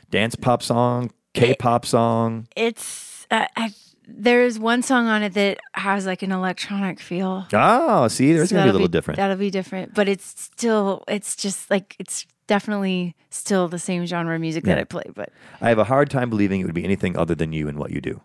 [0.10, 2.48] dance pop song, K-pop song.
[2.56, 3.74] It's uh, I,
[4.08, 7.46] there's one song on it that has like an electronic feel.
[7.54, 9.18] Oh, see, there's So gonna be a little different.
[9.18, 14.34] That'll be different, but it's still it's just like it's definitely still the same genre
[14.36, 15.30] of music that I play, but
[15.62, 17.92] I have a hard time believing it would be anything other than you and what
[17.92, 18.22] you do.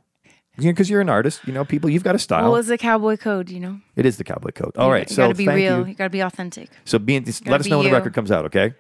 [0.56, 2.44] Because you're an artist, you know, people, you've got a style.
[2.50, 3.80] well, it's the cowboy code, you know.
[3.96, 4.72] it is the cowboy code.
[4.76, 5.78] All You- right, you so gotta be real.
[5.80, 5.86] you.
[5.86, 6.68] You gotta be authentic.
[6.84, 8.74] So being, let us be know when the record comes out, okay?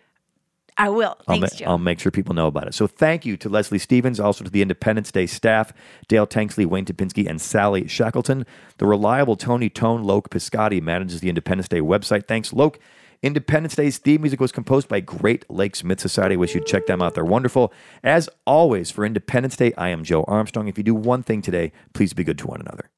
[0.76, 1.16] I will.
[1.28, 1.64] I'll, Thanks, ma- Joe.
[1.66, 2.74] I'll make sure people know about it.
[2.74, 5.72] So thank you to Leslie Stevens, also to the Independence Day staff,
[6.08, 8.46] Dale Tanksley, Wayne Topinski, and Sally Shackleton.
[8.78, 12.26] The reliable Tony Tone Loke Piscotti manages the Independence Day website.
[12.26, 12.78] Thanks, Loke.
[13.22, 16.36] Independence Day's theme music was composed by Great Lakes Myth Society.
[16.36, 17.14] Wish you'd check them out.
[17.14, 17.72] They're wonderful.
[18.02, 20.66] As always, for Independence Day, I am Joe Armstrong.
[20.66, 22.90] If you do one thing today, please be good to one another.